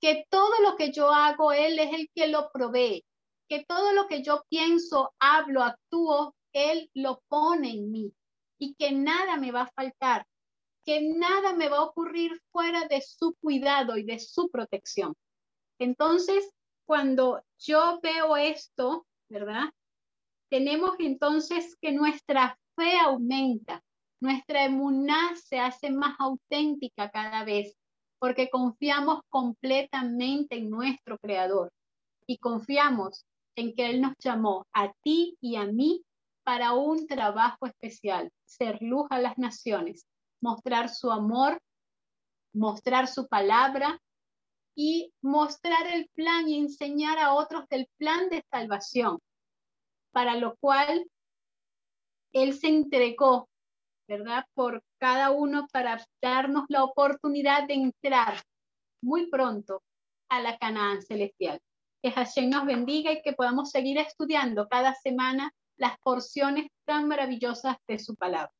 que 0.00 0.24
todo 0.30 0.60
lo 0.62 0.76
que 0.76 0.92
yo 0.92 1.12
hago, 1.12 1.52
Él 1.52 1.78
es 1.78 1.92
el 1.92 2.08
que 2.14 2.28
lo 2.28 2.50
provee, 2.52 3.04
que 3.48 3.64
todo 3.64 3.92
lo 3.92 4.06
que 4.06 4.22
yo 4.22 4.42
pienso, 4.48 5.12
hablo, 5.18 5.62
actúo, 5.62 6.34
Él 6.52 6.90
lo 6.94 7.22
pone 7.28 7.70
en 7.70 7.90
mí 7.90 8.12
y 8.58 8.74
que 8.74 8.92
nada 8.92 9.36
me 9.36 9.52
va 9.52 9.62
a 9.62 9.72
faltar 9.74 10.26
que 10.84 11.00
nada 11.16 11.54
me 11.54 11.68
va 11.68 11.78
a 11.78 11.84
ocurrir 11.84 12.40
fuera 12.52 12.86
de 12.86 13.00
su 13.00 13.34
cuidado 13.40 13.96
y 13.96 14.04
de 14.04 14.18
su 14.18 14.50
protección. 14.50 15.14
Entonces, 15.78 16.50
cuando 16.86 17.42
yo 17.58 18.00
veo 18.02 18.36
esto, 18.36 19.06
¿verdad? 19.28 19.70
Tenemos 20.50 20.92
entonces 20.98 21.76
que 21.80 21.92
nuestra 21.92 22.58
fe 22.76 22.98
aumenta, 22.98 23.82
nuestra 24.20 24.66
emuná 24.66 25.34
se 25.36 25.58
hace 25.58 25.90
más 25.90 26.14
auténtica 26.18 27.10
cada 27.10 27.44
vez, 27.44 27.74
porque 28.18 28.50
confiamos 28.50 29.20
completamente 29.28 30.56
en 30.56 30.70
nuestro 30.70 31.18
Creador 31.18 31.72
y 32.26 32.38
confiamos 32.38 33.24
en 33.56 33.74
que 33.74 33.90
Él 33.90 34.00
nos 34.02 34.14
llamó 34.18 34.66
a 34.72 34.92
ti 35.02 35.36
y 35.40 35.56
a 35.56 35.64
mí 35.64 36.02
para 36.44 36.72
un 36.74 37.06
trabajo 37.06 37.66
especial, 37.66 38.30
ser 38.44 38.78
luz 38.80 39.06
a 39.10 39.18
las 39.18 39.38
naciones 39.38 40.06
mostrar 40.44 40.90
su 40.90 41.10
amor, 41.10 41.58
mostrar 42.52 43.08
su 43.08 43.26
palabra 43.26 43.98
y 44.76 45.10
mostrar 45.22 45.86
el 45.94 46.06
plan 46.14 46.46
y 46.46 46.58
enseñar 46.58 47.18
a 47.18 47.32
otros 47.32 47.66
del 47.70 47.88
plan 47.96 48.28
de 48.28 48.44
salvación, 48.50 49.20
para 50.12 50.36
lo 50.36 50.54
cual 50.56 51.06
Él 52.34 52.52
se 52.52 52.68
entregó, 52.68 53.48
¿verdad? 54.06 54.44
Por 54.52 54.82
cada 54.98 55.30
uno 55.30 55.66
para 55.72 56.04
darnos 56.20 56.64
la 56.68 56.84
oportunidad 56.84 57.66
de 57.66 57.74
entrar 57.74 58.42
muy 59.02 59.30
pronto 59.30 59.82
a 60.28 60.42
la 60.42 60.58
Canaán 60.58 61.00
celestial. 61.00 61.58
Que 62.02 62.10
Hashem 62.10 62.50
nos 62.50 62.66
bendiga 62.66 63.12
y 63.12 63.22
que 63.22 63.32
podamos 63.32 63.70
seguir 63.70 63.96
estudiando 63.96 64.68
cada 64.68 64.94
semana 64.94 65.50
las 65.76 65.98
porciones 66.00 66.66
tan 66.84 67.08
maravillosas 67.08 67.76
de 67.86 67.98
su 67.98 68.16
palabra. 68.16 68.52